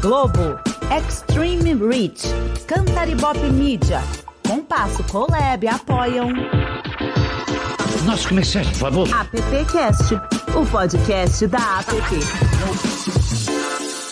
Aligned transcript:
Globo, 0.00 0.58
Extreme 0.90 1.74
Reach, 1.74 2.26
Cantaribop 2.66 3.38
Media, 3.52 4.00
Compasso 4.48 5.04
Colab 5.04 5.68
apoiam. 5.68 6.30
Nossos 8.06 8.24
comerciais, 8.24 8.66
por 8.68 8.76
favor. 8.76 9.06
AppCast, 9.12 10.14
o 10.58 10.64
podcast 10.70 11.46
da 11.48 11.80
App. 11.80 11.92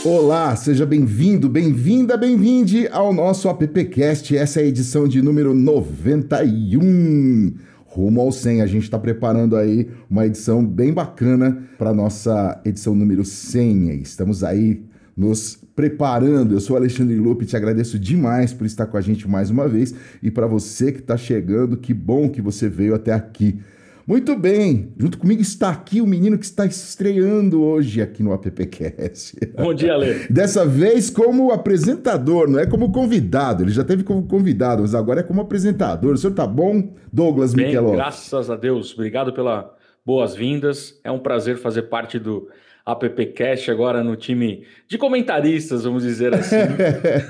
Olá, 0.04 0.54
seja 0.56 0.84
bem-vindo, 0.84 1.48
bem-vinda, 1.48 2.18
bem-vinde 2.18 2.86
ao 2.88 3.10
nosso 3.14 3.48
AppCast. 3.48 4.36
Essa 4.36 4.60
é 4.60 4.64
a 4.64 4.66
edição 4.66 5.08
de 5.08 5.22
número 5.22 5.54
91. 5.54 7.54
Rumo 7.86 8.20
ao 8.20 8.30
100, 8.30 8.60
a 8.60 8.66
gente 8.66 8.82
está 8.82 8.98
preparando 8.98 9.56
aí 9.56 9.88
uma 10.10 10.26
edição 10.26 10.62
bem 10.62 10.92
bacana 10.92 11.62
para 11.78 11.94
nossa 11.94 12.60
edição 12.62 12.94
número 12.94 13.24
100. 13.24 14.02
Estamos 14.02 14.44
aí 14.44 14.86
nos 15.18 15.58
preparando. 15.74 16.54
Eu 16.54 16.60
sou 16.60 16.76
Alexandre 16.76 17.16
Lupe, 17.16 17.44
te 17.44 17.56
agradeço 17.56 17.98
demais 17.98 18.52
por 18.52 18.64
estar 18.64 18.86
com 18.86 18.96
a 18.96 19.00
gente 19.00 19.28
mais 19.28 19.50
uma 19.50 19.66
vez 19.66 19.92
e 20.22 20.30
para 20.30 20.46
você 20.46 20.92
que 20.92 21.00
está 21.00 21.16
chegando, 21.16 21.76
que 21.76 21.92
bom 21.92 22.30
que 22.30 22.40
você 22.40 22.68
veio 22.68 22.94
até 22.94 23.12
aqui. 23.12 23.58
Muito 24.06 24.34
bem, 24.36 24.94
junto 24.96 25.18
comigo 25.18 25.42
está 25.42 25.68
aqui 25.68 26.00
o 26.00 26.06
menino 26.06 26.38
que 26.38 26.44
está 26.44 26.64
estreando 26.64 27.60
hoje 27.60 28.00
aqui 28.00 28.22
no 28.22 28.32
AppCast. 28.32 29.36
Bom 29.54 29.74
dia, 29.74 29.92
Ale. 29.92 30.26
Dessa 30.30 30.64
vez 30.64 31.10
como 31.10 31.52
apresentador, 31.52 32.48
não 32.48 32.58
é 32.58 32.64
como 32.64 32.90
convidado. 32.90 33.64
Ele 33.64 33.70
já 33.70 33.84
teve 33.84 34.04
como 34.04 34.22
convidado, 34.22 34.80
mas 34.80 34.94
agora 34.94 35.20
é 35.20 35.22
como 35.22 35.42
apresentador. 35.42 36.14
O 36.14 36.16
senhor 36.16 36.32
tá 36.32 36.46
bom, 36.46 36.94
Douglas 37.12 37.52
Michelov? 37.52 37.96
Graças 37.96 38.48
a 38.48 38.56
Deus. 38.56 38.94
Obrigado 38.94 39.30
pela 39.34 39.76
boas-vindas. 40.06 40.98
É 41.04 41.10
um 41.10 41.18
prazer 41.18 41.58
fazer 41.58 41.82
parte 41.82 42.18
do 42.18 42.48
AppCast 42.92 43.70
agora 43.70 44.02
no 44.02 44.16
time 44.16 44.64
de 44.86 44.96
comentaristas, 44.96 45.84
vamos 45.84 46.02
dizer 46.02 46.34
assim. 46.34 46.56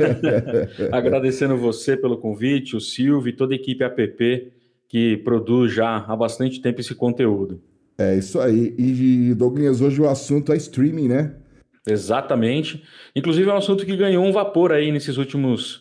Agradecendo 0.92 1.56
você 1.56 1.96
pelo 1.96 2.18
convite, 2.18 2.76
o 2.76 2.80
Silvio 2.80 3.30
e 3.30 3.36
toda 3.36 3.54
a 3.54 3.56
equipe 3.56 3.82
App 3.82 4.52
que 4.88 5.16
produz 5.18 5.72
já 5.72 5.96
há 5.96 6.16
bastante 6.16 6.62
tempo 6.62 6.80
esse 6.80 6.94
conteúdo. 6.94 7.60
É 7.98 8.16
isso 8.16 8.40
aí. 8.40 8.74
E 8.78 9.34
Douglas, 9.34 9.80
hoje 9.80 10.00
o 10.00 10.08
assunto 10.08 10.52
é 10.52 10.56
streaming, 10.56 11.08
né? 11.08 11.34
Exatamente. 11.86 12.84
Inclusive 13.16 13.50
é 13.50 13.52
um 13.52 13.56
assunto 13.56 13.84
que 13.84 13.96
ganhou 13.96 14.24
um 14.24 14.32
vapor 14.32 14.72
aí 14.72 14.92
nesses 14.92 15.16
últimos 15.16 15.80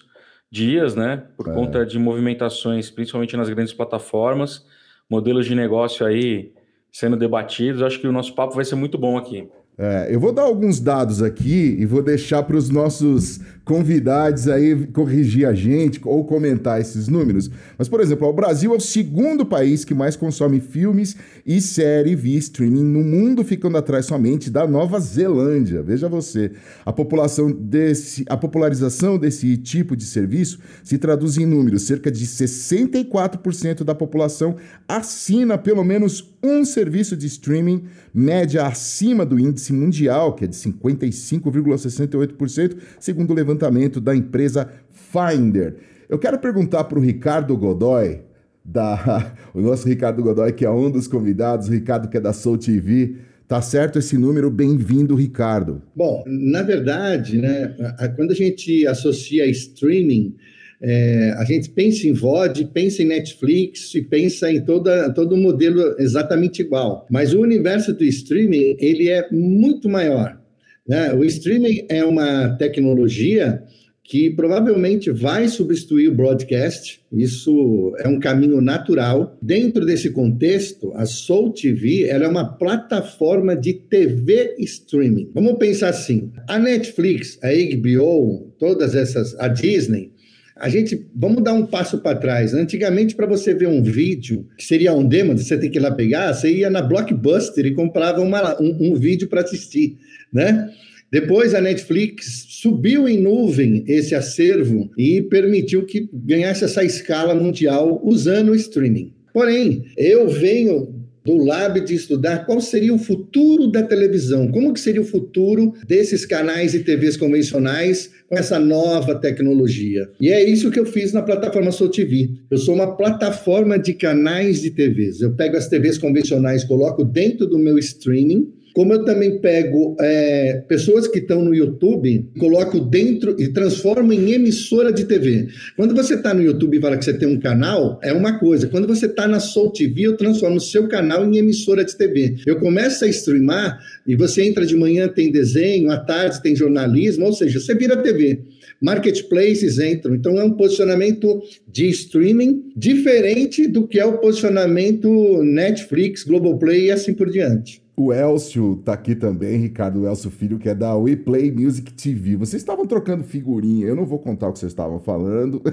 dias, 0.49 0.95
né? 0.95 1.23
Por 1.37 1.49
é. 1.49 1.53
conta 1.53 1.85
de 1.85 1.99
movimentações, 1.99 2.89
principalmente 2.89 3.37
nas 3.37 3.49
grandes 3.49 3.73
plataformas, 3.73 4.65
modelos 5.09 5.45
de 5.45 5.53
negócio 5.53 6.05
aí 6.05 6.53
sendo 6.91 7.15
debatidos. 7.15 7.83
Acho 7.83 7.99
que 7.99 8.07
o 8.07 8.11
nosso 8.11 8.33
papo 8.33 8.55
vai 8.55 8.65
ser 8.65 8.75
muito 8.75 8.97
bom 8.97 9.17
aqui. 9.17 9.47
É, 9.79 10.07
eu 10.09 10.19
vou 10.19 10.33
dar 10.33 10.41
alguns 10.41 10.79
dados 10.79 11.21
aqui 11.21 11.75
e 11.77 11.85
vou 11.85 12.01
deixar 12.01 12.41
para 12.41 12.57
os 12.57 12.67
nossos 12.67 13.39
convidados 13.63 14.47
aí 14.47 14.87
corrigir 14.87 15.45
a 15.45 15.53
gente 15.53 15.99
ou 16.03 16.25
comentar 16.25 16.81
esses 16.81 17.07
números. 17.07 17.51
Mas, 17.77 17.87
por 17.87 17.99
exemplo, 17.99 18.27
o 18.27 18.33
Brasil 18.33 18.73
é 18.73 18.77
o 18.77 18.79
segundo 18.79 19.45
país 19.45 19.85
que 19.85 19.93
mais 19.93 20.15
consome 20.15 20.61
filmes 20.61 21.15
e 21.45 21.61
série 21.61 22.15
via 22.15 22.39
streaming 22.39 22.85
no 22.85 23.03
mundo, 23.03 23.43
ficando 23.43 23.77
atrás 23.77 24.07
somente 24.07 24.49
da 24.49 24.65
Nova 24.65 24.99
Zelândia. 24.99 25.83
Veja 25.83 26.09
você, 26.09 26.53
a 26.83 26.91
população 26.91 27.51
desse, 27.51 28.25
a 28.29 28.37
popularização 28.37 29.15
desse 29.19 29.57
tipo 29.57 29.95
de 29.95 30.05
serviço 30.05 30.59
se 30.81 30.97
traduz 30.97 31.37
em 31.37 31.45
números: 31.45 31.83
cerca 31.83 32.09
de 32.09 32.25
64% 32.25 33.83
da 33.83 33.93
população 33.93 34.55
assina 34.87 35.55
pelo 35.55 35.83
menos 35.83 36.33
um 36.41 36.63
serviço 36.63 37.17
de 37.17 37.27
streaming, 37.27 37.83
média 38.17 38.65
acima 38.65 39.23
do 39.23 39.39
índice 39.39 39.71
mundial, 39.71 40.33
que 40.33 40.45
é 40.45 40.47
de 40.47 40.55
55,68%, 40.55 42.75
segundo 42.99 43.29
o 43.29 43.35
levantamento 43.35 44.01
da 44.01 44.15
empresa 44.15 44.67
Finder. 44.89 45.75
Eu 46.09 46.17
quero 46.17 46.39
perguntar 46.39 46.85
para 46.85 46.97
o 46.97 47.01
Ricardo 47.01 47.55
Godoy, 47.55 48.21
da, 48.65 49.31
o 49.53 49.61
nosso 49.61 49.87
Ricardo 49.87 50.23
Godoy, 50.23 50.51
que 50.51 50.65
é 50.65 50.71
um 50.71 50.89
dos 50.89 51.07
convidados, 51.07 51.67
o 51.67 51.71
Ricardo 51.71 52.09
que 52.09 52.17
é 52.17 52.19
da 52.19 52.33
Soul 52.33 52.57
TV. 52.57 53.17
Tá 53.47 53.61
certo 53.61 53.99
esse 53.99 54.17
número? 54.17 54.49
Bem-vindo, 54.49 55.13
Ricardo. 55.13 55.83
Bom, 55.95 56.23
na 56.25 56.63
verdade, 56.63 57.37
né, 57.37 57.75
quando 58.15 58.31
a 58.31 58.35
gente 58.35 58.87
associa 58.87 59.45
streaming, 59.45 60.35
é, 60.81 61.33
a 61.37 61.43
gente 61.43 61.69
pensa 61.69 62.07
em 62.07 62.13
VOD, 62.13 62.65
pensa 62.73 63.01
em 63.01 63.07
Netflix 63.07 63.93
e 63.95 64.01
pensa 64.01 64.51
em 64.51 64.61
toda, 64.61 65.11
todo 65.11 65.33
o 65.33 65.37
modelo 65.37 65.95
exatamente 65.99 66.61
igual. 66.61 67.05
Mas 67.09 67.33
o 67.33 67.41
universo 67.41 67.93
do 67.93 68.03
streaming 68.03 68.77
ele 68.79 69.09
é 69.09 69.27
muito 69.31 69.89
maior. 69.89 70.39
Né? 70.87 71.13
O 71.13 71.23
streaming 71.23 71.85
é 71.89 72.05
uma 72.05 72.49
tecnologia 72.57 73.63
que 74.07 74.29
provavelmente 74.29 75.11
vai 75.11 75.49
substituir 75.49 76.07
o 76.07 76.15
broadcast. 76.15 77.01
Isso 77.11 77.93
é 77.99 78.07
um 78.07 78.19
caminho 78.19 78.61
natural. 78.61 79.37
Dentro 79.41 79.85
desse 79.85 80.11
contexto, 80.11 80.93
a 80.95 81.05
Soul 81.05 81.51
TV 81.51 82.05
é 82.05 82.25
uma 82.25 82.45
plataforma 82.45 83.53
de 83.53 83.73
TV 83.73 84.55
streaming. 84.59 85.29
Vamos 85.33 85.57
pensar 85.57 85.89
assim: 85.89 86.31
a 86.47 86.57
Netflix, 86.57 87.37
a 87.43 87.49
HBO, 87.49 88.53
todas 88.57 88.95
essas, 88.95 89.37
a 89.39 89.49
Disney, 89.49 90.13
a 90.59 90.69
gente, 90.69 91.07
vamos 91.15 91.43
dar 91.43 91.53
um 91.53 91.65
passo 91.65 91.99
para 91.99 92.17
trás. 92.17 92.53
Antigamente, 92.53 93.15
para 93.15 93.25
você 93.25 93.53
ver 93.53 93.67
um 93.67 93.81
vídeo, 93.81 94.47
que 94.57 94.63
seria 94.63 94.93
um 94.93 95.07
demo, 95.07 95.37
você 95.37 95.57
tem 95.57 95.69
que 95.69 95.77
ir 95.77 95.81
lá 95.81 95.91
pegar, 95.91 96.33
você 96.33 96.51
ia 96.51 96.69
na 96.69 96.81
Blockbuster 96.81 97.65
e 97.65 97.73
comprava 97.73 98.21
uma, 98.21 98.61
um, 98.61 98.91
um 98.91 98.95
vídeo 98.95 99.27
para 99.27 99.41
assistir, 99.41 99.97
né? 100.33 100.69
Depois 101.11 101.53
a 101.53 101.61
Netflix 101.61 102.45
subiu 102.49 103.07
em 103.07 103.17
nuvem 103.17 103.83
esse 103.87 104.13
acervo 104.13 104.91
e 104.97 105.21
permitiu 105.21 105.85
que 105.85 106.09
ganhasse 106.11 106.65
essa 106.65 106.83
escala 106.83 107.33
mundial 107.33 108.01
usando 108.03 108.49
o 108.49 108.55
streaming. 108.55 109.13
Porém, 109.33 109.85
eu 109.95 110.27
venho 110.27 110.96
do 111.27 111.35
lab 111.35 111.81
de 111.81 111.93
estudar 111.93 112.45
qual 112.45 112.61
seria 112.61 112.93
o 112.93 112.97
futuro 112.97 113.69
da 113.69 113.83
televisão, 113.83 114.47
como 114.47 114.73
que 114.73 114.79
seria 114.79 115.01
o 115.01 115.05
futuro 115.05 115.73
desses 115.85 116.25
canais 116.25 116.73
e 116.73 116.79
TVs 116.79 117.17
convencionais 117.17 118.09
com 118.29 118.37
essa 118.37 118.57
nova 118.57 119.13
tecnologia. 119.13 120.09
E 120.21 120.29
é 120.29 120.41
isso 120.49 120.71
que 120.71 120.79
eu 120.79 120.85
fiz 120.85 121.11
na 121.11 121.21
plataforma 121.21 121.69
Sou 121.69 121.89
TV. 121.89 122.29
Eu 122.49 122.57
sou 122.57 122.73
uma 122.75 122.95
plataforma 122.95 123.77
de 123.77 123.93
canais 123.93 124.61
de 124.61 124.71
TVs. 124.71 125.19
Eu 125.19 125.35
pego 125.35 125.57
as 125.57 125.67
TVs 125.67 125.97
convencionais, 125.97 126.63
coloco 126.63 127.03
dentro 127.03 127.45
do 127.45 127.59
meu 127.59 127.77
streaming 127.77 128.53
como 128.77 128.93
eu 128.93 129.03
também 129.03 129.39
pego 129.39 129.97
é, 129.99 130.63
pessoas 130.67 131.07
que 131.07 131.17
estão 131.17 131.43
no 131.43 131.51
YouTube, 131.51 132.29
coloco 132.37 132.79
dentro 132.79 133.35
e 133.41 133.47
transformo 133.47 134.13
em 134.13 134.33
emissora 134.33 134.93
de 134.93 135.05
TV. 135.05 135.47
Quando 135.75 135.95
você 135.95 136.13
está 136.13 136.31
no 136.31 136.43
YouTube 136.43 136.77
e 136.77 136.79
fala 136.79 136.95
que 136.95 137.03
você 137.03 137.15
tem 137.15 137.27
um 137.27 137.39
canal, 137.39 137.99
é 138.03 138.13
uma 138.13 138.37
coisa. 138.37 138.67
Quando 138.67 138.87
você 138.87 139.07
está 139.07 139.27
na 139.27 139.39
Soul 139.39 139.71
TV, 139.71 140.03
eu 140.03 140.15
transformo 140.15 140.57
o 140.57 140.61
seu 140.61 140.87
canal 140.87 141.25
em 141.25 141.37
emissora 141.37 141.83
de 141.83 141.97
TV. 141.97 142.35
Eu 142.45 142.59
começo 142.59 143.03
a 143.03 143.07
streamar 143.07 143.79
e 144.05 144.15
você 144.15 144.43
entra 144.43 144.63
de 144.63 144.75
manhã, 144.75 145.07
tem 145.07 145.31
desenho, 145.31 145.89
à 145.89 145.97
tarde 145.97 146.39
tem 146.43 146.55
jornalismo, 146.55 147.25
ou 147.25 147.33
seja, 147.33 147.59
você 147.59 147.73
vira 147.73 147.97
TV 147.97 148.41
marketplaces 148.79 149.79
entram. 149.79 150.13
Então, 150.13 150.39
é 150.39 150.43
um 150.43 150.51
posicionamento 150.51 151.41
de 151.67 151.89
streaming 151.89 152.71
diferente 152.75 153.67
do 153.67 153.87
que 153.87 153.99
é 153.99 154.05
o 154.05 154.19
posicionamento 154.19 155.41
Netflix, 155.41 156.23
Globoplay 156.23 156.85
e 156.85 156.91
assim 156.91 157.15
por 157.15 157.27
diante. 157.27 157.81
O 157.99 158.13
Elcio 158.13 158.75
tá 158.85 158.93
aqui 158.93 159.15
também, 159.15 159.57
Ricardo 159.57 160.05
Elcio 160.05 160.29
Filho, 160.29 160.59
que 160.59 160.69
é 160.69 160.75
da 160.75 160.95
We 160.95 161.15
Play 161.15 161.51
Music 161.51 161.91
TV. 161.91 162.35
Vocês 162.35 162.61
estavam 162.61 162.85
trocando 162.85 163.23
figurinha, 163.23 163.87
eu 163.87 163.95
não 163.95 164.05
vou 164.05 164.19
contar 164.19 164.49
o 164.49 164.53
que 164.53 164.59
vocês 164.59 164.71
estavam 164.71 164.99
falando, 164.99 165.63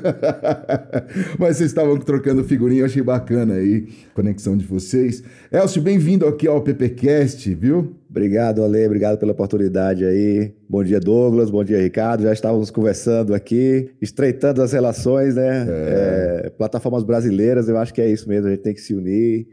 mas 1.39 1.59
vocês 1.59 1.69
estavam 1.69 1.99
trocando 1.99 2.43
figurinha, 2.43 2.81
eu 2.81 2.87
achei 2.87 3.03
bacana 3.03 3.57
aí 3.57 3.89
a 4.11 4.15
conexão 4.15 4.57
de 4.57 4.65
vocês. 4.65 5.23
Elcio, 5.53 5.83
bem-vindo 5.83 6.27
aqui 6.27 6.49
ao 6.49 6.63
PPcast, 6.63 7.55
viu? 7.55 7.95
Obrigado, 8.09 8.65
Ale, 8.65 8.87
obrigado 8.87 9.19
pela 9.19 9.33
oportunidade 9.33 10.03
aí. 10.07 10.55
Bom 10.67 10.83
dia, 10.83 11.01
Douglas, 11.01 11.51
bom 11.51 11.63
dia, 11.63 11.83
Ricardo. 11.83 12.23
Já 12.23 12.33
estávamos 12.33 12.71
conversando 12.71 13.35
aqui, 13.35 13.91
estreitando 14.01 14.63
as 14.63 14.73
relações, 14.73 15.35
né? 15.35 15.67
É. 15.69 16.43
É, 16.47 16.51
plataformas 16.57 17.03
brasileiras, 17.03 17.69
eu 17.69 17.77
acho 17.77 17.93
que 17.93 18.01
é 18.01 18.11
isso 18.11 18.27
mesmo, 18.27 18.47
a 18.47 18.51
gente 18.51 18.63
tem 18.63 18.73
que 18.73 18.81
se 18.81 18.95
unir 18.95 19.47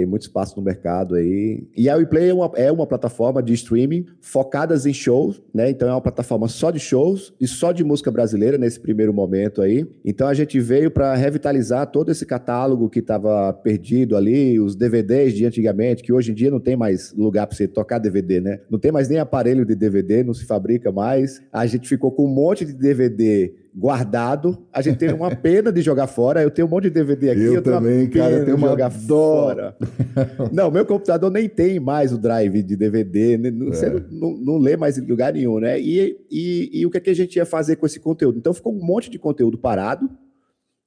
tem 0.00 0.06
muito 0.06 0.22
espaço 0.22 0.56
no 0.56 0.62
mercado 0.62 1.14
aí. 1.14 1.62
E 1.76 1.88
a 1.90 1.96
WePlay 1.96 2.30
é 2.30 2.34
uma, 2.34 2.50
é 2.54 2.72
uma 2.72 2.86
plataforma 2.86 3.42
de 3.42 3.52
streaming 3.52 4.06
focadas 4.18 4.86
em 4.86 4.94
shows, 4.94 5.42
né? 5.52 5.68
Então 5.68 5.86
é 5.88 5.92
uma 5.92 6.00
plataforma 6.00 6.48
só 6.48 6.70
de 6.70 6.78
shows 6.78 7.34
e 7.38 7.46
só 7.46 7.70
de 7.70 7.84
música 7.84 8.10
brasileira 8.10 8.56
nesse 8.56 8.80
primeiro 8.80 9.12
momento 9.12 9.60
aí. 9.60 9.86
Então 10.02 10.26
a 10.26 10.32
gente 10.32 10.58
veio 10.58 10.90
para 10.90 11.14
revitalizar 11.14 11.86
todo 11.88 12.10
esse 12.10 12.24
catálogo 12.24 12.88
que 12.88 13.00
estava 13.00 13.52
perdido 13.52 14.16
ali, 14.16 14.58
os 14.58 14.74
DVDs 14.74 15.34
de 15.34 15.44
antigamente, 15.44 16.02
que 16.02 16.12
hoje 16.12 16.30
em 16.30 16.34
dia 16.34 16.50
não 16.50 16.60
tem 16.60 16.76
mais 16.76 17.12
lugar 17.12 17.46
para 17.46 17.54
você 17.54 17.68
tocar 17.68 17.98
DVD, 17.98 18.40
né? 18.40 18.60
Não 18.70 18.78
tem 18.78 18.90
mais 18.90 19.06
nem 19.08 19.18
aparelho 19.18 19.66
de 19.66 19.74
DVD, 19.74 20.24
não 20.24 20.32
se 20.32 20.46
fabrica 20.46 20.90
mais. 20.90 21.42
A 21.52 21.66
gente 21.66 21.86
ficou 21.86 22.10
com 22.10 22.24
um 22.24 22.34
monte 22.34 22.64
de 22.64 22.72
DVD 22.72 23.52
guardado. 23.74 24.66
A 24.72 24.82
gente 24.82 24.98
tem 24.98 25.12
uma 25.12 25.34
pena 25.36 25.72
de 25.72 25.80
jogar 25.80 26.06
fora. 26.06 26.42
Eu 26.42 26.50
tenho 26.50 26.66
um 26.66 26.70
monte 26.70 26.84
de 26.84 26.90
DVD 26.90 27.30
aqui. 27.30 27.42
Eu, 27.42 27.54
eu 27.54 27.62
também, 27.62 28.08
cara. 28.08 28.30
Eu 28.30 28.44
tenho 28.44 28.56
uma 28.56 28.68
jogar 28.68 28.90
fora. 28.90 29.76
não, 30.52 30.70
meu 30.70 30.84
computador 30.84 31.30
nem 31.30 31.48
tem 31.48 31.78
mais 31.78 32.12
o 32.12 32.18
drive 32.18 32.62
de 32.62 32.76
DVD. 32.76 33.38
Né? 33.38 33.50
Você 33.66 33.86
é. 33.86 34.04
não, 34.10 34.36
não, 34.36 34.58
lê 34.58 34.76
mais 34.76 34.98
em 34.98 35.06
lugar 35.06 35.32
nenhum, 35.32 35.58
né? 35.58 35.80
E, 35.80 36.18
e, 36.30 36.80
e 36.80 36.86
o 36.86 36.90
que, 36.90 36.98
é 36.98 37.00
que 37.00 37.10
a 37.10 37.14
gente 37.14 37.36
ia 37.36 37.46
fazer 37.46 37.76
com 37.76 37.86
esse 37.86 38.00
conteúdo? 38.00 38.38
Então 38.38 38.52
ficou 38.52 38.74
um 38.74 38.84
monte 38.84 39.10
de 39.10 39.18
conteúdo 39.18 39.56
parado, 39.56 40.10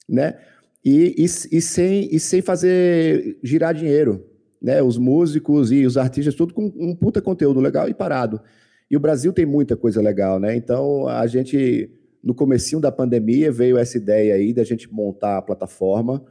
né? 0.07 0.37
E, 0.83 1.15
e, 1.17 1.23
e, 1.23 1.61
sem, 1.61 2.13
e 2.13 2.19
sem 2.19 2.41
fazer 2.41 3.37
girar 3.41 3.73
dinheiro. 3.73 4.25
Né? 4.61 4.81
Os 4.81 4.97
músicos 4.97 5.71
e 5.71 5.85
os 5.85 5.97
artistas, 5.97 6.35
tudo 6.35 6.53
com 6.53 6.71
um 6.77 6.95
puta 6.95 7.21
conteúdo 7.21 7.59
legal 7.59 7.87
e 7.87 7.93
parado. 7.93 8.41
E 8.91 8.97
o 8.97 8.99
Brasil 8.99 9.33
tem 9.33 9.45
muita 9.45 9.75
coisa 9.75 10.01
legal, 10.01 10.39
né? 10.39 10.55
Então 10.55 11.07
a 11.07 11.25
gente 11.25 11.89
no 12.23 12.33
comecinho 12.33 12.81
da 12.81 12.91
pandemia 12.91 13.51
veio 13.51 13.77
essa 13.77 13.97
ideia 13.97 14.35
aí 14.35 14.53
da 14.53 14.63
gente 14.63 14.91
montar 14.91 15.37
a 15.37 15.41
plataforma 15.41 16.23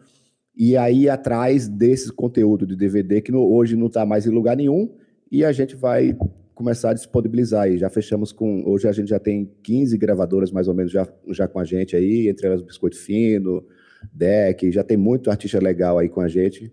e 0.57 0.77
aí 0.77 1.09
atrás 1.09 1.69
desse 1.69 2.11
conteúdo 2.13 2.67
de 2.67 2.75
DVD 2.75 3.21
que 3.21 3.31
no, 3.31 3.43
hoje 3.43 3.77
não 3.77 3.89
está 3.89 4.07
mais 4.07 4.27
em 4.27 4.31
lugar 4.31 4.57
nenhum 4.57 4.95
e 5.31 5.45
a 5.45 5.53
gente 5.53 5.77
vai 5.77 6.17
começar 6.55 6.91
a 6.91 6.95
disponibilizar 6.95 7.63
aí. 7.63 7.79
Já 7.79 7.91
fechamos 7.91 8.33
com 8.33 8.63
hoje 8.67 8.89
a 8.89 8.93
gente 8.93 9.09
já 9.09 9.19
tem 9.19 9.51
15 9.63 9.97
gravadoras 9.99 10.51
mais 10.51 10.69
ou 10.69 10.75
menos 10.75 10.93
já, 10.93 11.07
já 11.29 11.47
com 11.47 11.59
a 11.59 11.65
gente 11.65 11.95
aí, 11.95 12.29
entre 12.29 12.47
elas 12.47 12.63
Biscoito 12.63 12.97
Fino, 12.97 13.65
Deck, 14.13 14.71
já 14.73 14.83
tem 14.83 14.97
muito 14.97 15.31
artista 15.31 15.59
legal 15.59 15.99
aí 15.99 16.09
com 16.09 16.21
a 16.21 16.29
gente. 16.29 16.73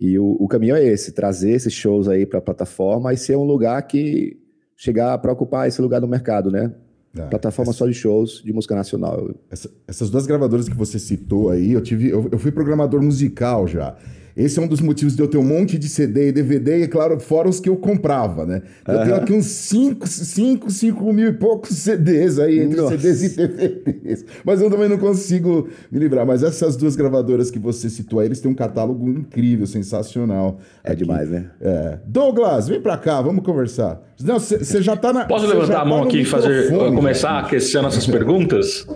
E 0.00 0.18
o, 0.18 0.36
o 0.40 0.48
caminho 0.48 0.74
é 0.74 0.82
esse, 0.82 1.12
trazer 1.12 1.50
esses 1.50 1.72
shows 1.72 2.08
aí 2.08 2.24
para 2.24 2.38
a 2.38 2.42
plataforma 2.42 3.12
e 3.12 3.16
ser 3.16 3.36
um 3.36 3.44
lugar 3.44 3.82
que 3.82 4.38
chegar 4.76 5.18
para 5.18 5.32
ocupar 5.32 5.68
esse 5.68 5.80
lugar 5.82 6.00
no 6.00 6.08
mercado, 6.08 6.50
né? 6.50 6.74
Ah, 7.16 7.26
Plataforma 7.26 7.70
essa... 7.70 7.78
só 7.78 7.86
de 7.86 7.94
shows 7.94 8.42
de 8.44 8.52
música 8.52 8.74
nacional. 8.74 9.30
Essa, 9.50 9.70
essas 9.86 10.10
duas 10.10 10.26
gravadoras 10.26 10.68
que 10.68 10.76
você 10.76 10.98
citou 10.98 11.50
aí, 11.50 11.72
eu 11.72 11.80
tive, 11.80 12.08
eu, 12.08 12.28
eu 12.30 12.38
fui 12.38 12.52
programador 12.52 13.02
musical 13.02 13.66
já. 13.66 13.96
Esse 14.36 14.58
é 14.58 14.62
um 14.62 14.66
dos 14.66 14.80
motivos 14.80 15.14
de 15.16 15.22
eu 15.22 15.28
ter 15.28 15.38
um 15.38 15.44
monte 15.44 15.78
de 15.78 15.88
CD 15.88 16.28
e 16.28 16.32
DVD, 16.32 16.78
e 16.78 16.82
é 16.82 16.86
claro, 16.86 17.18
fora 17.20 17.48
os 17.48 17.60
que 17.60 17.68
eu 17.68 17.76
comprava, 17.76 18.46
né? 18.46 18.62
Eu 18.86 18.94
uhum. 18.94 19.04
tenho 19.04 19.16
aqui 19.16 19.32
uns 19.32 19.46
5, 19.46 20.06
5, 20.06 20.70
5 20.70 21.12
mil 21.12 21.28
e 21.28 21.32
poucos 21.32 21.76
CDs 21.76 22.38
aí, 22.38 22.60
entre 22.60 22.80
Nossa. 22.80 22.96
CDs 22.96 23.22
e 23.22 23.36
DVDs. 23.36 24.24
Mas 24.44 24.60
eu 24.60 24.70
também 24.70 24.88
não 24.88 24.98
consigo 24.98 25.68
me 25.90 25.98
livrar. 25.98 26.26
Mas 26.26 26.42
essas 26.42 26.76
duas 26.76 26.96
gravadoras 26.96 27.50
que 27.50 27.58
você 27.58 27.90
citou 27.90 28.20
aí, 28.20 28.26
eles 28.26 28.40
têm 28.40 28.50
um 28.50 28.54
catálogo 28.54 29.08
incrível, 29.08 29.66
sensacional. 29.66 30.58
É 30.84 30.92
aqui. 30.92 31.02
demais, 31.02 31.28
né? 31.28 31.50
É. 31.60 31.98
Douglas, 32.06 32.68
vem 32.68 32.80
pra 32.80 32.96
cá, 32.96 33.20
vamos 33.20 33.44
conversar. 33.44 34.00
Não, 34.22 34.38
você 34.38 34.82
já 34.82 34.96
tá 34.96 35.12
na. 35.12 35.24
Posso 35.24 35.46
levantar 35.46 35.76
a 35.76 35.78
tá 35.80 35.84
mão 35.84 36.02
aqui 36.04 36.20
e 36.20 36.24
fazer, 36.24 36.68
começar 36.70 37.30
a 37.30 37.40
aquecer 37.40 37.82
nossas 37.82 38.06
perguntas? 38.06 38.86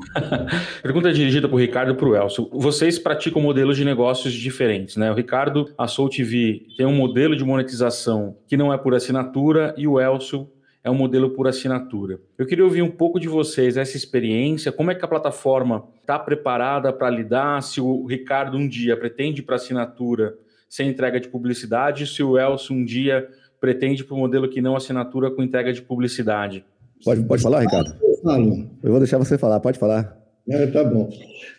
Pergunta 0.82 1.12
dirigida 1.12 1.48
para 1.48 1.54
o 1.54 1.58
Ricardo 1.58 1.92
e 1.92 1.94
para 1.94 2.08
o 2.08 2.16
Elcio. 2.16 2.48
Vocês 2.52 2.98
praticam 2.98 3.40
modelos 3.40 3.76
de 3.76 3.84
negócios 3.84 4.32
diferentes, 4.32 4.96
né? 4.96 5.10
O 5.10 5.14
Ricardo, 5.14 5.68
a 5.76 5.86
Soul 5.86 6.08
TV, 6.08 6.66
tem 6.76 6.86
um 6.86 6.94
modelo 6.94 7.36
de 7.36 7.44
monetização 7.44 8.36
que 8.46 8.56
não 8.56 8.72
é 8.72 8.78
por 8.78 8.94
assinatura 8.94 9.74
e 9.76 9.86
o 9.86 10.00
Elcio 10.00 10.48
é 10.82 10.90
um 10.90 10.94
modelo 10.94 11.30
por 11.30 11.46
assinatura. 11.46 12.18
Eu 12.38 12.46
queria 12.46 12.64
ouvir 12.64 12.82
um 12.82 12.90
pouco 12.90 13.20
de 13.20 13.28
vocês 13.28 13.76
essa 13.76 13.96
experiência, 13.96 14.72
como 14.72 14.90
é 14.90 14.94
que 14.94 15.04
a 15.04 15.08
plataforma 15.08 15.84
está 16.00 16.18
preparada 16.18 16.92
para 16.92 17.10
lidar, 17.10 17.62
se 17.62 17.80
o 17.80 18.06
Ricardo 18.06 18.56
um 18.56 18.66
dia 18.66 18.96
pretende 18.96 19.42
para 19.42 19.56
assinatura 19.56 20.34
sem 20.68 20.88
entrega 20.88 21.20
de 21.20 21.28
publicidade, 21.28 22.06
se 22.06 22.22
o 22.22 22.38
Elcio 22.38 22.74
um 22.74 22.84
dia 22.84 23.28
pretende 23.60 24.02
para 24.02 24.14
o 24.14 24.18
modelo 24.18 24.48
que 24.48 24.62
não 24.62 24.74
assinatura 24.74 25.30
com 25.30 25.42
entrega 25.42 25.72
de 25.72 25.82
publicidade. 25.82 26.64
Pode, 27.04 27.22
pode 27.24 27.42
falar, 27.42 27.60
Ricardo? 27.60 27.94
Eu 28.36 28.44
falo. 28.44 28.70
Eu 28.82 28.90
vou 28.90 29.00
deixar 29.00 29.18
você 29.18 29.36
falar, 29.36 29.60
pode 29.60 29.78
falar. 29.78 30.20
É, 30.48 30.66
tá 30.66 30.82
bom. 30.82 31.08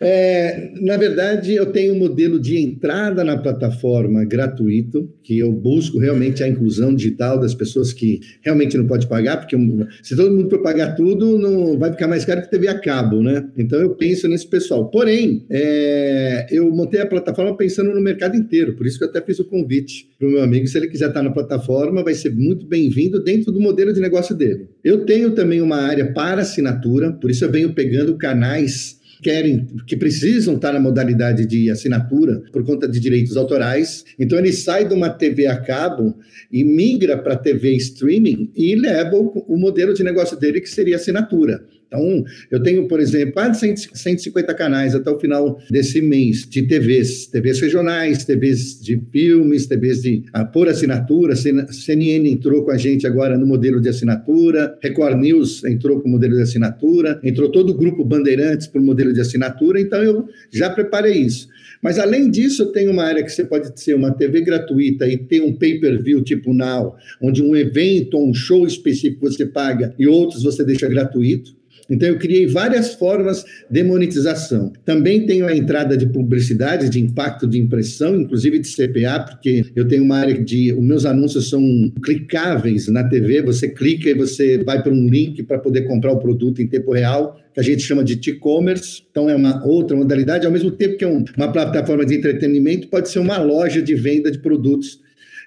É, 0.00 0.72
na 0.80 0.96
verdade, 0.96 1.54
eu 1.54 1.66
tenho 1.66 1.94
um 1.94 1.98
modelo 1.98 2.38
de 2.38 2.58
entrada 2.58 3.24
na 3.24 3.38
plataforma 3.38 4.24
gratuito, 4.24 5.08
que 5.22 5.38
eu 5.38 5.50
busco 5.50 5.98
realmente 5.98 6.42
a 6.42 6.48
inclusão 6.48 6.94
digital 6.94 7.38
das 7.38 7.54
pessoas 7.54 7.92
que 7.92 8.20
realmente 8.42 8.76
não 8.76 8.86
pode 8.86 9.06
pagar, 9.06 9.38
porque 9.38 9.56
se 10.02 10.14
todo 10.14 10.34
mundo 10.34 10.50
for 10.50 10.60
pagar 10.60 10.94
tudo, 10.94 11.38
não 11.38 11.78
vai 11.78 11.90
ficar 11.90 12.06
mais 12.08 12.24
caro 12.24 12.42
que 12.42 12.50
TV 12.50 12.68
a 12.68 12.78
cabo, 12.78 13.22
né? 13.22 13.48
Então 13.56 13.80
eu 13.80 13.94
penso 13.94 14.28
nesse 14.28 14.46
pessoal. 14.46 14.90
Porém, 14.90 15.46
é, 15.48 16.46
eu 16.50 16.70
montei 16.70 17.00
a 17.00 17.06
plataforma 17.06 17.56
pensando 17.56 17.94
no 17.94 18.00
mercado 18.00 18.36
inteiro, 18.36 18.74
por 18.74 18.86
isso 18.86 18.98
que 18.98 19.04
eu 19.04 19.08
até 19.08 19.22
fiz 19.22 19.38
o 19.38 19.44
convite 19.44 20.10
para 20.18 20.28
o 20.28 20.30
meu 20.30 20.42
amigo. 20.42 20.66
Se 20.66 20.76
ele 20.76 20.88
quiser 20.88 21.08
estar 21.08 21.22
na 21.22 21.30
plataforma, 21.30 22.02
vai 22.02 22.14
ser 22.14 22.30
muito 22.34 22.66
bem-vindo 22.66 23.22
dentro 23.22 23.52
do 23.52 23.60
modelo 23.60 23.92
de 23.92 24.00
negócio 24.00 24.34
dele. 24.34 24.68
Eu 24.84 25.04
tenho 25.04 25.32
também 25.32 25.60
uma 25.60 25.76
área 25.76 26.12
para 26.12 26.42
assinatura, 26.42 27.12
por 27.12 27.30
isso 27.30 27.44
eu 27.44 27.50
venho 27.50 27.72
pegando 27.72 28.16
canais 28.16 29.00
querem, 29.22 29.68
que 29.86 29.96
precisam 29.96 30.56
estar 30.56 30.72
na 30.72 30.80
modalidade 30.80 31.46
de 31.46 31.70
assinatura 31.70 32.42
por 32.52 32.64
conta 32.64 32.88
de 32.88 32.98
direitos 32.98 33.36
autorais. 33.36 34.04
Então 34.18 34.36
ele 34.36 34.52
sai 34.52 34.86
de 34.86 34.92
uma 34.92 35.08
TV 35.08 35.46
a 35.46 35.56
cabo 35.56 36.18
e 36.50 36.64
migra 36.64 37.16
para 37.16 37.36
TV 37.36 37.70
streaming 37.76 38.50
e 38.54 38.74
leva 38.74 39.16
o, 39.16 39.44
o 39.46 39.56
modelo 39.56 39.94
de 39.94 40.02
negócio 40.02 40.36
dele 40.36 40.60
que 40.60 40.68
seria 40.68 40.96
assinatura. 40.96 41.64
Então, 41.92 42.24
eu 42.50 42.62
tenho, 42.62 42.88
por 42.88 42.98
exemplo, 42.98 43.34
quase 43.34 43.76
150 43.76 44.54
canais 44.54 44.94
até 44.94 45.10
o 45.10 45.20
final 45.20 45.60
desse 45.70 46.00
mês 46.00 46.48
de 46.48 46.62
TVs, 46.62 47.26
TVs 47.26 47.60
regionais, 47.60 48.24
TVs 48.24 48.80
de 48.80 48.98
filmes, 49.12 49.66
TVs 49.66 50.00
de 50.00 50.24
ah, 50.32 50.44
por 50.44 50.68
assinatura. 50.68 51.36
CNN 51.36 52.30
entrou 52.30 52.64
com 52.64 52.70
a 52.70 52.78
gente 52.78 53.06
agora 53.06 53.36
no 53.36 53.46
modelo 53.46 53.80
de 53.80 53.90
assinatura, 53.90 54.76
Record 54.82 55.20
News 55.20 55.62
entrou 55.64 56.00
com 56.00 56.08
o 56.08 56.12
modelo 56.12 56.36
de 56.36 56.42
assinatura, 56.42 57.20
entrou 57.22 57.50
todo 57.50 57.70
o 57.70 57.74
grupo 57.74 58.04
Bandeirantes 58.04 58.66
para 58.66 58.80
o 58.80 58.84
modelo 58.84 59.12
de 59.12 59.20
assinatura. 59.20 59.78
Então, 59.78 60.02
eu 60.02 60.26
já 60.50 60.70
preparei 60.70 61.18
isso. 61.18 61.48
Mas 61.82 61.98
além 61.98 62.30
disso, 62.30 62.66
tenho 62.66 62.92
uma 62.92 63.02
área 63.02 63.24
que 63.24 63.30
você 63.30 63.44
pode 63.44 63.78
ser 63.78 63.94
uma 63.94 64.12
TV 64.12 64.40
gratuita 64.40 65.06
e 65.08 65.18
ter 65.18 65.42
um 65.42 65.52
pay-per-view 65.52 66.22
tipo 66.22 66.54
Now, 66.54 66.94
onde 67.20 67.42
um 67.42 67.56
evento 67.56 68.16
ou 68.16 68.28
um 68.28 68.32
show 68.32 68.64
específico 68.64 69.28
você 69.28 69.44
paga 69.44 69.92
e 69.98 70.06
outros 70.06 70.44
você 70.44 70.64
deixa 70.64 70.88
gratuito. 70.88 71.60
Então, 71.92 72.08
eu 72.08 72.18
criei 72.18 72.46
várias 72.46 72.94
formas 72.94 73.44
de 73.70 73.82
monetização. 73.82 74.72
Também 74.84 75.26
tenho 75.26 75.46
a 75.46 75.54
entrada 75.54 75.94
de 75.94 76.06
publicidade, 76.06 76.88
de 76.88 76.98
impacto 76.98 77.46
de 77.46 77.58
impressão, 77.58 78.18
inclusive 78.18 78.58
de 78.58 78.68
CPA, 78.68 79.20
porque 79.20 79.64
eu 79.76 79.86
tenho 79.86 80.02
uma 80.02 80.16
área 80.16 80.42
de. 80.42 80.72
Os 80.72 80.82
meus 80.82 81.04
anúncios 81.04 81.50
são 81.50 81.62
clicáveis 82.02 82.88
na 82.88 83.04
TV, 83.04 83.42
você 83.42 83.68
clica 83.68 84.08
e 84.08 84.14
você 84.14 84.64
vai 84.64 84.82
para 84.82 84.92
um 84.92 85.06
link 85.06 85.42
para 85.42 85.58
poder 85.58 85.82
comprar 85.82 86.12
o 86.12 86.18
produto 86.18 86.62
em 86.62 86.66
tempo 86.66 86.92
real 86.92 87.38
que 87.52 87.60
a 87.60 87.62
gente 87.62 87.82
chama 87.82 88.02
de 88.02 88.14
e-commerce, 88.30 89.02
então 89.10 89.28
é 89.28 89.36
uma 89.36 89.62
outra 89.66 89.94
modalidade, 89.94 90.46
ao 90.46 90.52
mesmo 90.52 90.70
tempo 90.70 90.96
que 90.96 91.04
é 91.04 91.08
um, 91.08 91.22
uma 91.36 91.52
plataforma 91.52 92.04
de 92.04 92.14
entretenimento, 92.14 92.88
pode 92.88 93.10
ser 93.10 93.18
uma 93.18 93.38
loja 93.38 93.82
de 93.82 93.94
venda 93.94 94.30
de 94.30 94.38
produtos 94.38 95.01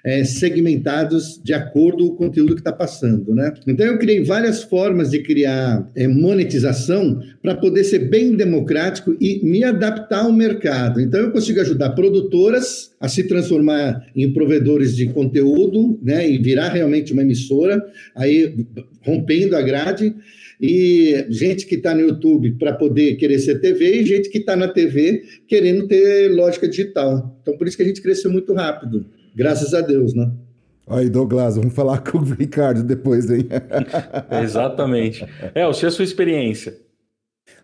é, 0.06 0.22
segmentados 0.22 1.40
de 1.42 1.52
acordo 1.52 2.06
com 2.10 2.26
o 2.26 2.28
conteúdo 2.28 2.54
que 2.54 2.60
está 2.60 2.72
passando, 2.72 3.34
né? 3.34 3.52
Então 3.66 3.84
eu 3.84 3.98
criei 3.98 4.22
várias 4.22 4.62
formas 4.62 5.10
de 5.10 5.18
criar 5.18 5.90
é, 5.96 6.06
monetização 6.06 7.20
para 7.42 7.56
poder 7.56 7.82
ser 7.82 8.08
bem 8.08 8.36
democrático 8.36 9.16
e 9.20 9.44
me 9.44 9.64
adaptar 9.64 10.20
ao 10.20 10.32
mercado. 10.32 11.00
Então 11.00 11.20
eu 11.20 11.32
consigo 11.32 11.60
ajudar 11.60 11.90
produtoras 11.90 12.92
a 13.00 13.08
se 13.08 13.24
transformar 13.24 14.06
em 14.14 14.32
provedores 14.32 14.94
de 14.94 15.06
conteúdo, 15.08 15.98
né? 16.00 16.30
E 16.30 16.38
virar 16.38 16.68
realmente 16.68 17.12
uma 17.12 17.22
emissora, 17.22 17.84
aí 18.14 18.54
rompendo 19.02 19.56
a 19.56 19.62
grade 19.62 20.14
e 20.60 21.26
gente 21.28 21.66
que 21.66 21.74
está 21.74 21.92
no 21.92 22.02
YouTube 22.02 22.52
para 22.52 22.72
poder 22.72 23.16
querer 23.16 23.40
ser 23.40 23.60
TV 23.60 24.02
e 24.02 24.06
gente 24.06 24.30
que 24.30 24.38
está 24.38 24.54
na 24.54 24.68
TV 24.68 25.24
querendo 25.48 25.88
ter 25.88 26.28
lógica 26.32 26.68
digital. 26.68 27.36
Então, 27.42 27.58
por 27.58 27.66
isso 27.66 27.76
que 27.76 27.82
a 27.82 27.86
gente 27.86 28.00
cresceu 28.00 28.30
muito 28.30 28.54
rápido. 28.54 29.04
Graças 29.36 29.74
a 29.74 29.82
Deus, 29.82 30.14
né? 30.14 30.32
Aí, 30.88 31.10
Douglas, 31.10 31.56
vamos 31.56 31.74
falar 31.74 31.98
com 32.10 32.18
o 32.18 32.24
Ricardo 32.24 32.82
depois, 32.82 33.30
hein? 33.30 33.46
Exatamente. 34.42 35.26
É, 35.54 35.66
o 35.66 35.70
a 35.70 35.74
sua 35.74 36.04
experiência. 36.04 36.74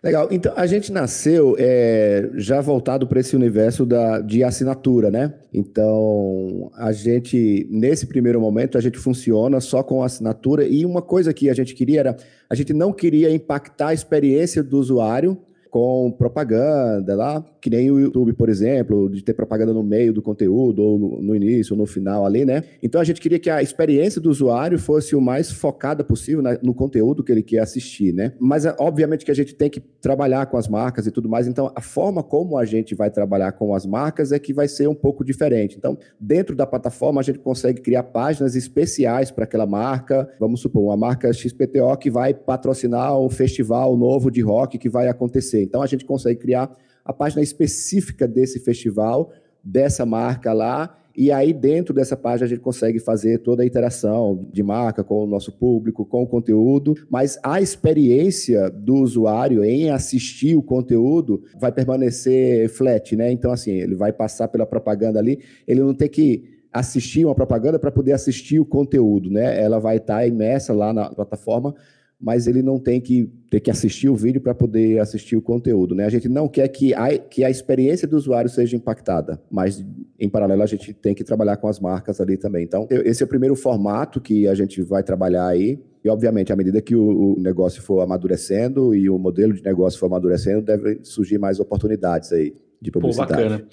Legal. 0.03 0.27
Então, 0.31 0.53
a 0.55 0.67
gente 0.67 0.91
nasceu 0.91 1.55
é, 1.57 2.29
já 2.35 2.61
voltado 2.61 3.07
para 3.07 3.19
esse 3.19 3.35
universo 3.35 3.85
da, 3.85 4.19
de 4.19 4.43
assinatura, 4.43 5.09
né? 5.09 5.33
Então, 5.53 6.69
a 6.75 6.91
gente, 6.91 7.67
nesse 7.71 8.05
primeiro 8.05 8.39
momento, 8.39 8.77
a 8.77 8.81
gente 8.81 8.97
funciona 8.97 9.59
só 9.59 9.81
com 9.81 10.03
assinatura. 10.03 10.65
E 10.65 10.85
uma 10.85 11.01
coisa 11.01 11.33
que 11.33 11.49
a 11.49 11.53
gente 11.53 11.73
queria 11.73 12.01
era, 12.01 12.17
a 12.49 12.55
gente 12.55 12.73
não 12.73 12.93
queria 12.93 13.31
impactar 13.31 13.87
a 13.87 13.93
experiência 13.93 14.61
do 14.61 14.77
usuário 14.77 15.37
com 15.73 16.11
propaganda 16.11 17.15
lá, 17.15 17.43
que 17.59 17.67
nem 17.67 17.89
o 17.89 17.99
YouTube, 17.99 18.31
por 18.33 18.47
exemplo, 18.47 19.09
de 19.09 19.23
ter 19.23 19.33
propaganda 19.33 19.73
no 19.73 19.81
meio 19.81 20.13
do 20.13 20.21
conteúdo, 20.21 20.83
ou 20.83 20.99
no 21.19 21.35
início, 21.35 21.73
ou 21.73 21.79
no 21.79 21.87
final 21.87 22.27
ali, 22.27 22.45
né? 22.45 22.63
Então 22.83 23.01
a 23.01 23.03
gente 23.03 23.19
queria 23.19 23.39
que 23.39 23.49
a 23.49 23.59
experiência 23.59 24.21
do 24.21 24.29
usuário 24.29 24.77
fosse 24.77 25.15
o 25.15 25.21
mais 25.21 25.51
focada 25.51 26.03
possível 26.03 26.43
no 26.61 26.75
conteúdo 26.75 27.23
que 27.23 27.31
ele 27.31 27.41
quer 27.41 27.57
assistir, 27.57 28.13
né? 28.13 28.33
Mas 28.39 28.67
é, 28.67 28.75
obviamente 28.77 29.25
que 29.25 29.31
a 29.31 29.33
gente 29.33 29.55
tem 29.55 29.67
que 29.67 29.79
trabalhar 29.79 30.45
com 30.45 30.57
as 30.57 30.67
marcas 30.67 31.07
e 31.07 31.11
tudo 31.11 31.27
mais, 31.27 31.47
então 31.47 31.71
a 31.75 31.81
forma 31.81 32.21
como 32.21 32.55
a 32.55 32.65
gente 32.65 32.93
vai 32.93 33.09
trabalhar 33.09 33.53
com 33.53 33.73
as 33.73 33.83
marcas 33.83 34.31
é 34.31 34.37
que 34.37 34.53
vai 34.53 34.67
ser 34.67 34.87
um 34.87 34.93
pouco 34.93 35.25
diferente. 35.25 35.75
Então, 35.75 35.97
dentro 36.19 36.55
da 36.55 36.67
plataforma, 36.67 37.19
a 37.19 37.23
gente 37.23 37.39
consegue 37.39 37.81
criar 37.81 38.03
páginas 38.03 38.55
especiais 38.55 39.31
para 39.31 39.45
aquela 39.45 39.65
marca. 39.65 40.29
Vamos 40.39 40.61
supor, 40.61 40.83
uma 40.83 40.97
marca 40.97 41.33
XPTO 41.33 41.97
que 41.97 42.11
vai 42.11 42.31
patrocinar 42.31 43.19
um 43.19 43.29
festival 43.29 43.97
novo 43.97 44.29
de 44.29 44.41
rock 44.41 44.77
que 44.77 44.87
vai 44.87 45.07
acontecer. 45.07 45.62
Então, 45.63 45.81
a 45.81 45.87
gente 45.87 46.05
consegue 46.05 46.39
criar 46.39 46.75
a 47.03 47.11
página 47.11 47.41
específica 47.41 48.27
desse 48.27 48.59
festival, 48.59 49.31
dessa 49.63 50.05
marca 50.05 50.53
lá, 50.53 50.97
e 51.15 51.31
aí, 51.31 51.53
dentro 51.53 51.93
dessa 51.93 52.17
página, 52.17 52.45
a 52.45 52.49
gente 52.49 52.61
consegue 52.61 52.97
fazer 52.97 53.37
toda 53.37 53.61
a 53.61 53.65
interação 53.65 54.47
de 54.51 54.63
marca 54.63 55.03
com 55.03 55.23
o 55.23 55.27
nosso 55.27 55.51
público, 55.51 56.03
com 56.03 56.23
o 56.23 56.27
conteúdo, 56.27 56.95
mas 57.07 57.37
a 57.43 57.61
experiência 57.61 58.67
do 58.71 58.95
usuário 58.95 59.63
em 59.63 59.91
assistir 59.91 60.55
o 60.55 60.63
conteúdo 60.63 61.43
vai 61.59 61.71
permanecer 61.71 62.67
flat, 62.69 63.15
né? 63.15 63.31
Então, 63.31 63.51
assim, 63.51 63.73
ele 63.73 63.93
vai 63.93 64.11
passar 64.11 64.47
pela 64.47 64.65
propaganda 64.65 65.19
ali, 65.19 65.39
ele 65.67 65.81
não 65.81 65.93
tem 65.93 66.09
que 66.09 66.45
assistir 66.71 67.23
uma 67.23 67.35
propaganda 67.35 67.77
para 67.77 67.91
poder 67.91 68.13
assistir 68.13 68.59
o 68.59 68.65
conteúdo, 68.65 69.29
né? 69.29 69.61
Ela 69.61 69.77
vai 69.77 69.97
estar 69.97 70.15
tá 70.15 70.25
imersa 70.25 70.73
lá 70.73 70.91
na 70.91 71.11
plataforma 71.11 71.75
mas 72.23 72.47
ele 72.47 72.61
não 72.61 72.79
tem 72.79 73.01
que 73.01 73.29
ter 73.49 73.59
que 73.59 73.69
assistir 73.69 74.07
o 74.07 74.15
vídeo 74.15 74.39
para 74.39 74.55
poder 74.55 74.99
assistir 74.99 75.35
o 75.35 75.41
conteúdo. 75.41 75.93
Né? 75.93 76.05
A 76.05 76.09
gente 76.09 76.29
não 76.29 76.47
quer 76.47 76.69
que 76.69 76.93
a, 76.93 77.17
que 77.17 77.43
a 77.43 77.49
experiência 77.49 78.07
do 78.07 78.15
usuário 78.15 78.49
seja 78.49 78.77
impactada, 78.77 79.41
mas 79.51 79.85
em 80.17 80.29
paralelo 80.29 80.63
a 80.63 80.65
gente 80.65 80.93
tem 80.93 81.13
que 81.13 81.21
trabalhar 81.21 81.57
com 81.57 81.67
as 81.67 81.81
marcas 81.81 82.21
ali 82.21 82.37
também. 82.37 82.63
Então, 82.63 82.87
esse 82.89 83.21
é 83.21 83.25
o 83.25 83.29
primeiro 83.29 83.57
formato 83.57 84.21
que 84.21 84.47
a 84.47 84.55
gente 84.55 84.81
vai 84.81 85.03
trabalhar 85.03 85.47
aí. 85.47 85.77
E, 86.01 86.07
obviamente, 86.09 86.53
à 86.53 86.55
medida 86.55 86.81
que 86.81 86.95
o, 86.95 87.35
o 87.35 87.39
negócio 87.41 87.81
for 87.81 87.99
amadurecendo 87.99 88.95
e 88.95 89.09
o 89.09 89.17
modelo 89.17 89.51
de 89.51 89.61
negócio 89.61 89.99
for 89.99 90.05
amadurecendo, 90.05 90.61
devem 90.61 91.03
surgir 91.03 91.37
mais 91.37 91.59
oportunidades 91.59 92.31
aí 92.31 92.55
de 92.81 92.89
publicidade. 92.89 93.33
Pô, 93.33 93.49
bacana. 93.49 93.67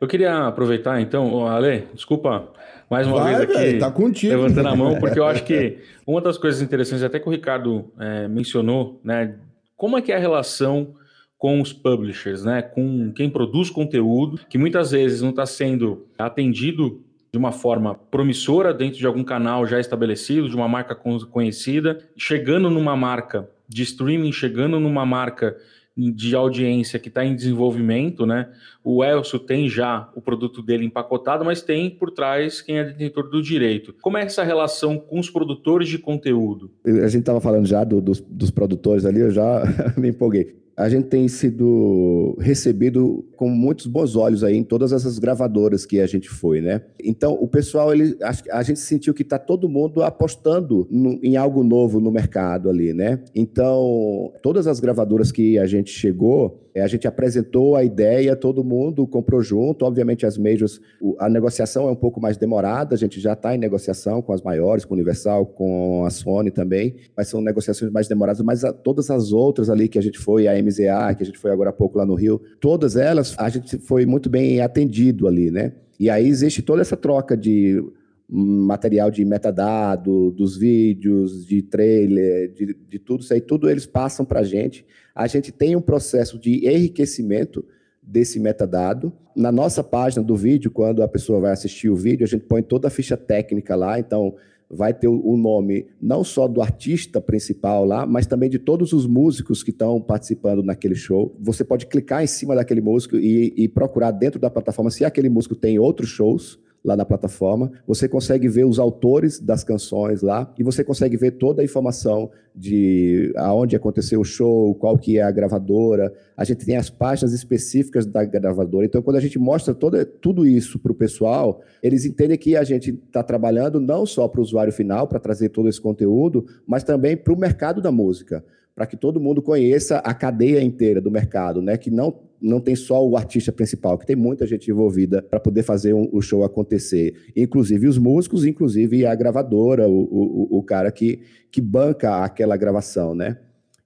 Eu 0.00 0.06
queria 0.06 0.46
aproveitar, 0.46 1.00
então, 1.00 1.44
Ale, 1.46 1.88
desculpa 1.92 2.52
mais 2.88 3.06
uma 3.06 3.20
Vai, 3.20 3.36
vez 3.36 3.40
aqui 3.42 3.58
véio, 3.58 3.78
tá 3.78 3.90
contigo. 3.90 4.32
levantando 4.34 4.68
a 4.68 4.76
mão, 4.76 4.98
porque 4.98 5.18
eu 5.18 5.24
acho 5.26 5.44
que 5.44 5.78
uma 6.06 6.20
das 6.20 6.38
coisas 6.38 6.62
interessantes, 6.62 7.02
até 7.02 7.18
que 7.18 7.28
o 7.28 7.32
Ricardo 7.32 7.92
é, 7.98 8.28
mencionou, 8.28 9.00
né? 9.02 9.34
Como 9.76 9.98
é 9.98 10.02
que 10.02 10.12
é 10.12 10.16
a 10.16 10.20
relação 10.20 10.94
com 11.36 11.60
os 11.60 11.72
publishers, 11.72 12.44
né? 12.44 12.62
Com 12.62 13.12
quem 13.12 13.28
produz 13.28 13.70
conteúdo, 13.70 14.40
que 14.48 14.56
muitas 14.56 14.92
vezes 14.92 15.20
não 15.20 15.30
está 15.30 15.44
sendo 15.44 16.06
atendido 16.18 17.02
de 17.32 17.38
uma 17.38 17.52
forma 17.52 17.94
promissora 17.94 18.72
dentro 18.72 18.98
de 18.98 19.06
algum 19.06 19.22
canal 19.22 19.66
já 19.66 19.78
estabelecido, 19.78 20.48
de 20.48 20.56
uma 20.56 20.68
marca 20.68 20.94
conhecida, 20.94 21.98
chegando 22.16 22.70
numa 22.70 22.96
marca 22.96 23.48
de 23.68 23.82
streaming, 23.82 24.32
chegando 24.32 24.80
numa 24.80 25.04
marca 25.04 25.56
de 25.96 26.36
audiência 26.36 26.98
que 26.98 27.08
está 27.08 27.24
em 27.24 27.34
desenvolvimento, 27.34 28.26
né? 28.26 28.48
O 28.84 29.02
Elcio 29.02 29.38
tem 29.38 29.68
já 29.68 30.10
o 30.14 30.20
produto 30.20 30.62
dele 30.62 30.84
empacotado, 30.84 31.44
mas 31.44 31.62
tem 31.62 31.88
por 31.88 32.10
trás 32.10 32.60
quem 32.60 32.78
é 32.78 32.84
detentor 32.84 33.30
do 33.30 33.42
direito. 33.42 33.94
Como 34.02 34.18
é 34.18 34.22
essa 34.22 34.44
relação 34.44 34.98
com 34.98 35.18
os 35.18 35.30
produtores 35.30 35.88
de 35.88 35.98
conteúdo? 35.98 36.70
A 36.84 37.08
gente 37.08 37.20
estava 37.20 37.40
falando 37.40 37.66
já 37.66 37.82
do, 37.82 38.00
dos, 38.00 38.20
dos 38.20 38.50
produtores 38.50 39.06
ali, 39.06 39.20
eu 39.20 39.30
já 39.30 39.62
me 39.96 40.08
empolguei 40.08 40.65
a 40.76 40.88
gente 40.90 41.06
tem 41.06 41.26
sido 41.26 42.36
recebido 42.38 43.24
com 43.34 43.48
muitos 43.48 43.86
bons 43.86 44.14
olhos 44.14 44.44
aí 44.44 44.56
em 44.56 44.62
todas 44.62 44.92
essas 44.92 45.18
gravadoras 45.18 45.86
que 45.86 46.00
a 46.00 46.06
gente 46.06 46.28
foi, 46.28 46.60
né? 46.60 46.82
Então, 47.02 47.32
o 47.32 47.48
pessoal, 47.48 47.94
ele, 47.94 48.16
a, 48.22 48.58
a 48.58 48.62
gente 48.62 48.80
sentiu 48.80 49.14
que 49.14 49.22
está 49.22 49.38
todo 49.38 49.68
mundo 49.68 50.02
apostando 50.02 50.86
no, 50.90 51.18
em 51.22 51.36
algo 51.36 51.64
novo 51.64 51.98
no 51.98 52.10
mercado 52.10 52.68
ali, 52.68 52.92
né? 52.92 53.20
Então, 53.34 54.32
todas 54.42 54.66
as 54.66 54.78
gravadoras 54.78 55.32
que 55.32 55.58
a 55.58 55.66
gente 55.66 55.90
chegou, 55.90 56.66
é, 56.76 56.82
a 56.82 56.86
gente 56.86 57.08
apresentou 57.08 57.74
a 57.74 57.82
ideia, 57.82 58.36
todo 58.36 58.62
mundo 58.62 59.06
comprou 59.06 59.40
junto. 59.40 59.86
Obviamente, 59.86 60.26
as 60.26 60.36
majors, 60.36 60.78
a 61.18 61.26
negociação 61.26 61.88
é 61.88 61.90
um 61.90 61.96
pouco 61.96 62.20
mais 62.20 62.36
demorada, 62.36 62.94
a 62.94 62.98
gente 62.98 63.18
já 63.18 63.32
está 63.32 63.54
em 63.54 63.58
negociação 63.58 64.20
com 64.20 64.30
as 64.34 64.42
maiores, 64.42 64.84
com 64.84 64.92
Universal, 64.92 65.46
com 65.46 66.04
a 66.04 66.10
Sony 66.10 66.50
também, 66.50 66.96
mas 67.16 67.28
são 67.28 67.40
negociações 67.40 67.90
mais 67.90 68.08
demoradas. 68.08 68.42
Mas 68.42 68.60
todas 68.84 69.10
as 69.10 69.32
outras 69.32 69.70
ali 69.70 69.88
que 69.88 69.98
a 69.98 70.02
gente 70.02 70.18
foi, 70.18 70.46
a 70.46 70.58
MZA, 70.66 71.14
que 71.14 71.22
a 71.22 71.26
gente 71.26 71.38
foi 71.38 71.50
agora 71.50 71.70
há 71.70 71.72
pouco 71.72 71.98
lá 71.98 72.04
no 72.04 72.14
Rio, 72.14 72.40
todas 72.60 72.96
elas 72.96 73.34
a 73.38 73.48
gente 73.48 73.78
foi 73.78 74.04
muito 74.04 74.28
bem 74.28 74.60
atendido 74.60 75.26
ali, 75.26 75.50
né? 75.50 75.72
E 75.98 76.10
aí 76.10 76.28
existe 76.28 76.62
toda 76.62 76.82
essa 76.82 76.96
troca 76.96 77.36
de 77.36 77.82
material 78.28 79.10
de 79.10 79.24
metadado, 79.24 80.32
dos 80.32 80.56
vídeos, 80.56 81.46
de 81.46 81.62
trailer, 81.62 82.52
de, 82.52 82.76
de 82.88 82.98
tudo 82.98 83.22
isso 83.22 83.32
aí, 83.32 83.40
tudo 83.40 83.70
eles 83.70 83.86
passam 83.86 84.26
para 84.26 84.40
a 84.40 84.44
gente. 84.44 84.84
A 85.14 85.26
gente 85.26 85.52
tem 85.52 85.76
um 85.76 85.80
processo 85.80 86.38
de 86.38 86.66
enriquecimento 86.68 87.64
desse 88.02 88.38
metadado. 88.38 89.12
Na 89.34 89.52
nossa 89.52 89.82
página 89.82 90.24
do 90.24 90.34
vídeo, 90.34 90.70
quando 90.70 91.02
a 91.02 91.08
pessoa 91.08 91.40
vai 91.40 91.52
assistir 91.52 91.88
o 91.88 91.96
vídeo, 91.96 92.24
a 92.24 92.28
gente 92.28 92.44
põe 92.44 92.62
toda 92.62 92.88
a 92.88 92.90
ficha 92.90 93.16
técnica 93.16 93.76
lá, 93.76 93.98
então 93.98 94.34
vai 94.70 94.92
ter 94.92 95.08
o 95.08 95.36
nome 95.36 95.86
não 96.00 96.24
só 96.24 96.48
do 96.48 96.60
artista 96.60 97.20
principal 97.20 97.84
lá, 97.84 98.04
mas 98.06 98.26
também 98.26 98.50
de 98.50 98.58
todos 98.58 98.92
os 98.92 99.06
músicos 99.06 99.62
que 99.62 99.70
estão 99.70 100.00
participando 100.00 100.62
naquele 100.62 100.94
show. 100.94 101.36
Você 101.40 101.64
pode 101.64 101.86
clicar 101.86 102.22
em 102.22 102.26
cima 102.26 102.54
daquele 102.54 102.80
músico 102.80 103.16
e, 103.16 103.54
e 103.56 103.68
procurar 103.68 104.10
dentro 104.10 104.40
da 104.40 104.50
plataforma 104.50 104.90
se 104.90 105.04
aquele 105.04 105.28
músico 105.28 105.54
tem 105.54 105.78
outros 105.78 106.08
shows 106.10 106.58
lá 106.86 106.96
na 106.96 107.04
plataforma. 107.04 107.72
Você 107.86 108.08
consegue 108.08 108.48
ver 108.48 108.64
os 108.64 108.78
autores 108.78 109.40
das 109.40 109.64
canções 109.64 110.22
lá 110.22 110.54
e 110.56 110.62
você 110.62 110.84
consegue 110.84 111.16
ver 111.16 111.32
toda 111.32 111.60
a 111.60 111.64
informação 111.64 112.30
de 112.54 113.32
aonde 113.36 113.74
aconteceu 113.74 114.20
o 114.20 114.24
show, 114.24 114.74
qual 114.76 114.96
que 114.96 115.18
é 115.18 115.22
a 115.22 115.30
gravadora. 115.30 116.14
A 116.36 116.44
gente 116.44 116.64
tem 116.64 116.76
as 116.76 116.88
páginas 116.88 117.32
específicas 117.32 118.06
da 118.06 118.24
gravadora. 118.24 118.86
Então, 118.86 119.02
quando 119.02 119.16
a 119.16 119.20
gente 119.20 119.38
mostra 119.38 119.74
toda, 119.74 120.06
tudo 120.06 120.46
isso 120.46 120.78
para 120.78 120.92
o 120.92 120.94
pessoal, 120.94 121.60
eles 121.82 122.04
entendem 122.04 122.38
que 122.38 122.56
a 122.56 122.62
gente 122.62 122.90
está 122.90 123.22
trabalhando 123.22 123.80
não 123.80 124.06
só 124.06 124.28
para 124.28 124.40
o 124.40 124.44
usuário 124.44 124.72
final, 124.72 125.08
para 125.08 125.18
trazer 125.18 125.48
todo 125.48 125.68
esse 125.68 125.80
conteúdo, 125.80 126.46
mas 126.66 126.84
também 126.84 127.16
para 127.16 127.32
o 127.32 127.38
mercado 127.38 127.82
da 127.82 127.90
música 127.90 128.44
para 128.76 128.86
que 128.86 128.94
todo 128.94 129.18
mundo 129.18 129.40
conheça 129.40 129.96
a 130.00 130.12
cadeia 130.12 130.62
inteira 130.62 131.00
do 131.00 131.10
mercado, 131.10 131.62
né? 131.62 131.78
Que 131.78 131.90
não, 131.90 132.14
não 132.38 132.60
tem 132.60 132.76
só 132.76 133.02
o 133.02 133.16
artista 133.16 133.50
principal, 133.50 133.96
que 133.96 134.04
tem 134.04 134.14
muita 134.14 134.46
gente 134.46 134.70
envolvida 134.70 135.22
para 135.22 135.40
poder 135.40 135.62
fazer 135.62 135.94
um, 135.94 136.10
o 136.12 136.20
show 136.20 136.44
acontecer. 136.44 137.14
Inclusive 137.34 137.88
os 137.88 137.96
músicos, 137.96 138.44
inclusive 138.44 139.06
a 139.06 139.14
gravadora, 139.14 139.88
o, 139.88 140.02
o, 140.02 140.58
o 140.58 140.62
cara 140.62 140.92
que, 140.92 141.20
que 141.50 141.58
banca 141.58 142.22
aquela 142.22 142.54
gravação, 142.54 143.14
né? 143.14 143.38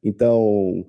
Então, 0.03 0.85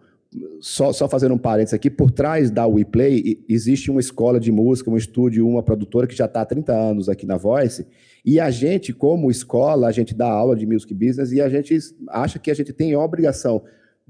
só, 0.60 0.91
só 0.91 1.08
fazendo 1.08 1.36
um 1.36 1.38
parênteses 1.38 1.75
aqui, 1.75 1.91
por 1.91 2.10
trás 2.10 2.50
da 2.50 2.65
WePlay 2.65 3.43
existe 3.48 3.91
uma 3.91 4.00
escola 4.00 4.39
de 4.39 4.51
música, 4.51 4.89
um 4.89 4.98
estúdio, 4.98 5.48
uma 5.48 5.62
produtora 5.62 6.08
que 6.08 6.15
já 6.15 6.25
está 6.25 6.41
há 6.41 6.46
30 6.46 6.74
anos 6.74 7.08
aqui 7.08 7.27
na 7.27 7.38
Voice, 7.38 7.86
e 8.25 8.39
a 8.39 8.50
gente, 8.50 8.93
como 8.93 9.29
escola, 9.29 9.88
a 9.88 9.91
gente 9.91 10.15
dá 10.15 10.27
aula 10.27 10.55
de 10.55 10.65
music 10.65 10.91
business 10.91 11.31
e 11.31 11.39
a 11.39 11.50
gente 11.50 11.77
acha 12.10 12.39
que 12.39 12.50
a 12.50 12.53
gente 12.55 12.74
tem 12.74 12.96
obrigação 12.96 13.62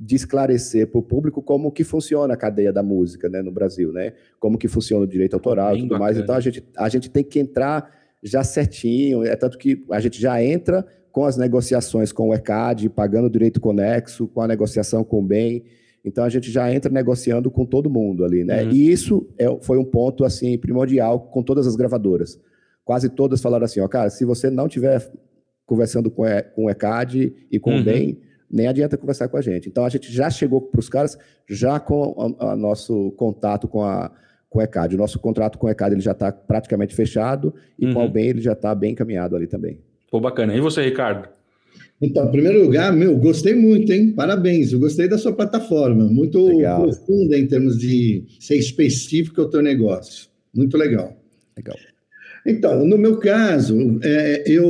de 0.03 0.15
esclarecer 0.15 0.87
para 0.87 0.97
o 0.97 1.03
público 1.03 1.43
como 1.43 1.71
que 1.71 1.83
funciona 1.83 2.33
a 2.33 2.37
cadeia 2.37 2.73
da 2.73 2.81
música 2.81 3.29
né, 3.29 3.43
no 3.43 3.51
Brasil, 3.51 3.93
né? 3.93 4.13
Como 4.39 4.57
que 4.57 4.67
funciona 4.67 5.03
o 5.03 5.07
direito 5.07 5.35
autoral 5.35 5.75
e 5.75 5.81
tudo 5.81 5.89
bacana. 5.89 6.05
mais. 6.05 6.17
Então 6.17 6.33
a 6.33 6.39
gente, 6.39 6.65
a 6.75 6.89
gente 6.89 7.07
tem 7.07 7.23
que 7.23 7.39
entrar 7.39 7.87
já 8.23 8.43
certinho, 8.43 9.23
é 9.23 9.35
tanto 9.35 9.59
que 9.59 9.85
a 9.91 9.99
gente 9.99 10.19
já 10.19 10.43
entra 10.43 10.83
com 11.11 11.23
as 11.23 11.37
negociações 11.37 12.11
com 12.11 12.29
o 12.29 12.33
ECAD, 12.33 12.89
pagando 12.89 13.25
o 13.25 13.29
direito 13.29 13.61
conexo, 13.61 14.27
com 14.27 14.41
a 14.41 14.47
negociação 14.47 15.03
com 15.03 15.19
o 15.19 15.23
bem. 15.23 15.65
Então 16.03 16.23
a 16.23 16.29
gente 16.29 16.49
já 16.49 16.73
entra 16.73 16.91
negociando 16.91 17.51
com 17.51 17.63
todo 17.63 17.87
mundo 17.87 18.25
ali, 18.25 18.43
né? 18.43 18.63
Uhum. 18.63 18.71
E 18.71 18.91
isso 18.91 19.29
é, 19.37 19.45
foi 19.61 19.77
um 19.77 19.85
ponto 19.85 20.25
assim 20.25 20.57
primordial 20.57 21.19
com 21.19 21.43
todas 21.43 21.67
as 21.67 21.75
gravadoras. 21.75 22.39
Quase 22.83 23.07
todas 23.07 23.39
falaram 23.39 23.65
assim, 23.65 23.81
ó, 23.81 23.87
cara, 23.87 24.09
se 24.09 24.25
você 24.25 24.49
não 24.49 24.67
tiver 24.67 25.11
conversando 25.63 26.09
com, 26.09 26.23
com 26.55 26.65
o 26.65 26.69
ECAD 26.71 27.35
e 27.51 27.59
com 27.59 27.69
uhum. 27.69 27.81
o 27.81 27.83
bem, 27.83 28.19
nem 28.51 28.67
adianta 28.67 28.97
conversar 28.97 29.27
com 29.27 29.37
a 29.37 29.41
gente. 29.41 29.69
Então 29.69 29.85
a 29.85 29.89
gente 29.89 30.11
já 30.11 30.29
chegou 30.29 30.61
para 30.61 30.79
os 30.79 30.89
caras 30.89 31.17
já 31.49 31.79
com 31.79 32.13
o 32.17 32.55
nosso 32.55 33.11
contato 33.11 33.67
com 33.67 33.83
a 33.83 34.11
com 34.49 34.59
o 34.59 34.61
ECAD. 34.61 34.95
O 34.95 34.97
nosso 34.97 35.17
contrato 35.17 35.57
com 35.57 35.67
o 35.67 35.69
ECAD 35.69 35.95
ele 35.95 36.01
já 36.01 36.11
está 36.11 36.29
praticamente 36.29 36.93
fechado 36.93 37.55
e 37.79 37.85
uhum. 37.85 37.93
com 37.93 38.05
o 38.05 38.09
bem 38.09 38.27
ele 38.27 38.41
já 38.41 38.51
está 38.51 38.75
bem 38.75 38.91
encaminhado 38.91 39.33
ali 39.33 39.47
também. 39.47 39.79
Pô, 40.11 40.19
bacana. 40.19 40.53
E 40.53 40.59
você, 40.59 40.83
Ricardo? 40.83 41.29
Então, 42.01 42.27
em 42.27 42.31
primeiro 42.31 42.61
lugar, 42.61 42.91
meu, 42.91 43.15
gostei 43.15 43.55
muito, 43.55 43.93
hein? 43.93 44.11
Parabéns, 44.11 44.73
eu 44.73 44.79
gostei 44.79 45.07
da 45.07 45.17
sua 45.17 45.31
plataforma, 45.31 46.03
muito 46.05 46.43
legal. 46.47 46.81
profunda 46.81 47.37
em 47.37 47.47
termos 47.47 47.77
de 47.77 48.25
ser 48.39 48.57
específico 48.57 49.39
ao 49.39 49.49
teu 49.49 49.61
negócio. 49.61 50.27
Muito 50.53 50.75
legal. 50.77 51.15
Legal. 51.55 51.77
Então, 52.45 52.85
no 52.85 52.97
meu 52.97 53.17
caso, 53.17 53.99
é, 54.03 54.43
eu, 54.47 54.67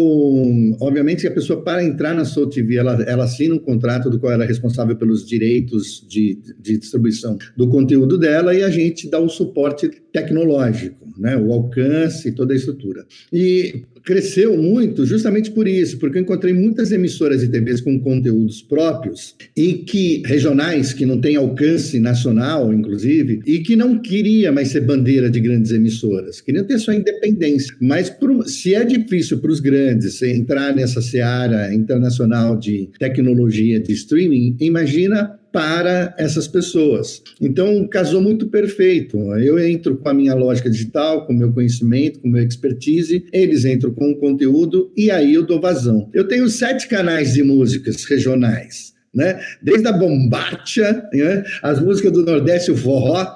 obviamente, 0.80 1.26
a 1.26 1.32
pessoa 1.32 1.64
para 1.64 1.84
entrar 1.84 2.14
na 2.14 2.26
Soul 2.26 2.50
TV, 2.50 2.76
ela, 2.76 3.02
ela 3.04 3.24
assina 3.24 3.56
um 3.56 3.60
contrato 3.60 4.10
do 4.10 4.20
qual 4.20 4.34
ela 4.34 4.44
é 4.44 4.48
responsável 4.48 4.96
pelos 4.96 5.26
direitos 5.26 6.06
de, 6.08 6.38
de 6.60 6.78
distribuição 6.78 7.38
do 7.56 7.70
conteúdo 7.70 8.18
dela 8.18 8.54
e 8.54 8.64
a 8.64 8.70
gente 8.70 9.10
dá 9.10 9.20
o 9.20 9.30
suporte 9.30 9.90
tecnológico, 10.12 11.08
né, 11.18 11.38
o 11.38 11.52
alcance, 11.52 12.32
toda 12.32 12.54
a 12.54 12.56
estrutura. 12.56 13.06
E 13.32 13.84
cresceu 14.04 14.58
muito 14.58 15.06
justamente 15.06 15.52
por 15.52 15.68
isso, 15.68 15.98
porque 16.00 16.18
eu 16.18 16.22
encontrei 16.22 16.54
muitas 16.54 16.92
emissoras 16.92 17.42
de 17.42 17.48
TVs 17.48 17.82
com 17.82 18.00
conteúdos 18.00 18.62
próprios 18.62 19.36
e 19.56 19.74
que 19.74 20.24
regionais 20.26 20.94
que 20.94 21.06
não 21.06 21.20
têm 21.20 21.36
alcance 21.36 22.00
nacional, 22.00 22.74
inclusive, 22.74 23.42
e 23.46 23.60
que 23.60 23.76
não 23.76 24.00
queria 24.00 24.52
mais 24.52 24.70
ser 24.70 24.82
bandeira 24.82 25.30
de 25.30 25.40
grandes 25.40 25.72
emissoras, 25.72 26.42
queriam 26.42 26.66
ter 26.66 26.80
sua 26.80 26.96
independência. 26.96 27.76
Mas 27.80 28.10
por, 28.10 28.48
se 28.48 28.74
é 28.74 28.84
difícil 28.84 29.40
para 29.40 29.52
os 29.52 29.60
grandes 29.60 30.22
entrar 30.22 30.76
nessa 30.76 31.02
seara 31.02 31.74
internacional 31.74 32.58
de 32.58 32.90
tecnologia 32.98 33.80
de 33.80 33.94
streaming, 33.94 34.58
imagina 34.60 35.40
para 35.52 36.16
essas 36.18 36.48
pessoas. 36.48 37.22
Então, 37.40 37.88
casou 37.88 38.22
muito 38.22 38.48
perfeito. 38.48 39.18
Eu 39.36 39.60
entro 39.60 39.98
com 39.98 40.10
a 40.10 40.14
minha 40.14 40.34
lógica 40.34 40.70
digital, 40.70 41.26
com 41.26 41.34
o 41.34 41.38
meu 41.38 41.52
conhecimento, 41.52 42.20
com 42.20 42.28
o 42.28 42.32
meu 42.32 42.44
expertise, 42.44 43.26
eles 43.34 43.66
entram 43.66 43.92
com 43.92 44.12
o 44.12 44.16
conteúdo 44.16 44.92
e 44.96 45.12
aí 45.12 45.34
eu 45.34 45.46
dou 45.46 45.60
vazão. 45.60 46.10
Eu 46.14 46.28
tenho 46.28 46.48
sete 46.50 46.88
canais 46.88 47.34
de 47.34 47.44
músicas 47.44 48.04
regionais. 48.06 48.92
Né? 49.14 49.42
Desde 49.62 49.86
a 49.90 49.92
bombacha, 49.92 51.06
né? 51.14 51.44
as 51.62 51.82
músicas 51.82 52.14
do 52.14 52.24
Nordeste, 52.24 52.72
o 52.72 52.78
forró. 52.78 53.28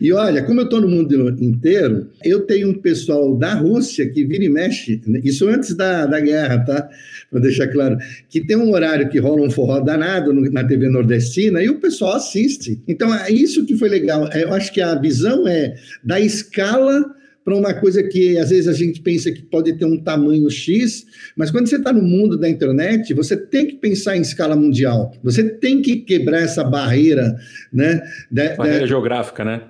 E 0.00 0.12
olha, 0.12 0.44
como 0.44 0.60
eu 0.60 0.64
estou 0.64 0.80
no 0.80 0.88
mundo 0.88 1.42
inteiro, 1.42 2.08
eu 2.24 2.42
tenho 2.42 2.68
um 2.68 2.74
pessoal 2.74 3.36
da 3.36 3.54
Rússia 3.54 4.08
que 4.08 4.24
vira 4.24 4.44
e 4.44 4.48
mexe, 4.48 5.02
isso 5.24 5.48
antes 5.48 5.74
da, 5.74 6.06
da 6.06 6.20
guerra, 6.20 6.64
tá? 6.64 6.88
Vou 7.34 7.42
deixar 7.42 7.66
claro, 7.66 7.98
que 8.30 8.46
tem 8.46 8.56
um 8.56 8.70
horário 8.70 9.08
que 9.08 9.18
rola 9.18 9.42
um 9.42 9.50
forró 9.50 9.80
danado 9.80 10.32
na 10.52 10.62
TV 10.62 10.88
nordestina 10.88 11.60
e 11.60 11.68
o 11.68 11.80
pessoal 11.80 12.14
assiste. 12.14 12.80
Então, 12.86 13.12
é 13.12 13.28
isso 13.28 13.66
que 13.66 13.76
foi 13.76 13.88
legal. 13.88 14.28
É, 14.32 14.44
eu 14.44 14.54
acho 14.54 14.72
que 14.72 14.80
a 14.80 14.94
visão 14.94 15.48
é 15.48 15.74
da 16.04 16.20
escala 16.20 17.04
para 17.44 17.56
uma 17.56 17.74
coisa 17.74 18.04
que 18.04 18.38
às 18.38 18.50
vezes 18.50 18.68
a 18.68 18.72
gente 18.72 19.02
pensa 19.02 19.32
que 19.32 19.42
pode 19.42 19.72
ter 19.72 19.84
um 19.84 20.00
tamanho 20.00 20.48
X, 20.48 21.04
mas 21.36 21.50
quando 21.50 21.66
você 21.66 21.74
está 21.74 21.92
no 21.92 22.02
mundo 22.02 22.38
da 22.38 22.48
internet, 22.48 23.12
você 23.12 23.36
tem 23.36 23.66
que 23.66 23.74
pensar 23.74 24.16
em 24.16 24.20
escala 24.20 24.54
mundial. 24.54 25.12
Você 25.24 25.42
tem 25.42 25.82
que 25.82 25.96
quebrar 25.96 26.40
essa 26.40 26.62
barreira, 26.62 27.36
né? 27.72 28.00
Barreira 28.56 28.86
geográfica, 28.86 29.44
né? 29.44 29.62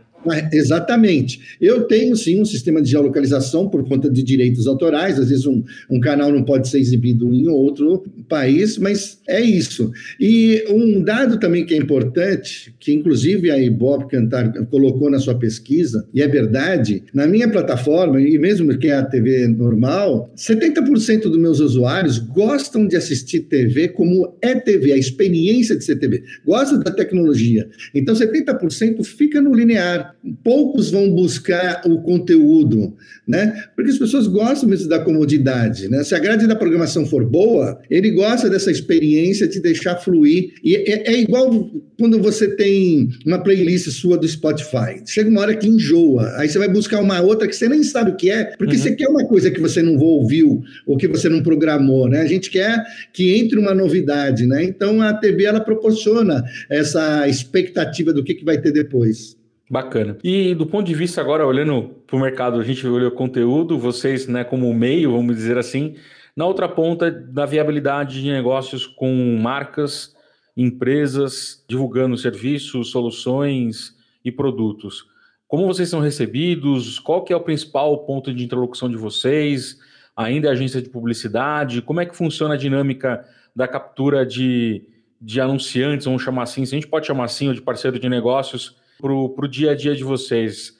Exatamente. 0.52 1.40
Eu 1.60 1.84
tenho 1.84 2.16
sim 2.16 2.40
um 2.40 2.44
sistema 2.44 2.80
de 2.80 2.90
geolocalização 2.90 3.68
por 3.68 3.86
conta 3.88 4.10
de 4.10 4.22
direitos 4.22 4.66
autorais. 4.66 5.18
Às 5.18 5.28
vezes 5.28 5.46
um, 5.46 5.62
um 5.90 6.00
canal 6.00 6.32
não 6.32 6.42
pode 6.42 6.68
ser 6.68 6.78
exibido 6.78 7.32
em 7.34 7.48
outro 7.48 8.04
país, 8.28 8.78
mas 8.78 9.18
é 9.28 9.40
isso. 9.40 9.90
E 10.18 10.64
um 10.68 11.02
dado 11.02 11.38
também 11.38 11.64
que 11.64 11.74
é 11.74 11.76
importante, 11.76 12.74
que 12.78 12.92
inclusive 12.92 13.50
a 13.50 13.58
Ibope 13.58 14.10
Cantar 14.10 14.52
colocou 14.66 15.10
na 15.10 15.18
sua 15.18 15.34
pesquisa, 15.34 16.06
e 16.12 16.22
é 16.22 16.28
verdade, 16.28 17.02
na 17.12 17.26
minha 17.26 17.48
plataforma, 17.48 18.20
e 18.20 18.38
mesmo 18.38 18.76
que 18.78 18.88
é 18.88 18.94
a 18.94 19.04
TV 19.04 19.48
normal, 19.48 20.32
70% 20.36 21.22
dos 21.22 21.38
meus 21.38 21.60
usuários 21.60 22.18
gostam 22.18 22.86
de 22.86 22.96
assistir 22.96 23.40
TV 23.40 23.88
como 23.88 24.36
é 24.40 24.54
TV, 24.54 24.92
a 24.92 24.96
experiência 24.96 25.76
de 25.76 25.84
ser 25.84 25.96
TV. 25.96 26.22
Gostam 26.44 26.80
da 26.80 26.90
tecnologia. 26.90 27.68
Então 27.94 28.14
70% 28.14 29.04
fica 29.04 29.40
no 29.40 29.54
linear 29.54 30.13
poucos 30.42 30.90
vão 30.90 31.10
buscar 31.10 31.82
o 31.84 32.00
conteúdo, 32.00 32.94
né? 33.26 33.64
Porque 33.76 33.90
as 33.90 33.98
pessoas 33.98 34.26
gostam 34.26 34.68
mesmo 34.68 34.88
da 34.88 34.98
comodidade, 34.98 35.88
né? 35.88 36.02
Se 36.02 36.14
a 36.14 36.18
grade 36.18 36.46
da 36.46 36.56
programação 36.56 37.04
for 37.04 37.24
boa, 37.24 37.78
ele 37.90 38.10
gosta 38.10 38.48
dessa 38.48 38.70
experiência 38.70 39.46
de 39.46 39.60
deixar 39.60 39.96
fluir. 39.96 40.54
E 40.62 40.76
é, 40.76 41.12
é 41.12 41.20
igual 41.20 41.70
quando 41.98 42.20
você 42.20 42.48
tem 42.56 43.10
uma 43.26 43.38
playlist 43.38 43.88
sua 43.90 44.16
do 44.16 44.26
Spotify. 44.26 45.02
Chega 45.06 45.28
uma 45.28 45.42
hora 45.42 45.54
que 45.54 45.68
enjoa, 45.68 46.32
aí 46.36 46.48
você 46.48 46.58
vai 46.58 46.68
buscar 46.68 47.00
uma 47.00 47.20
outra 47.20 47.46
que 47.46 47.54
você 47.54 47.68
nem 47.68 47.82
sabe 47.82 48.12
o 48.12 48.16
que 48.16 48.30
é, 48.30 48.44
porque 48.56 48.76
uhum. 48.76 48.82
você 48.82 48.94
quer 48.94 49.08
uma 49.08 49.26
coisa 49.26 49.50
que 49.50 49.60
você 49.60 49.82
não 49.82 49.96
ouviu 49.96 50.62
ou 50.86 50.96
que 50.96 51.06
você 51.06 51.28
não 51.28 51.42
programou, 51.42 52.08
né? 52.08 52.20
A 52.20 52.26
gente 52.26 52.50
quer 52.50 52.82
que 53.12 53.36
entre 53.36 53.58
uma 53.58 53.74
novidade, 53.74 54.46
né? 54.46 54.64
Então 54.64 55.02
a 55.02 55.12
TV 55.12 55.44
ela 55.44 55.60
proporciona 55.60 56.42
essa 56.70 57.28
expectativa 57.28 58.12
do 58.12 58.24
que, 58.24 58.34
que 58.34 58.44
vai 58.44 58.60
ter 58.60 58.72
depois. 58.72 59.36
Bacana. 59.68 60.18
E 60.22 60.54
do 60.54 60.66
ponto 60.66 60.86
de 60.86 60.94
vista 60.94 61.20
agora, 61.20 61.46
olhando 61.46 61.94
para 62.06 62.16
o 62.16 62.20
mercado, 62.20 62.60
a 62.60 62.64
gente 62.64 62.86
olhou 62.86 63.10
conteúdo, 63.10 63.78
vocês, 63.78 64.26
né, 64.26 64.44
como 64.44 64.72
meio, 64.74 65.12
vamos 65.12 65.34
dizer 65.34 65.56
assim, 65.56 65.96
na 66.36 66.44
outra 66.46 66.68
ponta 66.68 67.10
da 67.10 67.46
viabilidade 67.46 68.20
de 68.20 68.30
negócios 68.30 68.86
com 68.86 69.38
marcas, 69.40 70.14
empresas, 70.56 71.64
divulgando 71.68 72.16
serviços, 72.16 72.90
soluções 72.90 73.94
e 74.24 74.30
produtos. 74.30 75.06
Como 75.48 75.66
vocês 75.66 75.88
são 75.88 76.00
recebidos? 76.00 76.98
Qual 76.98 77.22
que 77.22 77.32
é 77.32 77.36
o 77.36 77.40
principal 77.40 78.04
ponto 78.04 78.32
de 78.34 78.44
interlocução 78.44 78.90
de 78.90 78.96
vocês? 78.96 79.78
Ainda 80.16 80.48
é 80.48 80.50
agência 80.50 80.82
de 80.82 80.90
publicidade? 80.90 81.80
Como 81.80 82.00
é 82.00 82.06
que 82.06 82.16
funciona 82.16 82.54
a 82.54 82.58
dinâmica 82.58 83.24
da 83.54 83.68
captura 83.68 84.26
de, 84.26 84.82
de 85.20 85.40
anunciantes, 85.40 86.06
vamos 86.06 86.22
chamar 86.22 86.42
assim, 86.42 86.66
se 86.66 86.74
a 86.74 86.78
gente 86.78 86.88
pode 86.88 87.06
chamar 87.06 87.24
assim, 87.24 87.48
ou 87.48 87.54
de 87.54 87.62
parceiro 87.62 87.98
de 87.98 88.08
negócios, 88.08 88.76
para 89.00 89.12
o 89.12 89.48
dia 89.48 89.72
a 89.72 89.74
dia 89.74 89.94
de 89.94 90.04
vocês? 90.04 90.78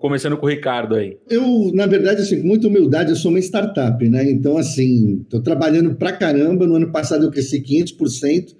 Começando 0.00 0.36
com 0.36 0.46
o 0.46 0.48
Ricardo 0.48 0.94
aí. 0.94 1.18
Eu, 1.28 1.72
na 1.74 1.84
verdade, 1.84 2.22
assim, 2.22 2.40
com 2.40 2.46
muita 2.46 2.68
humildade, 2.68 3.10
eu 3.10 3.16
sou 3.16 3.32
uma 3.32 3.40
startup, 3.40 4.08
né? 4.08 4.30
Então, 4.30 4.56
assim, 4.56 5.20
estou 5.22 5.42
trabalhando 5.42 5.96
pra 5.96 6.12
caramba. 6.12 6.64
No 6.64 6.76
ano 6.76 6.92
passado 6.92 7.24
eu 7.24 7.30
cresci 7.32 7.60
500%. 7.60 8.54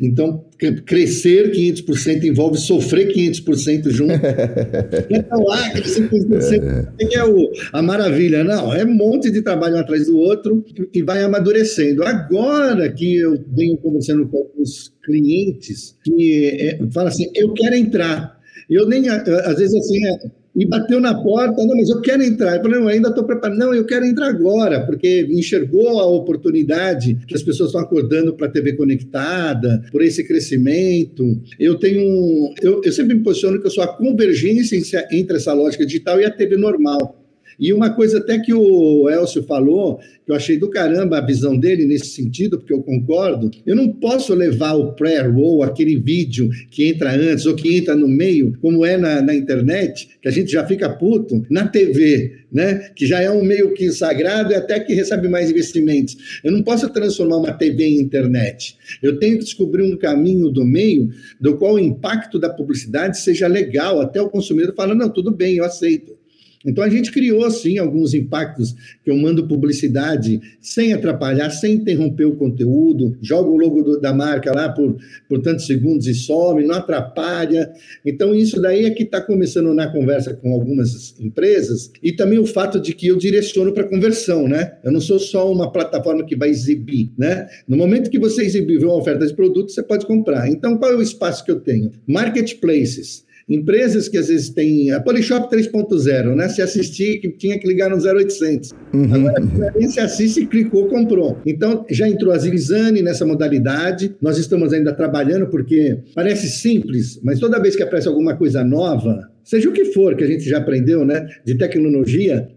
Então, 0.00 0.44
crescer 0.84 1.52
500% 1.52 2.24
envolve 2.24 2.58
sofrer 2.58 3.14
500% 3.14 3.90
junto. 3.90 4.12
então, 5.08 5.44
lá, 5.44 5.70
crescer 5.70 6.10
500% 6.10 6.88
é, 6.98 7.14
é 7.14 7.24
o, 7.24 7.52
a 7.72 7.80
maravilha. 7.80 8.42
Não, 8.42 8.74
é 8.74 8.84
um 8.84 8.92
monte 8.92 9.30
de 9.30 9.42
trabalho 9.42 9.76
um 9.76 9.78
atrás 9.78 10.06
do 10.06 10.18
outro 10.18 10.64
e 10.92 11.00
vai 11.00 11.22
amadurecendo. 11.22 12.02
Agora 12.02 12.92
que 12.92 13.18
eu 13.18 13.40
venho 13.56 13.78
conversando 13.78 14.26
com 14.26 14.38
alguns 14.38 14.92
clientes 15.04 15.96
que 16.02 16.58
é, 16.60 16.80
falam 16.92 17.08
assim, 17.08 17.30
eu 17.36 17.52
quero 17.52 17.76
entrar. 17.76 18.40
Eu 18.68 18.88
nem, 18.88 19.08
às 19.08 19.58
vezes 19.58 19.74
assim, 19.74 20.06
é, 20.06 20.39
e 20.60 20.66
bateu 20.66 21.00
na 21.00 21.14
porta, 21.14 21.64
não, 21.64 21.74
mas 21.74 21.88
eu 21.88 22.02
quero 22.02 22.22
entrar. 22.22 22.56
Eu 22.56 22.62
falei, 22.62 22.78
não, 22.78 22.88
ainda 22.88 23.08
estou 23.08 23.24
preparado. 23.24 23.56
Não, 23.56 23.72
eu 23.72 23.86
quero 23.86 24.04
entrar 24.04 24.26
agora, 24.26 24.84
porque 24.84 25.26
enxergou 25.30 25.98
a 25.98 26.06
oportunidade 26.06 27.16
que 27.26 27.34
as 27.34 27.42
pessoas 27.42 27.70
estão 27.70 27.80
acordando 27.80 28.34
para 28.34 28.46
a 28.46 28.50
TV 28.50 28.74
conectada, 28.74 29.82
por 29.90 30.02
esse 30.02 30.22
crescimento. 30.22 31.40
Eu 31.58 31.78
tenho, 31.78 32.52
eu, 32.60 32.82
eu 32.84 32.92
sempre 32.92 33.14
me 33.14 33.22
posiciono 33.22 33.58
que 33.58 33.68
eu 33.68 33.70
sou 33.70 33.82
a 33.82 33.88
convergência 33.88 34.76
entre 35.10 35.38
essa 35.38 35.54
lógica 35.54 35.86
digital 35.86 36.20
e 36.20 36.26
a 36.26 36.30
TV 36.30 36.58
normal. 36.58 37.19
E 37.60 37.74
uma 37.74 37.90
coisa 37.90 38.18
até 38.18 38.38
que 38.38 38.54
o 38.54 39.08
Elcio 39.10 39.42
falou, 39.42 39.98
que 40.24 40.32
eu 40.32 40.34
achei 40.34 40.56
do 40.56 40.70
caramba 40.70 41.18
a 41.18 41.26
visão 41.26 41.58
dele 41.58 41.84
nesse 41.84 42.06
sentido, 42.06 42.58
porque 42.58 42.72
eu 42.72 42.82
concordo, 42.82 43.50
eu 43.66 43.76
não 43.76 43.92
posso 43.92 44.34
levar 44.34 44.72
o 44.74 44.94
pré-roll, 44.94 45.62
aquele 45.62 45.96
vídeo 45.96 46.48
que 46.70 46.86
entra 46.88 47.12
antes 47.14 47.44
ou 47.44 47.54
que 47.54 47.76
entra 47.76 47.94
no 47.94 48.08
meio, 48.08 48.56
como 48.62 48.86
é 48.86 48.96
na, 48.96 49.20
na 49.20 49.34
internet, 49.34 50.08
que 50.22 50.28
a 50.28 50.30
gente 50.30 50.50
já 50.50 50.66
fica 50.66 50.88
puto, 50.88 51.44
na 51.50 51.68
TV, 51.68 52.32
né? 52.50 52.90
que 52.96 53.06
já 53.06 53.20
é 53.20 53.30
um 53.30 53.42
meio 53.42 53.74
que 53.74 53.92
sagrado 53.92 54.52
e 54.52 54.54
até 54.54 54.80
que 54.80 54.94
recebe 54.94 55.28
mais 55.28 55.50
investimentos. 55.50 56.40
Eu 56.42 56.52
não 56.52 56.62
posso 56.62 56.88
transformar 56.88 57.36
uma 57.36 57.52
TV 57.52 57.84
em 57.84 58.00
internet. 58.00 58.76
Eu 59.02 59.18
tenho 59.18 59.38
que 59.38 59.44
descobrir 59.44 59.82
um 59.82 59.98
caminho 59.98 60.48
do 60.48 60.64
meio 60.64 61.10
do 61.38 61.58
qual 61.58 61.74
o 61.74 61.78
impacto 61.78 62.38
da 62.38 62.48
publicidade 62.48 63.18
seja 63.18 63.46
legal, 63.46 64.00
até 64.00 64.20
o 64.22 64.30
consumidor 64.30 64.74
fala, 64.74 64.94
não, 64.94 65.10
tudo 65.10 65.30
bem, 65.30 65.56
eu 65.56 65.64
aceito. 65.64 66.19
Então 66.64 66.84
a 66.84 66.90
gente 66.90 67.10
criou 67.10 67.44
assim 67.44 67.78
alguns 67.78 68.12
impactos 68.12 68.74
que 69.02 69.10
eu 69.10 69.16
mando 69.16 69.48
publicidade 69.48 70.40
sem 70.60 70.92
atrapalhar, 70.92 71.48
sem 71.50 71.74
interromper 71.74 72.26
o 72.26 72.36
conteúdo, 72.36 73.16
jogo 73.22 73.52
o 73.52 73.56
logo 73.56 73.82
do, 73.82 74.00
da 74.00 74.12
marca 74.12 74.54
lá 74.54 74.68
por, 74.68 74.96
por 75.26 75.40
tantos 75.40 75.66
segundos 75.66 76.06
e 76.06 76.14
some, 76.14 76.64
não 76.64 76.74
atrapalha. 76.74 77.72
Então 78.04 78.34
isso 78.34 78.60
daí 78.60 78.84
é 78.84 78.90
que 78.90 79.04
está 79.04 79.22
começando 79.22 79.72
na 79.72 79.90
conversa 79.90 80.34
com 80.34 80.52
algumas 80.52 81.18
empresas 81.18 81.90
e 82.02 82.12
também 82.12 82.38
o 82.38 82.46
fato 82.46 82.78
de 82.78 82.92
que 82.92 83.06
eu 83.06 83.16
direciono 83.16 83.72
para 83.72 83.84
conversão, 83.84 84.46
né? 84.46 84.74
Eu 84.84 84.92
não 84.92 85.00
sou 85.00 85.18
só 85.18 85.50
uma 85.50 85.72
plataforma 85.72 86.26
que 86.26 86.36
vai 86.36 86.50
exibir, 86.50 87.10
né? 87.16 87.48
No 87.66 87.76
momento 87.76 88.10
que 88.10 88.18
você 88.18 88.42
exibir 88.42 88.84
uma 88.84 88.96
oferta 88.96 89.26
de 89.26 89.34
produto, 89.34 89.72
você 89.72 89.82
pode 89.82 90.04
comprar. 90.06 90.46
Então 90.48 90.76
qual 90.76 90.92
é 90.92 90.96
o 90.96 91.02
espaço 91.02 91.42
que 91.42 91.50
eu 91.50 91.60
tenho? 91.60 91.90
Marketplaces 92.06 93.24
empresas 93.50 94.08
que 94.08 94.16
às 94.16 94.28
vezes 94.28 94.50
têm 94.50 94.92
a 94.92 95.00
Polishop 95.00 95.54
3.0, 95.54 96.34
né? 96.34 96.48
Se 96.48 96.62
assistir, 96.62 97.18
que 97.20 97.28
tinha 97.30 97.58
que 97.58 97.66
ligar 97.66 97.90
no 97.90 97.96
0800. 97.96 98.72
Uhum. 98.94 99.14
Agora, 99.14 99.42
se 99.88 100.00
assiste, 100.00 100.46
clicou, 100.46 100.86
comprou. 100.86 101.38
Então, 101.44 101.84
já 101.90 102.08
entrou 102.08 102.32
a 102.32 102.38
Zilizane 102.38 103.02
nessa 103.02 103.26
modalidade. 103.26 104.14
Nós 104.20 104.38
estamos 104.38 104.72
ainda 104.72 104.92
trabalhando 104.92 105.48
porque 105.48 105.98
parece 106.14 106.48
simples, 106.48 107.20
mas 107.22 107.40
toda 107.40 107.60
vez 107.60 107.74
que 107.74 107.82
aparece 107.82 108.08
alguma 108.08 108.36
coisa 108.36 108.62
nova, 108.64 109.29
seja 109.50 109.68
o 109.68 109.72
que 109.72 109.86
for 109.86 110.14
que 110.14 110.22
a 110.22 110.26
gente 110.28 110.48
já 110.48 110.58
aprendeu, 110.58 111.04
né, 111.04 111.26
de 111.44 111.56
tecnologia, 111.56 112.48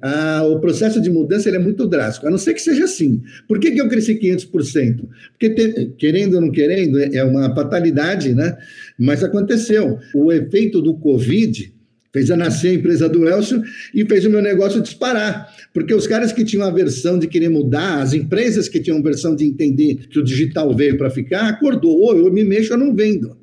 o 0.46 0.60
processo 0.60 1.02
de 1.02 1.10
mudança 1.10 1.50
é 1.50 1.58
muito 1.58 1.88
drástico, 1.88 2.28
a 2.28 2.30
não 2.30 2.38
ser 2.38 2.54
que 2.54 2.62
seja 2.62 2.84
assim. 2.84 3.20
Por 3.48 3.60
que, 3.60 3.72
que 3.72 3.82
eu 3.82 3.90
cresci 3.90 4.14
500%? 4.20 5.10
Porque, 5.32 5.50
te, 5.50 5.92
querendo 5.98 6.36
ou 6.36 6.42
não 6.42 6.52
querendo, 6.52 7.00
é 7.00 7.24
uma 7.24 7.54
fatalidade, 7.56 8.36
né? 8.36 8.56
Mas 8.96 9.24
aconteceu. 9.24 9.98
O 10.14 10.32
efeito 10.32 10.84
do 10.84 10.94
Covid 10.94 11.74
fez 12.14 12.30
a 12.30 12.38
nascer 12.38 12.68
a 12.68 12.74
empresa 12.76 13.10
do 13.10 13.28
Elcio 13.28 13.64
e 13.92 14.06
fez 14.06 14.24
o 14.26 14.30
meu 14.30 14.44
negócio 14.44 14.80
disparar. 14.80 15.52
Porque 15.74 15.96
os 15.96 16.06
caras 16.06 16.32
que 16.32 16.46
tinham 16.46 16.64
a 16.64 16.70
versão 16.70 17.18
de 17.18 17.28
querer 17.28 17.50
mudar, 17.50 18.04
as 18.04 18.14
empresas 18.14 18.70
que 18.70 18.80
tinham 18.80 19.00
a 19.00 19.02
versão 19.02 19.36
de 19.36 19.44
entender 19.44 19.96
que 20.12 20.20
o 20.20 20.24
digital 20.24 20.72
veio 20.76 20.96
para 20.96 21.10
ficar, 21.10 21.50
acordou, 21.50 22.00
oh, 22.04 22.16
eu 22.16 22.32
me 22.32 22.44
mexo, 22.44 22.74
eu 22.74 22.78
não 22.78 22.96
vendo. 22.96 23.36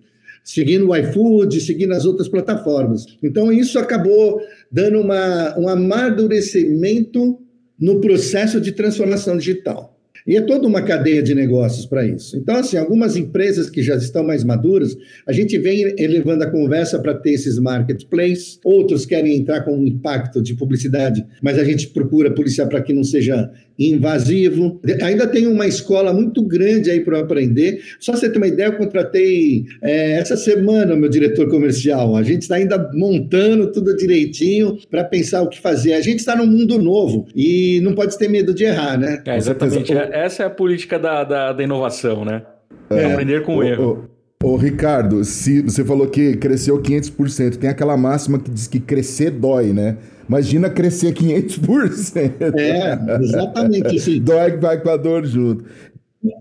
Seguindo 0.50 0.88
o 0.88 0.96
iFood, 0.96 1.60
seguindo 1.60 1.92
as 1.92 2.04
outras 2.04 2.28
plataformas. 2.28 3.06
Então, 3.22 3.52
isso 3.52 3.78
acabou 3.78 4.40
dando 4.68 4.98
uma, 5.00 5.56
um 5.56 5.68
amadurecimento 5.68 7.38
no 7.78 8.00
processo 8.00 8.60
de 8.60 8.72
transformação 8.72 9.36
digital. 9.38 9.96
E 10.26 10.36
é 10.36 10.40
toda 10.40 10.66
uma 10.66 10.82
cadeia 10.82 11.22
de 11.22 11.34
negócios 11.34 11.86
para 11.86 12.06
isso. 12.06 12.36
Então, 12.36 12.56
assim, 12.56 12.76
algumas 12.76 13.16
empresas 13.16 13.70
que 13.70 13.82
já 13.82 13.96
estão 13.96 14.22
mais 14.22 14.44
maduras, 14.44 14.96
a 15.26 15.32
gente 15.32 15.58
vem 15.58 15.94
elevando 15.98 16.44
a 16.44 16.50
conversa 16.50 16.98
para 16.98 17.14
ter 17.14 17.32
esses 17.32 17.58
marketplaces, 17.58 18.58
outros 18.64 19.06
querem 19.06 19.36
entrar 19.36 19.62
com 19.62 19.76
um 19.76 19.86
impacto 19.86 20.42
de 20.42 20.54
publicidade, 20.54 21.24
mas 21.42 21.58
a 21.58 21.64
gente 21.64 21.88
procura 21.88 22.30
policiar 22.30 22.68
para 22.68 22.82
que 22.82 22.92
não 22.92 23.04
seja 23.04 23.50
invasivo. 23.80 24.78
Ainda 25.02 25.26
tem 25.26 25.46
uma 25.46 25.66
escola 25.66 26.12
muito 26.12 26.42
grande 26.42 26.90
aí 26.90 27.00
para 27.00 27.20
aprender. 27.20 27.80
Só 27.98 28.12
você 28.12 28.28
ter 28.28 28.36
uma 28.36 28.46
ideia, 28.46 28.66
eu 28.66 28.76
contratei 28.76 29.64
é, 29.82 30.12
essa 30.12 30.36
semana 30.36 30.94
o 30.94 30.98
meu 30.98 31.08
diretor 31.08 31.48
comercial. 31.48 32.14
A 32.14 32.22
gente 32.22 32.42
está 32.42 32.56
ainda 32.56 32.90
montando 32.92 33.72
tudo 33.72 33.96
direitinho 33.96 34.78
para 34.90 35.02
pensar 35.02 35.40
o 35.40 35.48
que 35.48 35.58
fazer. 35.58 35.94
A 35.94 36.00
gente 36.02 36.18
está 36.18 36.36
num 36.36 36.46
mundo 36.46 36.78
novo 36.78 37.26
e 37.34 37.80
não 37.80 37.94
pode 37.94 38.18
ter 38.18 38.28
medo 38.28 38.52
de 38.52 38.64
errar, 38.64 38.98
né? 38.98 39.22
É, 39.26 39.36
exatamente. 39.36 39.92
Essa 40.24 40.42
é 40.42 40.46
a 40.46 40.50
política 40.50 40.98
da, 40.98 41.24
da, 41.24 41.52
da 41.52 41.62
inovação, 41.62 42.24
né? 42.24 42.42
É, 42.90 43.12
aprender 43.12 43.42
com 43.42 43.56
o 43.56 43.62
erro. 43.62 44.08
Ô, 44.42 44.56
Ricardo, 44.56 45.22
se 45.22 45.60
você 45.60 45.84
falou 45.84 46.06
que 46.06 46.34
cresceu 46.36 46.80
500%, 46.80 47.56
tem 47.56 47.68
aquela 47.68 47.96
máxima 47.96 48.38
que 48.38 48.50
diz 48.50 48.66
que 48.66 48.80
crescer 48.80 49.30
dói, 49.30 49.72
né? 49.72 49.98
Imagina 50.26 50.70
crescer 50.70 51.12
500%. 51.12 52.54
É, 52.56 53.22
exatamente. 53.22 53.96
Assim. 53.98 54.20
Dói 54.20 54.52
que 54.52 54.56
vai 54.56 54.80
com 54.80 54.88
a 54.88 54.96
dor 54.96 55.26
junto. 55.26 55.64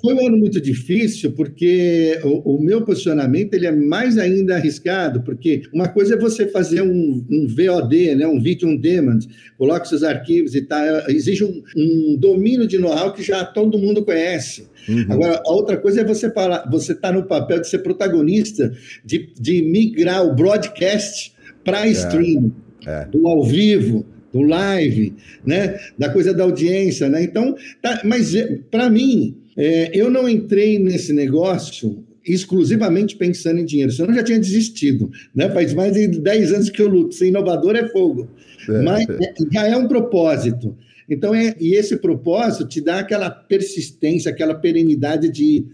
Foi 0.02 0.13
um 0.13 0.28
ano 0.28 0.38
muito 0.38 0.60
difícil, 0.60 1.32
porque 1.32 2.20
o, 2.22 2.56
o, 2.56 2.62
meu 2.62 2.82
posicionamento 2.82 3.54
ele 3.54 3.65
é 3.65 3.72
mais 3.72 4.18
ainda 4.18 4.56
arriscado, 4.56 5.22
porque 5.22 5.62
uma 5.74 5.88
coisa 5.88 6.15
é 6.15 6.18
você 6.18 6.48
fazer 6.48 6.82
um, 6.82 7.26
um 7.30 7.48
VOD, 7.48 8.15
né, 8.15 8.28
um 8.28 8.42
Video 8.42 8.68
on 8.68 8.76
Demand, 8.76 9.20
coloca 9.58 9.86
seus 9.86 10.04
arquivos 10.04 10.54
e 10.54 10.63
tal, 10.63 10.82
exige 11.08 11.46
um, 11.46 11.63
um 11.78 12.18
domínio 12.20 12.68
de 12.68 12.78
know-how 12.78 13.13
que 13.13 13.24
já 13.24 13.46
todo 13.46 13.78
mundo 13.78 14.04
conhece. 14.04 14.68
Uhum. 14.89 15.06
Agora, 15.08 15.42
a 15.46 15.52
outra 15.54 15.78
coisa 15.78 16.02
é 16.02 16.04
você 16.04 16.30
falar, 16.30 16.70
você 16.70 16.92
está 16.92 17.10
no 17.10 17.24
papel 17.24 17.62
de 17.62 17.70
ser 17.70 17.80
protagonista, 17.80 18.74
de, 19.06 19.30
de 19.39 19.62
migrar 19.62 20.26
o 20.26 20.36
broadcast 20.36 21.32
para 21.63 21.88
é. 21.88 21.92
streaming, 21.92 22.52
é. 22.86 23.06
do 23.06 23.26
ao 23.26 23.46
vivo, 23.46 24.06
do 24.34 24.42
live, 24.42 25.13
né? 25.46 25.80
Da 25.98 26.10
coisa 26.10 26.34
da 26.34 26.44
audiência, 26.44 27.10
né? 27.10 27.24
Então, 27.24 27.56
tá, 27.82 28.02
mas 28.04 28.36
é, 28.36 28.60
para 28.70 28.89
mim, 28.89 29.36
é, 29.62 29.91
eu 29.93 30.10
não 30.10 30.30
entrei 30.30 30.80
nesse 30.80 31.12
negócio 31.12 32.02
exclusivamente 32.26 33.17
pensando 33.17 33.60
em 33.60 33.65
dinheiro, 33.65 33.91
senão 33.91 34.10
eu 34.10 34.15
já 34.15 34.24
tinha 34.24 34.39
desistido. 34.39 35.12
Né? 35.36 35.50
Faz 35.50 35.74
mais 35.74 35.93
de 35.93 36.08
10 36.08 36.54
anos 36.54 36.69
que 36.69 36.82
eu 36.82 36.88
luto. 36.88 37.13
Ser 37.13 37.28
inovador 37.28 37.76
é 37.76 37.86
fogo. 37.89 38.30
É, 38.69 38.82
Mas 38.82 39.10
é, 39.10 39.34
já 39.52 39.67
é 39.67 39.76
um 39.76 39.86
propósito. 39.86 40.78
Então, 41.10 41.36
é, 41.36 41.54
e 41.60 41.74
esse 41.74 41.98
propósito 41.98 42.69
te 42.69 42.80
dá 42.80 43.00
aquela 43.00 43.30
persistência, 43.30 44.32
aquela 44.32 44.56
perenidade 44.56 45.30
de 45.30 45.65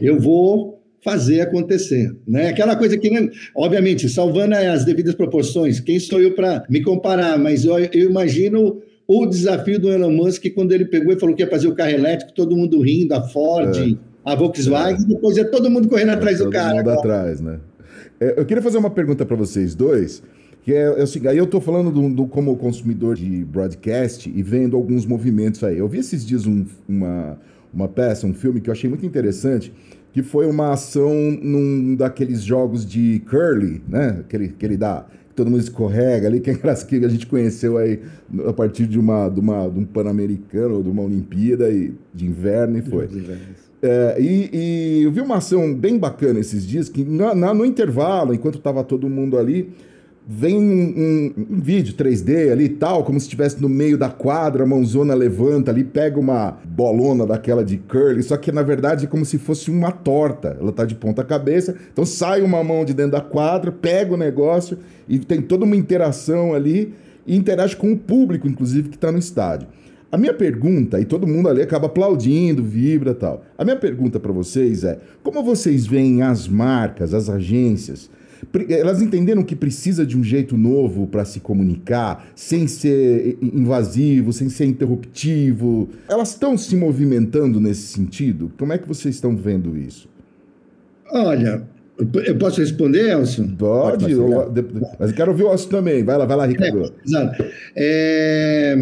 eu 0.00 0.18
vou 0.18 0.82
fazer 1.00 1.40
acontecer, 1.40 2.12
né? 2.26 2.48
Aquela 2.48 2.74
coisa 2.74 2.98
que, 2.98 3.08
obviamente, 3.54 4.08
salvando 4.08 4.56
as 4.56 4.84
devidas 4.84 5.14
proporções, 5.14 5.78
quem 5.78 6.00
sou 6.00 6.20
eu 6.20 6.34
para 6.34 6.64
me 6.68 6.82
comparar? 6.82 7.38
Mas 7.38 7.64
eu, 7.64 7.78
eu 7.78 8.10
imagino 8.10 8.82
o 9.08 9.24
desafio 9.24 9.80
do 9.80 9.88
Elon 9.88 10.12
Musk, 10.12 10.44
quando 10.54 10.72
ele 10.72 10.84
pegou 10.84 11.14
e 11.14 11.18
falou 11.18 11.34
que 11.34 11.42
ia 11.42 11.48
fazer 11.48 11.66
o 11.66 11.74
carro 11.74 11.92
elétrico, 11.92 12.30
todo 12.34 12.54
mundo 12.54 12.82
rindo, 12.82 13.14
a 13.14 13.22
Ford, 13.22 13.74
é. 13.74 13.96
a 14.22 14.34
Volkswagen, 14.34 15.02
é. 15.02 15.08
depois 15.08 15.38
ia 15.38 15.50
todo 15.50 15.70
mundo 15.70 15.88
correndo 15.88 16.10
atrás 16.10 16.38
é, 16.38 16.44
do 16.44 16.50
cara. 16.50 16.76
Todo 16.76 16.84
mundo 16.84 16.98
atrás, 16.98 17.40
né? 17.40 17.58
É, 18.20 18.38
eu 18.38 18.44
queria 18.44 18.62
fazer 18.62 18.76
uma 18.76 18.90
pergunta 18.90 19.24
para 19.24 19.34
vocês 19.34 19.74
dois, 19.74 20.22
que 20.62 20.74
é, 20.74 20.82
é 20.82 21.02
o 21.02 21.06
seguinte, 21.06 21.30
aí 21.30 21.38
eu 21.38 21.44
estou 21.44 21.58
falando 21.58 21.90
do, 21.90 22.06
do, 22.10 22.26
como 22.26 22.54
consumidor 22.56 23.16
de 23.16 23.46
broadcast 23.46 24.28
e 24.28 24.42
vendo 24.42 24.76
alguns 24.76 25.06
movimentos 25.06 25.64
aí. 25.64 25.78
Eu 25.78 25.88
vi 25.88 26.00
esses 26.00 26.26
dias 26.26 26.46
um, 26.46 26.66
uma, 26.86 27.40
uma 27.72 27.88
peça, 27.88 28.26
um 28.26 28.34
filme 28.34 28.60
que 28.60 28.68
eu 28.68 28.72
achei 28.72 28.90
muito 28.90 29.06
interessante, 29.06 29.72
que 30.12 30.22
foi 30.22 30.46
uma 30.46 30.72
ação 30.72 31.14
num 31.42 31.94
daqueles 31.94 32.42
jogos 32.42 32.84
de 32.84 33.20
curly, 33.20 33.80
né? 33.88 34.22
Que 34.28 34.36
ele, 34.36 34.48
que 34.48 34.66
ele 34.66 34.76
dá 34.76 35.06
todo 35.38 35.52
mundo 35.52 35.60
escorrega 35.60 36.26
ali, 36.26 36.40
que 36.40 36.50
é 36.50 36.52
engraçado 36.52 36.88
que 36.88 36.96
a 36.96 37.08
gente 37.08 37.26
conheceu 37.26 37.78
aí 37.78 38.00
a 38.44 38.52
partir 38.52 38.86
de, 38.86 38.98
uma, 38.98 39.28
de, 39.28 39.38
uma, 39.38 39.68
de 39.68 39.78
um 39.78 39.84
Pan-Americano 39.84 40.74
ou 40.74 40.82
de 40.82 40.90
uma 40.90 41.02
Olimpíada 41.02 41.70
e, 41.70 41.94
de 42.12 42.26
inverno 42.26 42.76
e 42.78 42.82
foi. 42.82 43.08
É, 43.80 44.16
e, 44.20 44.50
e, 44.52 45.02
eu 45.04 45.12
vi 45.12 45.20
uma 45.20 45.36
ação 45.36 45.72
bem 45.72 45.96
bacana 45.96 46.40
esses 46.40 46.66
dias, 46.66 46.88
que 46.88 47.04
na, 47.04 47.36
na, 47.36 47.54
no 47.54 47.64
intervalo, 47.64 48.34
enquanto 48.34 48.58
estava 48.58 48.82
todo 48.82 49.08
mundo 49.08 49.38
ali, 49.38 49.70
vem 50.30 50.58
um, 50.58 50.60
um, 50.60 51.44
um, 51.54 51.58
vídeo 51.58 51.94
3D 51.94 52.52
ali 52.52 52.64
e 52.64 52.68
tal, 52.68 53.02
como 53.02 53.18
se 53.18 53.24
estivesse 53.24 53.62
no 53.62 53.68
meio 53.68 53.96
da 53.96 54.10
quadra, 54.10 54.62
a 54.62 54.66
mãozona 54.66 55.14
levanta 55.14 55.70
ali, 55.70 55.82
pega 55.82 56.20
uma 56.20 56.58
bolona 56.66 57.26
daquela 57.26 57.64
de 57.64 57.78
curly, 57.78 58.22
só 58.22 58.36
que 58.36 58.52
na 58.52 58.62
verdade 58.62 59.06
é 59.06 59.08
como 59.08 59.24
se 59.24 59.38
fosse 59.38 59.70
uma 59.70 59.90
torta. 59.90 60.54
Ela 60.60 60.70
tá 60.70 60.84
de 60.84 60.94
ponta 60.94 61.24
cabeça, 61.24 61.74
então 61.90 62.04
sai 62.04 62.42
uma 62.42 62.62
mão 62.62 62.84
de 62.84 62.92
dentro 62.92 63.12
da 63.12 63.22
quadra, 63.22 63.72
pega 63.72 64.12
o 64.12 64.18
negócio 64.18 64.76
e 65.08 65.18
tem 65.18 65.40
toda 65.40 65.64
uma 65.64 65.74
interação 65.74 66.52
ali 66.52 66.92
e 67.26 67.34
interage 67.34 67.74
com 67.74 67.90
o 67.90 67.96
público, 67.96 68.46
inclusive, 68.46 68.90
que 68.90 68.96
está 68.96 69.10
no 69.10 69.18
estádio. 69.18 69.66
A 70.12 70.18
minha 70.18 70.34
pergunta, 70.34 71.00
e 71.00 71.06
todo 71.06 71.26
mundo 71.26 71.48
ali 71.48 71.62
acaba 71.62 71.86
aplaudindo, 71.86 72.62
vibra 72.62 73.14
tal. 73.14 73.44
A 73.56 73.64
minha 73.64 73.76
pergunta 73.76 74.20
para 74.20 74.32
vocês 74.32 74.84
é: 74.84 74.98
como 75.22 75.42
vocês 75.42 75.86
veem 75.86 76.20
as 76.20 76.46
marcas, 76.46 77.14
as 77.14 77.30
agências, 77.30 78.10
elas 78.68 79.02
entenderam 79.02 79.42
que 79.42 79.56
precisa 79.56 80.06
de 80.06 80.16
um 80.16 80.22
jeito 80.22 80.56
novo 80.56 81.06
para 81.06 81.24
se 81.24 81.40
comunicar, 81.40 82.28
sem 82.34 82.66
ser 82.66 83.38
invasivo, 83.40 84.32
sem 84.32 84.48
ser 84.48 84.66
interruptivo. 84.66 85.88
Elas 86.08 86.30
estão 86.30 86.56
se 86.56 86.76
movimentando 86.76 87.60
nesse 87.60 87.88
sentido? 87.88 88.50
Como 88.58 88.72
é 88.72 88.78
que 88.78 88.86
vocês 88.86 89.14
estão 89.14 89.36
vendo 89.36 89.76
isso? 89.76 90.08
Olha, 91.10 91.62
eu 92.26 92.38
posso 92.38 92.60
responder, 92.60 93.10
Elcio? 93.10 93.48
Pode, 93.58 94.14
Pode 94.14 94.64
mas 94.98 95.10
eu 95.10 95.16
quero 95.16 95.32
ouvir 95.32 95.44
o 95.44 95.50
Elcio 95.50 95.68
também. 95.68 96.04
Vai 96.04 96.16
lá, 96.16 96.26
vai 96.26 96.36
lá, 96.36 96.46
Ricardo. 96.46 96.84
É, 96.84 96.90
exato. 97.04 97.44
É, 97.74 98.76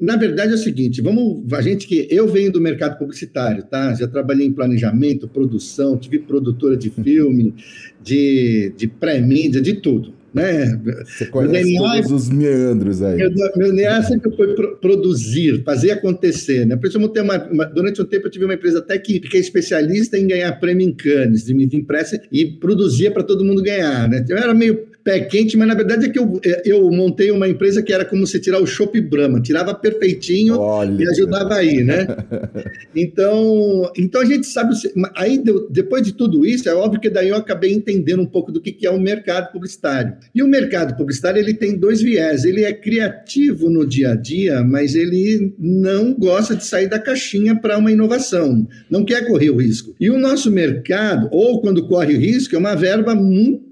na 0.00 0.16
verdade 0.16 0.52
é 0.52 0.54
o 0.54 0.58
seguinte, 0.58 1.00
vamos, 1.00 1.52
a 1.52 1.62
gente 1.62 1.86
que 1.86 2.06
eu 2.10 2.28
venho 2.28 2.52
do 2.52 2.60
mercado 2.60 2.98
publicitário, 2.98 3.62
tá? 3.64 3.94
Já 3.94 4.06
trabalhei 4.06 4.46
em 4.46 4.52
planejamento, 4.52 5.28
produção, 5.28 5.96
tive 5.96 6.18
produtora 6.18 6.76
de 6.76 6.90
filme, 7.02 7.54
de, 8.02 8.72
de 8.76 8.86
pré-mídia, 8.86 9.60
de 9.60 9.74
tudo. 9.74 10.14
Né? 10.34 10.78
Você 11.06 11.24
conhece 11.24 11.76
todos 11.78 12.10
os 12.10 12.28
meandros 12.28 13.00
aí. 13.00 13.16
Meu, 13.16 13.30
meu 13.56 13.74
DNA 13.74 14.02
sempre 14.02 14.36
foi 14.36 14.54
pro, 14.54 14.76
produzir, 14.76 15.62
fazer 15.64 15.92
acontecer. 15.92 16.66
Né? 16.66 16.76
Por 16.76 16.88
isso, 16.88 16.98
eu 16.98 17.22
uma, 17.24 17.42
uma, 17.48 17.64
durante 17.64 18.02
um 18.02 18.04
tempo, 18.04 18.26
eu 18.26 18.30
tive 18.30 18.44
uma 18.44 18.52
empresa 18.52 18.80
até 18.80 18.98
que 18.98 19.14
fiquei 19.14 19.40
especialista 19.40 20.18
em 20.18 20.26
ganhar 20.26 20.52
prêmio 20.60 20.86
em 20.86 20.92
Cannes, 20.92 21.42
de 21.42 21.54
mídia 21.54 21.78
impressa, 21.78 22.20
e 22.30 22.44
produzia 22.44 23.10
para 23.10 23.22
todo 23.22 23.46
mundo 23.46 23.62
ganhar. 23.62 24.10
Né? 24.10 24.26
Eu 24.28 24.36
era 24.36 24.52
meio 24.52 24.86
pé 25.06 25.20
quente, 25.20 25.56
mas 25.56 25.68
na 25.68 25.74
verdade 25.74 26.06
é 26.06 26.08
que 26.08 26.18
eu, 26.18 26.40
é, 26.44 26.62
eu 26.64 26.90
montei 26.90 27.30
uma 27.30 27.48
empresa 27.48 27.80
que 27.80 27.92
era 27.92 28.04
como 28.04 28.26
se 28.26 28.40
tirar 28.40 28.60
o 28.60 28.66
Chopp 28.66 29.00
Brahma, 29.00 29.40
tirava 29.40 29.72
perfeitinho 29.72 30.58
Olha. 30.58 31.00
e 31.00 31.08
ajudava 31.08 31.54
aí, 31.54 31.84
né? 31.84 32.08
então, 32.94 33.88
então 33.96 34.20
a 34.20 34.24
gente 34.24 34.48
sabe, 34.48 34.74
aí 35.14 35.40
depois 35.70 36.02
de 36.02 36.12
tudo 36.12 36.44
isso, 36.44 36.68
é 36.68 36.74
óbvio 36.74 37.00
que 37.00 37.08
daí 37.08 37.28
eu 37.28 37.36
acabei 37.36 37.72
entendendo 37.72 38.20
um 38.20 38.26
pouco 38.26 38.50
do 38.50 38.60
que 38.60 38.84
é 38.84 38.90
o 38.90 38.98
mercado 38.98 39.52
publicitário. 39.52 40.14
E 40.34 40.42
o 40.42 40.48
mercado 40.48 40.96
publicitário, 40.96 41.40
ele 41.40 41.54
tem 41.54 41.78
dois 41.78 42.02
viés, 42.02 42.44
ele 42.44 42.64
é 42.64 42.72
criativo 42.72 43.70
no 43.70 43.86
dia 43.86 44.10
a 44.10 44.16
dia, 44.16 44.64
mas 44.64 44.96
ele 44.96 45.54
não 45.56 46.14
gosta 46.14 46.56
de 46.56 46.64
sair 46.64 46.88
da 46.88 46.98
caixinha 46.98 47.54
para 47.54 47.78
uma 47.78 47.92
inovação, 47.92 48.66
não 48.90 49.04
quer 49.04 49.24
correr 49.28 49.50
o 49.50 49.58
risco. 49.58 49.94
E 50.00 50.10
o 50.10 50.18
nosso 50.18 50.50
mercado, 50.50 51.28
ou 51.30 51.60
quando 51.60 51.86
corre 51.86 52.16
o 52.16 52.18
risco, 52.18 52.56
é 52.56 52.58
uma 52.58 52.74
verba 52.74 53.14
muito 53.14 53.65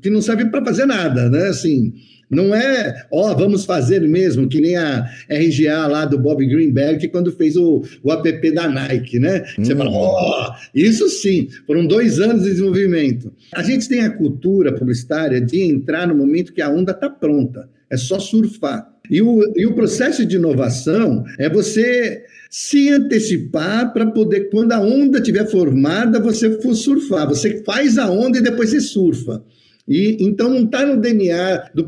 que 0.00 0.10
não 0.10 0.20
serve 0.22 0.46
para 0.46 0.64
fazer 0.64 0.86
nada, 0.86 1.28
né? 1.28 1.48
Assim, 1.48 1.92
Não 2.30 2.54
é, 2.54 3.06
ó, 3.12 3.34
vamos 3.34 3.66
fazer 3.66 4.00
mesmo, 4.08 4.48
que 4.48 4.58
nem 4.58 4.74
a 4.74 5.06
RGA 5.30 5.86
lá 5.86 6.06
do 6.06 6.18
Bob 6.18 6.44
Greenberg, 6.46 7.06
quando 7.08 7.30
fez 7.30 7.56
o, 7.56 7.82
o 8.02 8.10
app 8.10 8.50
da 8.52 8.66
Nike, 8.66 9.18
né? 9.18 9.44
Você 9.58 9.76
fala, 9.76 9.90
ó, 9.90 10.54
isso 10.74 11.10
sim, 11.10 11.48
foram 11.66 11.86
dois 11.86 12.18
anos 12.18 12.44
de 12.44 12.48
desenvolvimento. 12.48 13.30
A 13.54 13.62
gente 13.62 13.86
tem 13.86 14.00
a 14.00 14.10
cultura 14.10 14.72
publicitária 14.74 15.42
de 15.42 15.60
entrar 15.60 16.08
no 16.08 16.14
momento 16.14 16.54
que 16.54 16.62
a 16.62 16.70
onda 16.70 16.92
está 16.92 17.10
pronta, 17.10 17.68
é 17.90 17.98
só 17.98 18.18
surfar. 18.18 18.88
E 19.10 19.20
o, 19.20 19.52
e 19.54 19.66
o 19.66 19.74
processo 19.74 20.24
de 20.24 20.36
inovação 20.36 21.24
é 21.38 21.50
você 21.50 22.24
se 22.54 22.90
antecipar 22.90 23.94
para 23.94 24.04
poder, 24.04 24.50
quando 24.50 24.72
a 24.72 24.78
onda 24.78 25.16
estiver 25.16 25.46
formada, 25.50 26.20
você 26.20 26.60
for 26.60 26.74
surfar. 26.74 27.26
Você 27.26 27.64
faz 27.64 27.96
a 27.96 28.10
onda 28.10 28.36
e 28.36 28.42
depois 28.42 28.68
você 28.68 28.80
surfa. 28.82 29.42
E 29.88 30.18
então 30.20 30.50
não 30.50 30.64
está 30.64 30.84
no 30.84 31.00
DNA 31.00 31.70
do, 31.74 31.86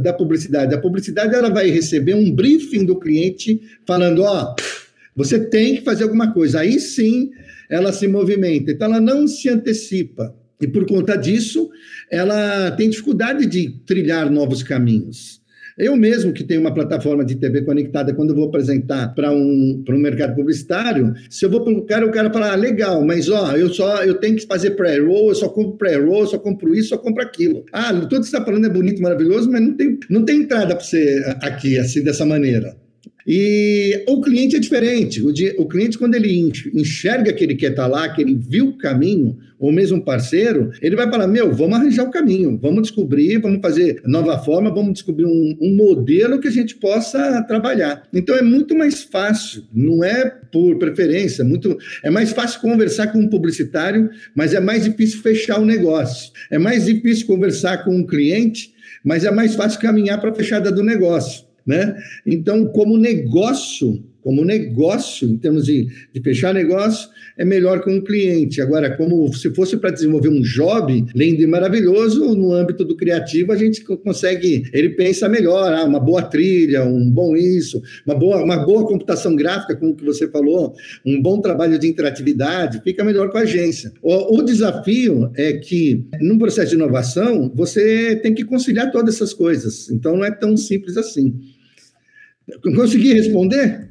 da 0.00 0.14
publicidade. 0.14 0.74
A 0.74 0.80
publicidade 0.80 1.34
ela 1.34 1.50
vai 1.50 1.68
receber 1.68 2.14
um 2.14 2.32
briefing 2.32 2.86
do 2.86 2.98
cliente 2.98 3.60
falando, 3.86 4.22
ó, 4.22 4.54
você 5.14 5.38
tem 5.38 5.76
que 5.76 5.82
fazer 5.82 6.04
alguma 6.04 6.32
coisa. 6.32 6.60
Aí 6.60 6.80
sim 6.80 7.28
ela 7.68 7.92
se 7.92 8.08
movimenta. 8.08 8.72
Então 8.72 8.88
ela 8.88 9.02
não 9.02 9.28
se 9.28 9.50
antecipa. 9.50 10.34
E 10.58 10.66
por 10.66 10.86
conta 10.86 11.16
disso, 11.16 11.68
ela 12.10 12.70
tem 12.70 12.88
dificuldade 12.88 13.44
de 13.44 13.78
trilhar 13.84 14.30
novos 14.30 14.62
caminhos. 14.62 15.37
Eu 15.78 15.96
mesmo, 15.96 16.32
que 16.32 16.42
tenho 16.42 16.60
uma 16.60 16.74
plataforma 16.74 17.24
de 17.24 17.36
TV 17.36 17.62
conectada, 17.62 18.12
quando 18.12 18.30
eu 18.30 18.36
vou 18.36 18.48
apresentar 18.48 19.14
para 19.14 19.30
um, 19.30 19.84
um 19.88 19.98
mercado 19.98 20.34
publicitário, 20.34 21.14
se 21.30 21.44
eu 21.46 21.50
vou 21.50 21.62
para 21.62 21.72
o 21.72 21.86
cara, 21.86 22.04
o 22.04 22.10
cara 22.10 22.32
fala, 22.32 22.52
ah, 22.52 22.56
legal, 22.56 23.04
mas 23.04 23.28
ó, 23.28 23.52
eu 23.56 23.68
só 23.72 24.02
eu 24.02 24.14
tenho 24.14 24.36
que 24.36 24.46
fazer 24.46 24.72
pré-roll, 24.72 25.28
eu 25.28 25.34
só 25.36 25.48
compro 25.48 25.76
pré-roll, 25.76 26.26
só 26.26 26.38
compro 26.38 26.74
isso, 26.74 26.88
só 26.88 26.98
compro 26.98 27.22
aquilo. 27.22 27.64
Ah, 27.72 27.92
tudo 27.92 28.08
que 28.08 28.26
você 28.26 28.36
está 28.36 28.44
falando 28.44 28.66
é 28.66 28.70
bonito, 28.70 29.00
maravilhoso, 29.00 29.50
mas 29.50 29.60
não 29.60 29.76
tem, 29.76 29.98
não 30.10 30.24
tem 30.24 30.40
entrada 30.40 30.74
para 30.74 30.84
você 30.84 31.22
aqui, 31.42 31.78
assim, 31.78 32.02
dessa 32.02 32.26
maneira. 32.26 32.74
E 33.30 34.04
o 34.08 34.22
cliente 34.22 34.56
é 34.56 34.58
diferente. 34.58 35.20
O, 35.20 35.30
o 35.58 35.68
cliente, 35.68 35.98
quando 35.98 36.14
ele 36.14 36.50
enxerga 36.72 37.30
que 37.30 37.44
ele 37.44 37.54
quer 37.54 37.72
estar 37.72 37.82
tá 37.82 37.86
lá, 37.88 38.08
que 38.08 38.22
ele 38.22 38.34
viu 38.34 38.68
o 38.68 38.78
caminho, 38.78 39.36
ou 39.58 39.70
mesmo 39.70 40.02
parceiro, 40.02 40.70
ele 40.80 40.96
vai 40.96 41.10
falar: 41.10 41.26
Meu, 41.26 41.52
vamos 41.52 41.78
arranjar 41.78 42.04
o 42.04 42.10
caminho, 42.10 42.58
vamos 42.58 42.82
descobrir, 42.82 43.38
vamos 43.38 43.60
fazer 43.60 44.00
nova 44.06 44.38
forma, 44.38 44.72
vamos 44.72 44.94
descobrir 44.94 45.26
um, 45.26 45.58
um 45.60 45.76
modelo 45.76 46.40
que 46.40 46.48
a 46.48 46.50
gente 46.50 46.76
possa 46.76 47.42
trabalhar. 47.42 48.02
Então 48.14 48.34
é 48.34 48.40
muito 48.40 48.74
mais 48.74 49.02
fácil, 49.02 49.64
não 49.74 50.02
é 50.02 50.24
por 50.50 50.78
preferência, 50.78 51.44
muito, 51.44 51.76
é 52.02 52.08
mais 52.08 52.30
fácil 52.30 52.62
conversar 52.62 53.08
com 53.08 53.18
um 53.18 53.28
publicitário, 53.28 54.08
mas 54.34 54.54
é 54.54 54.60
mais 54.60 54.84
difícil 54.84 55.20
fechar 55.20 55.60
o 55.60 55.66
negócio. 55.66 56.32
É 56.50 56.58
mais 56.58 56.86
difícil 56.86 57.26
conversar 57.26 57.84
com 57.84 57.94
um 57.94 58.06
cliente, 58.06 58.72
mas 59.04 59.24
é 59.24 59.30
mais 59.30 59.54
fácil 59.54 59.80
caminhar 59.80 60.18
para 60.18 60.30
a 60.30 60.34
fechada 60.34 60.72
do 60.72 60.82
negócio. 60.82 61.47
Né? 61.68 61.94
Então, 62.24 62.64
como 62.64 62.96
negócio, 62.96 64.02
como 64.22 64.44
negócio, 64.44 65.28
em 65.28 65.36
termos 65.36 65.66
de, 65.66 65.86
de 66.12 66.20
fechar 66.22 66.52
negócio, 66.54 67.08
é 67.36 67.44
melhor 67.44 67.82
que 67.82 67.90
um 67.90 68.00
cliente. 68.00 68.60
Agora, 68.60 68.96
como 68.96 69.32
se 69.34 69.50
fosse 69.54 69.76
para 69.76 69.90
desenvolver 69.90 70.30
um 70.30 70.40
job 70.40 71.04
lindo 71.14 71.42
e 71.42 71.46
maravilhoso, 71.46 72.34
no 72.34 72.52
âmbito 72.52 72.86
do 72.86 72.96
criativo, 72.96 73.52
a 73.52 73.56
gente 73.56 73.84
consegue, 73.84 74.64
ele 74.72 74.90
pensa 74.90 75.28
melhor, 75.28 75.72
ah, 75.72 75.84
uma 75.84 76.00
boa 76.00 76.22
trilha, 76.22 76.84
um 76.84 77.10
bom 77.10 77.36
isso, 77.36 77.82
uma 78.06 78.14
boa, 78.14 78.42
uma 78.42 78.56
boa 78.56 78.86
computação 78.86 79.36
gráfica, 79.36 79.76
como 79.76 79.94
que 79.94 80.04
você 80.04 80.26
falou, 80.28 80.74
um 81.04 81.20
bom 81.20 81.40
trabalho 81.40 81.78
de 81.78 81.86
interatividade, 81.86 82.80
fica 82.82 83.04
melhor 83.04 83.30
com 83.30 83.38
a 83.38 83.42
agência. 83.42 83.92
O, 84.02 84.38
o 84.38 84.42
desafio 84.42 85.30
é 85.36 85.52
que, 85.52 86.04
num 86.20 86.38
processo 86.38 86.70
de 86.70 86.76
inovação, 86.76 87.52
você 87.54 88.16
tem 88.16 88.34
que 88.34 88.44
conciliar 88.44 88.90
todas 88.90 89.16
essas 89.16 89.34
coisas. 89.34 89.90
Então, 89.90 90.16
não 90.16 90.24
é 90.24 90.30
tão 90.30 90.56
simples 90.56 90.96
assim. 90.96 91.34
Consegui 92.74 93.14
responder? 93.14 93.88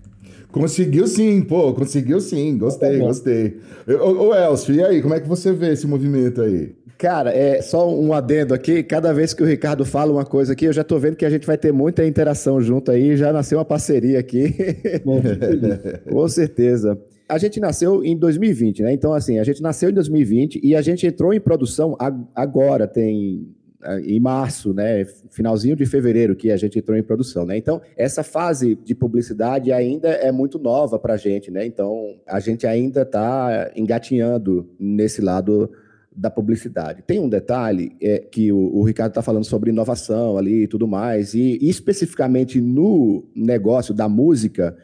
Conseguiu 0.52 1.08
sim, 1.08 1.42
pô, 1.42 1.74
conseguiu 1.74 2.20
sim. 2.20 2.58
Gostei, 2.58 2.98
tá 2.98 3.06
gostei. 3.06 3.58
Ô, 3.88 4.30
ô 4.30 4.36
Elcio, 4.36 4.74
e 4.74 4.84
aí, 4.84 5.02
como 5.02 5.14
é 5.14 5.20
que 5.20 5.28
você 5.28 5.52
vê 5.52 5.74
esse 5.74 5.86
movimento 5.86 6.42
aí? 6.42 6.76
Cara, 6.98 7.32
é 7.32 7.62
só 7.62 7.94
um 7.94 8.12
adendo 8.12 8.56
aqui. 8.56 8.82
Cada 8.82 9.14
vez 9.14 9.34
que 9.34 9.44
o 9.44 9.46
Ricardo 9.46 9.86
fala 9.86 10.12
uma 10.12 10.26
coisa 10.26 10.54
aqui, 10.54 10.66
eu 10.66 10.74
já 10.74 10.84
tô 10.84 10.98
vendo 10.98 11.16
que 11.16 11.26
a 11.26 11.30
gente 11.30 11.46
vai 11.46 11.58
ter 11.58 11.72
muita 11.72 12.04
interação 12.04 12.60
junto 12.60 12.90
aí. 12.90 13.16
Já 13.16 13.32
nasceu 13.32 13.60
uma 13.60 13.66
parceria 13.66 14.20
aqui. 14.20 14.56
Com 16.10 16.28
certeza. 16.28 17.00
A 17.30 17.38
gente 17.38 17.60
nasceu 17.60 18.04
em 18.04 18.18
2020, 18.18 18.82
né? 18.82 18.94
Então, 18.94 19.14
assim, 19.14 19.38
a 19.38 19.44
gente 19.44 19.62
nasceu 19.62 19.90
em 19.92 19.94
2020 19.94 20.60
e 20.64 20.76
a 20.76 20.82
gente 20.82 21.06
entrou 21.06 21.34
em 21.34 21.40
produção 21.40 21.96
agora, 22.34 22.88
tem 22.88 23.48
em 24.04 24.20
março, 24.20 24.74
né, 24.74 25.06
finalzinho 25.30 25.76
de 25.76 25.86
fevereiro 25.86 26.36
que 26.36 26.52
a 26.52 26.58
gente 26.58 26.80
entrou 26.80 26.98
em 26.98 27.04
produção, 27.04 27.46
né? 27.46 27.58
Então 27.58 27.82
essa 27.96 28.24
fase 28.24 28.76
de 28.76 28.96
publicidade 28.96 29.72
ainda 29.72 30.10
é 30.10 30.32
muito 30.32 30.58
nova 30.58 30.98
para 30.98 31.14
a 31.14 31.18
gente, 31.18 31.52
né? 31.52 31.66
Então 31.66 32.16
a 32.26 32.40
gente 32.40 32.66
ainda 32.66 33.04
está 33.04 33.72
engatinhando 33.76 34.68
nesse 34.80 35.22
lado 35.22 35.70
da 36.18 36.32
publicidade. 36.32 37.04
Tem 37.06 37.20
um 37.20 37.30
detalhe 37.30 37.96
é, 38.02 38.18
que 38.18 38.52
o, 38.52 38.58
o 38.58 38.84
Ricardo 38.84 39.12
está 39.12 39.22
falando 39.22 39.44
sobre 39.44 39.70
inovação 39.70 40.36
ali 40.36 40.64
e 40.64 40.68
tudo 40.68 40.88
mais, 40.88 41.36
e, 41.36 41.60
e 41.62 41.70
especificamente 41.70 42.60
no 42.60 43.24
negócio 43.36 43.94
da 43.94 44.10
música, 44.10 44.76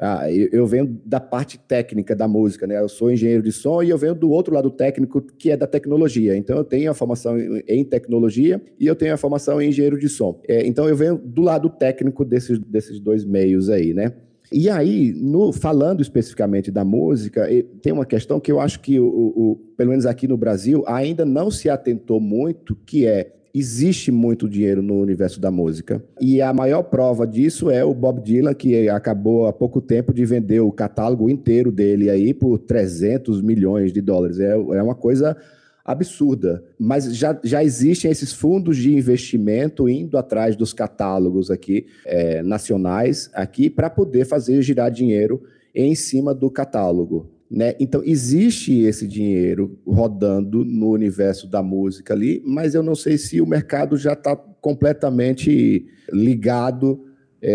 ah, 0.00 0.30
eu, 0.30 0.48
eu, 0.52 0.66
venho 0.66 1.00
da 1.04 1.18
parte 1.18 1.58
técnica 1.58 2.14
da 2.14 2.28
música, 2.28 2.68
né? 2.68 2.80
Eu 2.80 2.88
sou 2.88 3.10
engenheiro 3.10 3.42
de 3.42 3.50
som 3.50 3.82
e 3.82 3.90
eu 3.90 3.98
venho 3.98 4.14
do 4.14 4.30
outro 4.30 4.54
lado 4.54 4.70
técnico, 4.70 5.20
que 5.20 5.50
é 5.50 5.56
da 5.56 5.66
tecnologia. 5.66 6.36
Então, 6.36 6.56
eu 6.56 6.62
tenho 6.62 6.88
a 6.88 6.94
formação 6.94 7.36
em 7.66 7.84
tecnologia 7.84 8.62
e 8.78 8.86
eu 8.86 8.94
tenho 8.94 9.12
a 9.12 9.16
formação 9.16 9.60
em 9.60 9.70
engenheiro 9.70 9.98
de 9.98 10.08
som. 10.08 10.40
É, 10.46 10.64
então, 10.64 10.88
eu 10.88 10.94
venho 10.94 11.18
do 11.18 11.42
lado 11.42 11.68
técnico 11.68 12.24
desses, 12.24 12.60
desses 12.60 13.00
dois 13.00 13.24
meios 13.24 13.68
aí, 13.68 13.92
né? 13.92 14.12
E 14.52 14.70
aí, 14.70 15.12
no, 15.12 15.52
falando 15.52 16.00
especificamente 16.00 16.70
da 16.70 16.84
música, 16.84 17.48
tem 17.82 17.92
uma 17.92 18.06
questão 18.06 18.38
que 18.38 18.52
eu 18.52 18.60
acho 18.60 18.80
que, 18.80 19.00
o, 19.00 19.06
o, 19.06 19.56
pelo 19.76 19.90
menos 19.90 20.06
aqui 20.06 20.28
no 20.28 20.36
Brasil, 20.36 20.84
ainda 20.86 21.24
não 21.24 21.50
se 21.50 21.68
atentou 21.68 22.20
muito, 22.20 22.76
que 22.86 23.04
é 23.04 23.32
existe 23.54 24.10
muito 24.10 24.48
dinheiro 24.48 24.82
no 24.82 25.00
universo 25.00 25.40
da 25.40 25.50
música. 25.50 26.02
E 26.20 26.40
a 26.40 26.52
maior 26.52 26.82
prova 26.82 27.26
disso 27.26 27.70
é 27.70 27.84
o 27.84 27.94
Bob 27.94 28.20
Dylan, 28.20 28.54
que 28.54 28.88
acabou 28.88 29.46
há 29.46 29.52
pouco 29.52 29.80
tempo 29.80 30.12
de 30.12 30.24
vender 30.24 30.60
o 30.60 30.72
catálogo 30.72 31.28
inteiro 31.28 31.72
dele 31.72 32.10
aí 32.10 32.32
por 32.34 32.58
300 32.58 33.40
milhões 33.40 33.92
de 33.92 34.00
dólares. 34.00 34.38
É, 34.38 34.52
é 34.52 34.82
uma 34.82 34.94
coisa 34.94 35.36
absurda. 35.84 36.62
Mas 36.78 37.16
já, 37.16 37.38
já 37.42 37.64
existem 37.64 38.10
esses 38.10 38.32
fundos 38.32 38.76
de 38.76 38.94
investimento 38.94 39.88
indo 39.88 40.18
atrás 40.18 40.54
dos 40.54 40.74
catálogos 40.74 41.50
aqui 41.50 41.86
é, 42.04 42.42
nacionais 42.42 43.30
aqui 43.32 43.70
para 43.70 43.88
poder 43.88 44.26
fazer 44.26 44.60
girar 44.60 44.90
dinheiro 44.90 45.42
em 45.74 45.94
cima 45.94 46.34
do 46.34 46.50
catálogo. 46.50 47.37
Né? 47.50 47.74
Então, 47.80 48.02
existe 48.04 48.80
esse 48.80 49.06
dinheiro 49.06 49.78
rodando 49.86 50.64
no 50.64 50.90
universo 50.90 51.48
da 51.48 51.62
música 51.62 52.12
ali, 52.12 52.42
mas 52.44 52.74
eu 52.74 52.82
não 52.82 52.94
sei 52.94 53.16
se 53.16 53.40
o 53.40 53.46
mercado 53.46 53.96
já 53.96 54.12
está 54.12 54.36
completamente 54.36 55.86
ligado 56.12 57.06
é, 57.40 57.52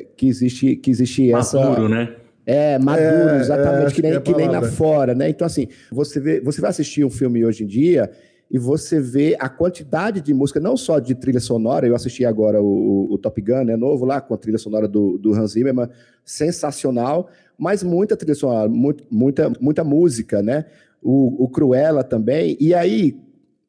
é, 0.00 0.06
que 0.16 0.26
existe, 0.26 0.74
que 0.76 0.90
existe 0.90 1.32
essa. 1.32 1.60
Maduro, 1.60 1.88
né? 1.88 2.16
É, 2.44 2.78
maduro, 2.78 3.28
é, 3.28 3.40
exatamente, 3.40 3.94
que, 3.94 4.02
nem, 4.02 4.12
é 4.12 4.20
que 4.20 4.34
nem 4.34 4.48
lá 4.48 4.62
fora, 4.62 5.14
né? 5.14 5.28
Então, 5.28 5.46
assim, 5.46 5.68
você, 5.92 6.18
vê, 6.18 6.40
você 6.40 6.62
vai 6.62 6.70
assistir 6.70 7.04
um 7.04 7.10
filme 7.10 7.44
hoje 7.44 7.62
em 7.62 7.66
dia 7.66 8.10
e 8.50 8.58
você 8.58 8.98
vê 8.98 9.36
a 9.38 9.50
quantidade 9.50 10.22
de 10.22 10.32
música, 10.32 10.58
não 10.58 10.74
só 10.74 10.98
de 10.98 11.14
trilha 11.14 11.40
sonora, 11.40 11.86
eu 11.86 11.94
assisti 11.94 12.24
agora 12.24 12.62
o, 12.62 13.12
o 13.12 13.18
Top 13.18 13.38
Gun, 13.40 13.64
né, 13.64 13.76
novo 13.76 14.06
lá, 14.06 14.20
com 14.22 14.32
a 14.32 14.38
trilha 14.38 14.56
sonora 14.56 14.88
do, 14.88 15.18
do 15.18 15.34
Hans 15.34 15.52
Zimmerman, 15.52 15.90
sensacional, 16.24 17.28
mas 17.58 17.82
muita 17.82 18.16
trilha 18.16 18.36
sonora, 18.36 18.68
muito, 18.68 19.04
muita, 19.10 19.52
muita 19.60 19.82
música, 19.82 20.40
né? 20.40 20.64
O, 21.02 21.44
o 21.44 21.48
Cruella 21.48 22.04
também. 22.04 22.56
E 22.60 22.72
aí, 22.72 23.18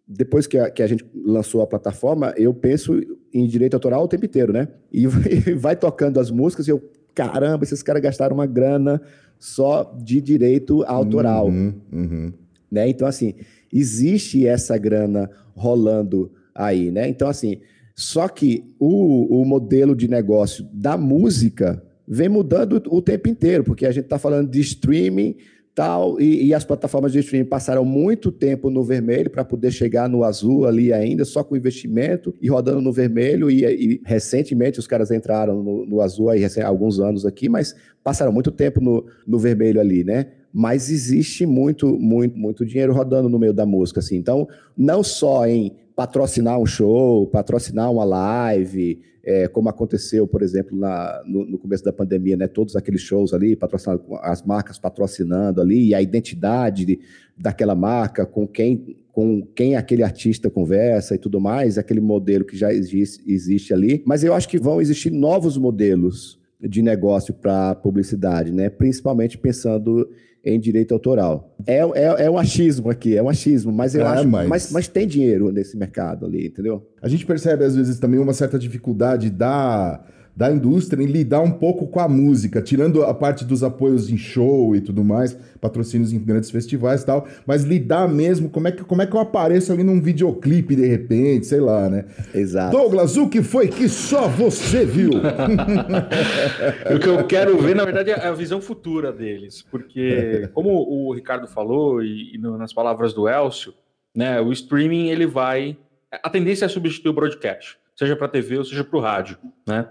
depois 0.07 0.45
que 0.45 0.57
a, 0.57 0.69
que 0.69 0.83
a 0.83 0.87
gente 0.87 1.03
lançou 1.25 1.61
a 1.61 1.67
plataforma, 1.67 2.33
eu 2.37 2.53
penso 2.53 3.01
em 3.33 3.47
direito 3.47 3.73
autoral 3.73 4.03
o 4.03 4.07
tempo 4.07 4.25
inteiro, 4.25 4.53
né? 4.53 4.67
E 4.91 5.07
vai 5.57 5.75
tocando 5.75 6.19
as 6.19 6.29
músicas 6.29 6.67
e 6.67 6.71
eu, 6.71 6.81
caramba, 7.15 7.63
esses 7.63 7.81
caras 7.81 8.01
gastaram 8.01 8.35
uma 8.35 8.45
grana 8.45 9.01
só 9.39 9.95
de 9.97 10.21
direito 10.21 10.83
autoral. 10.83 11.47
Uhum, 11.47 11.73
uhum. 11.91 12.33
Né? 12.71 12.87
Então, 12.89 13.07
assim, 13.07 13.33
existe 13.73 14.45
essa 14.45 14.77
grana 14.77 15.29
rolando 15.55 16.31
aí, 16.53 16.91
né? 16.91 17.09
Então, 17.09 17.27
assim, 17.27 17.59
só 17.95 18.27
que 18.27 18.63
o, 18.79 19.41
o 19.41 19.45
modelo 19.45 19.95
de 19.95 20.07
negócio 20.07 20.67
da 20.71 20.95
música 20.95 21.83
vem 22.09 22.27
mudando 22.27 22.81
o 22.87 23.01
tempo 23.03 23.29
inteiro, 23.29 23.63
porque 23.63 23.85
a 23.85 23.91
gente 23.91 24.05
está 24.05 24.17
falando 24.17 24.49
de 24.49 24.59
streaming 24.61 25.35
tal, 25.75 26.19
e, 26.19 26.47
e, 26.47 26.53
as 26.53 26.65
plataformas 26.65 27.13
de 27.13 27.19
streaming 27.19 27.47
passaram 27.47 27.85
muito 27.85 28.33
tempo 28.33 28.69
no 28.69 28.83
vermelho 28.83 29.29
para 29.29 29.45
poder 29.45 29.71
chegar 29.71 30.09
no 30.09 30.25
azul 30.25 30.65
ali 30.65 30.91
ainda, 30.91 31.23
só 31.23 31.41
com 31.41 31.55
investimento 31.55 32.35
e 32.41 32.49
rodando 32.49 32.81
no 32.81 32.91
vermelho, 32.91 33.49
e, 33.49 33.63
e 33.63 34.01
recentemente 34.03 34.79
os 34.79 34.87
caras 34.87 35.09
entraram 35.09 35.63
no, 35.63 35.85
no 35.85 36.01
azul 36.01 36.29
aí 36.29 36.43
alguns 36.65 36.99
anos 36.99 37.25
aqui, 37.25 37.47
mas 37.47 37.75
passaram 38.03 38.31
muito 38.31 38.51
tempo 38.51 38.81
no, 38.81 39.05
no 39.25 39.39
vermelho 39.39 39.79
ali, 39.79 40.03
né? 40.03 40.25
Mas 40.51 40.89
existe 40.89 41.45
muito, 41.45 41.97
muito, 41.97 42.37
muito 42.37 42.65
dinheiro 42.65 42.91
rodando 42.91 43.29
no 43.29 43.39
meio 43.39 43.53
da 43.53 43.65
música, 43.65 43.99
assim. 43.99 44.17
Então, 44.17 44.47
não 44.75 45.03
só 45.03 45.45
em 45.47 45.75
patrocinar 45.99 46.57
um 46.57 46.65
show, 46.65 47.27
patrocinar 47.27 47.91
uma 47.91 48.05
live, 48.05 49.01
é, 49.21 49.49
como 49.49 49.67
aconteceu, 49.67 50.25
por 50.25 50.41
exemplo, 50.41 50.79
na, 50.79 51.21
no, 51.25 51.43
no, 51.43 51.57
começo 51.57 51.83
da 51.83 51.91
pandemia, 51.91 52.37
né? 52.37 52.47
Todos 52.47 52.77
aqueles 52.77 53.01
shows 53.01 53.33
ali, 53.33 53.53
patrocinado, 53.53 54.01
as 54.21 54.41
marcas 54.41 54.79
patrocinando 54.79 55.59
ali, 55.59 55.89
e 55.89 55.93
a 55.93 56.01
identidade 56.01 56.85
de, 56.85 57.01
daquela 57.37 57.75
marca, 57.75 58.25
com 58.25 58.47
quem, 58.47 58.95
com 59.11 59.45
quem 59.53 59.75
aquele 59.75 60.01
artista 60.01 60.49
conversa 60.49 61.15
e 61.15 61.17
tudo 61.17 61.37
mais, 61.37 61.77
aquele 61.77 61.99
modelo 61.99 62.45
que 62.45 62.55
já 62.55 62.73
existe, 62.73 63.21
existe 63.29 63.73
ali. 63.73 64.01
Mas 64.05 64.23
eu 64.23 64.33
acho 64.33 64.47
que 64.47 64.57
vão 64.57 64.79
existir 64.79 65.11
novos 65.11 65.57
modelos 65.57 66.39
de 66.61 66.81
negócio 66.81 67.33
para 67.33 67.75
publicidade, 67.75 68.53
né? 68.53 68.69
Principalmente 68.69 69.37
pensando 69.37 70.09
em 70.49 70.59
direito 70.59 70.93
autoral. 70.93 71.55
É, 71.65 71.77
é, 71.77 72.25
é 72.25 72.29
um 72.29 72.37
achismo 72.37 72.89
aqui, 72.89 73.15
é 73.15 73.23
um 73.23 73.29
achismo, 73.29 73.71
mas 73.71 73.95
eu 73.95 74.01
é, 74.01 74.05
acho. 74.05 74.27
Mas... 74.27 74.47
mas... 74.47 74.71
Mas, 74.71 74.87
tem 74.87 75.07
dinheiro 75.07 75.51
nesse 75.51 75.77
mercado 75.77 76.25
ali, 76.25 76.47
entendeu? 76.47 76.87
A 77.01 77.07
gente 77.07 77.25
percebe, 77.25 77.63
às 77.63 77.75
vezes, 77.75 77.99
também 77.99 78.19
uma 78.19 78.33
certa 78.33 78.57
dificuldade 78.57 79.29
da 79.29 80.03
da 80.39 80.49
indústria 80.49 81.03
em 81.03 81.05
lidar 81.05 81.41
um 81.41 81.51
pouco 81.51 81.85
com 81.85 81.99
a 81.99 82.07
música, 82.07 82.61
tirando 82.61 83.03
a 83.03 83.13
parte 83.13 83.43
dos 83.43 83.61
apoios 83.61 84.09
em 84.09 84.17
show 84.17 84.73
e 84.73 84.79
tudo 84.79 85.03
mais, 85.03 85.37
patrocínios 85.59 86.13
em 86.13 86.17
grandes 86.17 86.49
festivais 86.49 87.01
e 87.03 87.05
tal, 87.05 87.27
mas 87.45 87.63
lidar 87.63 88.07
mesmo, 88.07 88.49
como 88.49 88.69
é 88.69 88.71
que, 88.71 88.81
como 88.85 89.01
é 89.01 89.05
que 89.05 89.13
eu 89.13 89.19
apareço 89.19 89.73
ali 89.73 89.83
num 89.83 90.01
videoclipe 90.01 90.77
de 90.77 90.87
repente, 90.87 91.45
sei 91.45 91.59
lá, 91.59 91.89
né? 91.89 92.05
Exato. 92.33 92.71
Douglas, 92.71 93.17
o 93.17 93.27
que 93.27 93.43
foi 93.43 93.67
que 93.67 93.89
só 93.89 94.29
você 94.29 94.85
viu? 94.85 95.09
o 96.95 96.99
que 96.99 97.09
eu 97.09 97.27
quero 97.27 97.57
ver, 97.57 97.75
na 97.75 97.83
verdade, 97.83 98.11
é 98.11 98.25
a 98.25 98.31
visão 98.31 98.61
futura 98.61 99.11
deles, 99.11 99.61
porque, 99.69 100.47
como 100.55 100.69
o 100.69 101.13
Ricardo 101.13 101.49
falou, 101.49 102.01
e, 102.01 102.35
e 102.35 102.37
nas 102.37 102.71
palavras 102.71 103.13
do 103.13 103.27
Elcio, 103.27 103.73
né, 104.15 104.39
o 104.39 104.53
streaming 104.53 105.09
ele 105.09 105.27
vai. 105.27 105.77
A 106.23 106.29
tendência 106.29 106.63
é 106.63 106.69
substituir 106.69 107.09
o 107.09 107.13
broadcast, 107.13 107.77
seja 107.93 108.15
para 108.15 108.29
TV 108.29 108.57
ou 108.57 108.63
seja 108.63 108.85
para 108.85 108.97
o 108.97 109.01
rádio, 109.01 109.37
né? 109.67 109.85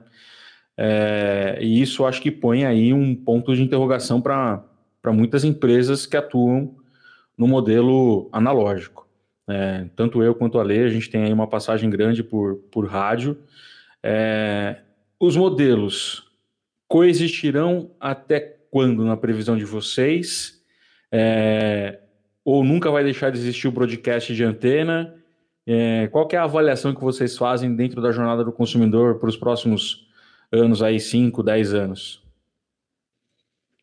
É, 0.80 1.58
e 1.60 1.82
isso 1.82 2.06
acho 2.06 2.22
que 2.22 2.30
põe 2.30 2.64
aí 2.64 2.92
um 2.92 3.12
ponto 3.12 3.52
de 3.52 3.60
interrogação 3.60 4.20
para 4.20 4.62
muitas 5.12 5.42
empresas 5.42 6.06
que 6.06 6.16
atuam 6.16 6.76
no 7.36 7.48
modelo 7.48 8.28
analógico. 8.30 9.08
É, 9.48 9.86
tanto 9.96 10.22
eu 10.22 10.36
quanto 10.36 10.56
a 10.56 10.62
Lê, 10.62 10.84
a 10.84 10.88
gente 10.88 11.10
tem 11.10 11.24
aí 11.24 11.32
uma 11.32 11.48
passagem 11.48 11.90
grande 11.90 12.22
por, 12.22 12.56
por 12.70 12.86
rádio. 12.86 13.36
É, 14.00 14.76
os 15.18 15.36
modelos 15.36 16.30
coexistirão 16.86 17.90
até 17.98 18.38
quando, 18.70 19.04
na 19.04 19.16
previsão 19.16 19.56
de 19.56 19.64
vocês? 19.64 20.62
É, 21.10 21.98
ou 22.44 22.62
nunca 22.62 22.88
vai 22.88 23.02
deixar 23.02 23.30
de 23.30 23.38
existir 23.38 23.66
o 23.66 23.72
broadcast 23.72 24.32
de 24.32 24.44
antena? 24.44 25.14
É, 25.66 26.06
qual 26.06 26.28
é 26.32 26.36
a 26.36 26.44
avaliação 26.44 26.94
que 26.94 27.00
vocês 27.00 27.36
fazem 27.36 27.74
dentro 27.74 28.00
da 28.00 28.12
jornada 28.12 28.44
do 28.44 28.52
consumidor 28.52 29.18
para 29.18 29.28
os 29.28 29.36
próximos 29.36 30.07
anos 30.52 30.82
aí, 30.82 30.98
5, 31.00 31.42
10 31.42 31.74
anos? 31.74 32.27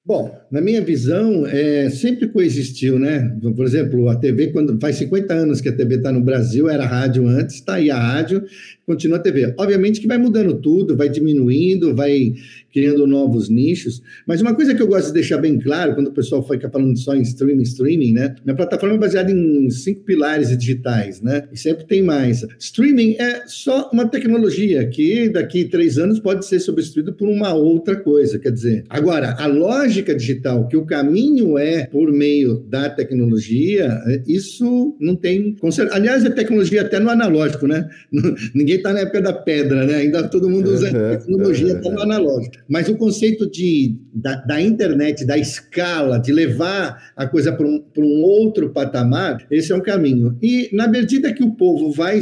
Bom, 0.07 0.39
na 0.51 0.61
minha 0.61 0.81
visão, 0.81 1.47
é, 1.47 1.89
sempre 1.89 2.27
coexistiu, 2.27 2.99
né? 2.99 3.35
Por 3.55 3.65
exemplo, 3.65 4.07
a 4.07 4.15
TV, 4.15 4.51
quando 4.51 4.79
faz 4.79 4.97
50 4.97 5.33
anos 5.33 5.61
que 5.61 5.67
a 5.67 5.75
TV 5.75 5.95
está 5.95 6.11
no 6.11 6.21
Brasil, 6.21 6.69
era 6.69 6.85
rádio 6.85 7.27
antes, 7.27 7.55
está 7.55 7.73
aí 7.73 7.89
a 7.89 7.97
rádio, 7.97 8.43
continua 8.85 9.17
a 9.17 9.19
TV. 9.19 9.55
Obviamente 9.57 9.99
que 9.99 10.07
vai 10.07 10.19
mudando 10.19 10.61
tudo, 10.61 10.95
vai 10.95 11.09
diminuindo, 11.09 11.95
vai 11.95 12.35
criando 12.71 13.07
novos 13.07 13.49
nichos. 13.49 14.01
Mas 14.27 14.41
uma 14.41 14.53
coisa 14.53 14.75
que 14.75 14.81
eu 14.81 14.87
gosto 14.87 15.07
de 15.07 15.13
deixar 15.13 15.37
bem 15.37 15.57
claro, 15.57 15.95
quando 15.95 16.07
o 16.07 16.11
pessoal 16.11 16.45
fica 16.47 16.69
falando 16.69 16.97
só 16.99 17.15
em 17.15 17.21
streaming, 17.21 17.63
streaming, 17.63 18.13
né? 18.13 18.35
Minha 18.43 18.55
plataforma 18.55 18.95
é 18.95 18.99
baseada 18.99 19.31
em 19.31 19.69
cinco 19.69 20.01
pilares 20.01 20.55
digitais, 20.55 21.21
né? 21.21 21.47
E 21.51 21.57
sempre 21.57 21.85
tem 21.85 22.03
mais. 22.03 22.45
Streaming 22.59 23.15
é 23.17 23.43
só 23.47 23.89
uma 23.91 24.07
tecnologia 24.07 24.85
que 24.87 25.29
daqui 25.29 25.65
três 25.65 25.97
anos 25.97 26.19
pode 26.19 26.45
ser 26.45 26.59
substituído 26.59 27.13
por 27.13 27.27
uma 27.27 27.53
outra 27.53 27.95
coisa. 27.95 28.37
Quer 28.37 28.51
dizer, 28.51 28.83
agora, 28.89 29.35
a 29.39 29.47
lógica 29.95 30.15
digital, 30.15 30.67
que 30.67 30.75
o 30.75 30.85
caminho 30.85 31.57
é 31.57 31.85
por 31.85 32.11
meio 32.11 32.59
da 32.67 32.89
tecnologia, 32.89 34.01
isso 34.27 34.95
não 34.99 35.15
tem. 35.15 35.55
Aliás, 35.91 36.25
a 36.25 36.31
tecnologia 36.31 36.81
até 36.81 36.99
no 36.99 37.09
analógico, 37.09 37.67
né? 37.67 37.87
Ninguém 38.53 38.75
está 38.75 38.91
na 38.91 38.99
época 38.99 39.21
da 39.21 39.33
pedra, 39.33 39.85
né? 39.85 39.95
Ainda 39.95 40.27
todo 40.27 40.49
mundo 40.49 40.71
usa 40.71 40.87
uhum, 40.87 41.17
tecnologia, 41.17 41.73
está 41.73 41.89
no 41.89 42.01
analógico. 42.01 42.55
Mas 42.67 42.89
o 42.89 42.95
conceito 42.95 43.49
de, 43.49 43.97
da, 44.13 44.35
da, 44.35 44.61
internet, 44.61 45.25
da 45.25 45.37
escala, 45.37 46.17
de 46.17 46.31
levar 46.31 47.13
a 47.15 47.27
coisa 47.27 47.51
para 47.51 47.65
um, 47.65 47.83
um 47.97 48.21
outro 48.23 48.69
patamar, 48.71 49.45
esse 49.49 49.71
é 49.71 49.75
um 49.75 49.81
caminho. 49.81 50.37
E 50.41 50.69
na 50.73 50.87
medida 50.87 51.33
que 51.33 51.43
o 51.43 51.51
povo 51.51 51.91
vai 51.91 52.19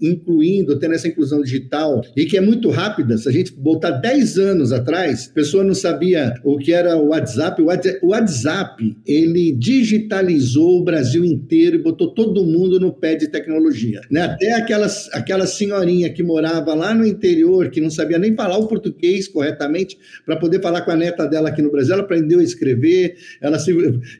incluindo, 0.00 0.78
tendo 0.78 0.94
essa 0.94 1.08
inclusão 1.08 1.42
digital, 1.42 2.02
e 2.16 2.24
que 2.24 2.36
é 2.36 2.40
muito 2.40 2.70
rápida, 2.70 3.18
se 3.18 3.28
a 3.28 3.32
gente 3.32 3.52
voltar 3.58 3.90
10 3.90 4.38
anos 4.38 4.72
atrás, 4.72 5.28
a 5.30 5.34
pessoa 5.34 5.64
não 5.64 5.74
sabia 5.74 6.34
o 6.44 6.56
que 6.56 6.72
era 6.72 6.96
o 7.02 7.08
WhatsApp. 7.08 7.62
O 8.02 8.08
WhatsApp, 8.08 8.96
ele 9.06 9.52
digitalizou 9.52 10.80
o 10.80 10.84
Brasil 10.84 11.24
inteiro 11.24 11.76
e 11.76 11.82
botou 11.82 12.14
todo 12.14 12.44
mundo 12.44 12.78
no 12.78 12.92
pé 12.92 13.14
de 13.14 13.28
tecnologia. 13.28 14.00
Né? 14.10 14.22
Até 14.22 14.52
aquelas, 14.52 15.08
aquela 15.12 15.46
senhorinha 15.46 16.10
que 16.10 16.22
morava 16.22 16.74
lá 16.74 16.94
no 16.94 17.06
interior, 17.06 17.70
que 17.70 17.80
não 17.80 17.90
sabia 17.90 18.18
nem 18.18 18.34
falar 18.34 18.56
o 18.58 18.66
português 18.66 19.28
corretamente, 19.28 19.98
para 20.24 20.36
poder 20.36 20.60
falar 20.60 20.82
com 20.82 20.90
a 20.90 20.96
neta 20.96 21.26
dela 21.26 21.48
aqui 21.48 21.62
no 21.62 21.70
Brasil, 21.70 21.94
ela 21.94 22.02
aprendeu 22.02 22.40
a 22.40 22.44
escrever, 22.44 23.16
ela 23.40 23.58
se, 23.58 23.72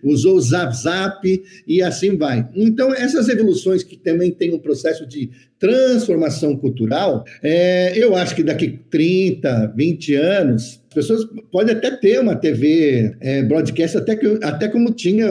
usou 0.02 0.36
o 0.36 0.40
Zap 0.40 1.42
e 1.66 1.82
assim 1.82 2.16
vai. 2.16 2.48
Então, 2.54 2.92
essas 2.92 3.28
evoluções 3.28 3.82
que 3.82 3.96
também 3.96 4.30
tem 4.30 4.52
um 4.54 4.58
processo 4.58 5.06
de 5.06 5.30
transformação 5.62 6.56
cultural, 6.56 7.24
é, 7.40 7.96
eu 7.96 8.16
acho 8.16 8.34
que 8.34 8.42
daqui 8.42 8.80
30, 8.90 9.72
20 9.76 10.14
anos, 10.16 10.80
as 10.88 10.94
pessoas 10.94 11.24
podem 11.52 11.76
até 11.76 11.92
ter 11.92 12.18
uma 12.18 12.34
TV 12.34 13.14
é, 13.20 13.44
broadcast, 13.44 13.96
até, 13.96 14.16
que, 14.16 14.40
até 14.42 14.66
como 14.66 14.90
tinha, 14.90 15.28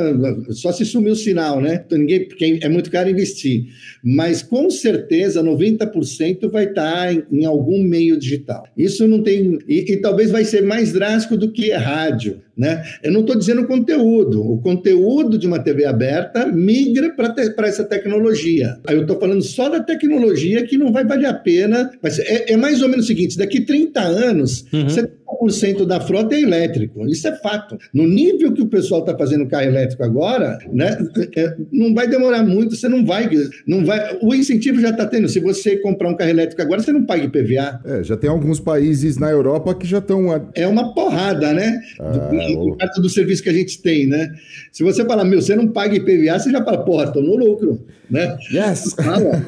só 0.51 0.71
se 0.71 0.85
sumiu 0.85 1.11
o 1.11 1.17
sinal, 1.17 1.59
né? 1.59 1.83
Então, 1.85 1.97
ninguém, 1.97 2.29
porque 2.29 2.59
é 2.61 2.69
muito 2.69 2.89
caro 2.89 3.09
investir. 3.09 3.65
Mas 4.01 4.41
com 4.41 4.69
certeza 4.69 5.43
90% 5.43 6.49
vai 6.49 6.63
estar 6.63 7.13
em, 7.13 7.23
em, 7.29 7.45
algum 7.45 7.83
meio 7.83 8.17
digital. 8.17 8.63
Isso 8.77 9.05
não 9.07 9.21
tem. 9.21 9.59
E, 9.67 9.91
e, 9.91 9.97
talvez 9.97 10.31
vai 10.31 10.45
ser 10.45 10.63
mais 10.63 10.93
drástico 10.93 11.35
do 11.35 11.51
que 11.51 11.71
rádio. 11.71 12.41
Né? 12.61 12.83
Eu 13.01 13.11
não 13.11 13.21
estou 13.21 13.35
dizendo 13.35 13.65
conteúdo. 13.65 14.39
O 14.39 14.61
conteúdo 14.61 15.35
de 15.35 15.47
uma 15.47 15.57
TV 15.57 15.83
aberta 15.83 16.45
migra 16.45 17.11
para 17.15 17.67
essa 17.67 17.83
tecnologia. 17.83 18.77
Aí 18.85 18.95
eu 18.95 19.01
estou 19.01 19.19
falando 19.19 19.41
só 19.41 19.67
da 19.67 19.79
tecnologia 19.79 20.63
que 20.63 20.77
não 20.77 20.91
vai 20.91 21.03
valer 21.03 21.25
a 21.25 21.33
pena. 21.33 21.89
Mas 22.03 22.19
é, 22.19 22.51
é 22.51 22.57
mais 22.57 22.83
ou 22.83 22.87
menos 22.87 23.05
o 23.05 23.07
seguinte: 23.07 23.35
daqui 23.35 23.61
30 23.61 23.99
anos, 23.99 24.63
uhum. 24.71 24.83
você 24.83 25.09
90% 25.41 25.85
da 25.85 25.99
frota 25.99 26.35
é 26.35 26.41
elétrico. 26.41 27.07
Isso 27.07 27.27
é 27.27 27.35
fato. 27.37 27.77
No 27.93 28.07
nível 28.07 28.53
que 28.53 28.61
o 28.61 28.67
pessoal 28.67 29.01
está 29.01 29.17
fazendo 29.17 29.47
carro 29.47 29.65
elétrico 29.65 30.03
agora, 30.03 30.57
né, 30.71 30.97
é, 31.35 31.55
não 31.71 31.93
vai 31.93 32.07
demorar 32.07 32.43
muito, 32.43 32.75
você 32.75 32.87
não 32.87 33.05
vai, 33.05 33.29
não 33.65 33.85
vai. 33.85 34.17
O 34.21 34.33
incentivo 34.33 34.79
já 34.79 34.89
está 34.89 35.05
tendo. 35.05 35.27
Se 35.27 35.39
você 35.39 35.77
comprar 35.77 36.09
um 36.09 36.15
carro 36.15 36.29
elétrico 36.29 36.61
agora, 36.61 36.81
você 36.81 36.91
não 36.91 37.05
paga 37.05 37.23
IPVA. 37.23 37.81
É, 37.85 38.03
já 38.03 38.15
tem 38.15 38.29
alguns 38.29 38.59
países 38.59 39.17
na 39.17 39.29
Europa 39.29 39.73
que 39.75 39.87
já 39.87 39.97
estão. 39.97 40.31
A... 40.31 40.41
É 40.55 40.67
uma 40.67 40.93
porrada, 40.93 41.53
né? 41.53 41.79
Ah, 41.99 42.11
do, 42.11 42.75
do, 42.75 43.01
do 43.01 43.09
serviço 43.09 43.43
que 43.43 43.49
a 43.49 43.53
gente 43.53 43.81
tem, 43.81 44.07
né? 44.07 44.31
Se 44.71 44.83
você 44.83 45.03
falar, 45.05 45.23
meu, 45.23 45.41
você 45.41 45.55
não 45.55 45.67
paga 45.67 45.95
IPVA, 45.95 46.39
você 46.39 46.51
já 46.51 46.63
fala, 46.63 46.83
porra, 46.83 47.05
estou 47.05 47.21
no 47.21 47.35
lucro, 47.35 47.85
né? 48.09 48.37
Yes! 48.53 48.93
Fala. 48.93 49.43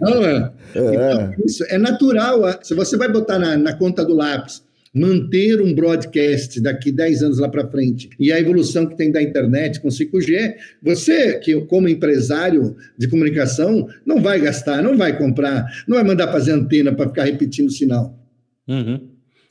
Não, 0.00 0.24
é. 0.24 0.52
é. 0.74 0.94
Então, 0.94 1.34
isso 1.44 1.64
é 1.68 1.78
natural. 1.78 2.42
Se 2.62 2.74
você 2.74 2.96
vai 2.96 3.10
botar 3.10 3.38
na, 3.38 3.56
na 3.56 3.74
conta 3.74 4.04
do 4.04 4.14
lápis 4.14 4.63
manter 4.94 5.60
um 5.60 5.74
broadcast 5.74 6.60
daqui 6.60 6.92
10 6.92 7.22
anos 7.22 7.38
lá 7.38 7.48
para 7.48 7.66
frente 7.68 8.08
e 8.18 8.32
a 8.32 8.38
evolução 8.38 8.86
que 8.86 8.96
tem 8.96 9.10
da 9.10 9.20
internet 9.20 9.80
com 9.80 9.88
5G, 9.88 10.54
você, 10.80 11.38
que 11.40 11.60
como 11.62 11.88
empresário 11.88 12.76
de 12.96 13.08
comunicação, 13.08 13.88
não 14.06 14.22
vai 14.22 14.40
gastar, 14.40 14.80
não 14.82 14.96
vai 14.96 15.18
comprar, 15.18 15.66
não 15.88 15.96
vai 15.96 16.04
mandar 16.04 16.30
fazer 16.30 16.52
antena 16.52 16.92
para 16.92 17.08
ficar 17.08 17.24
repetindo 17.24 17.70
sinal. 17.70 18.16
Uhum. 18.68 19.00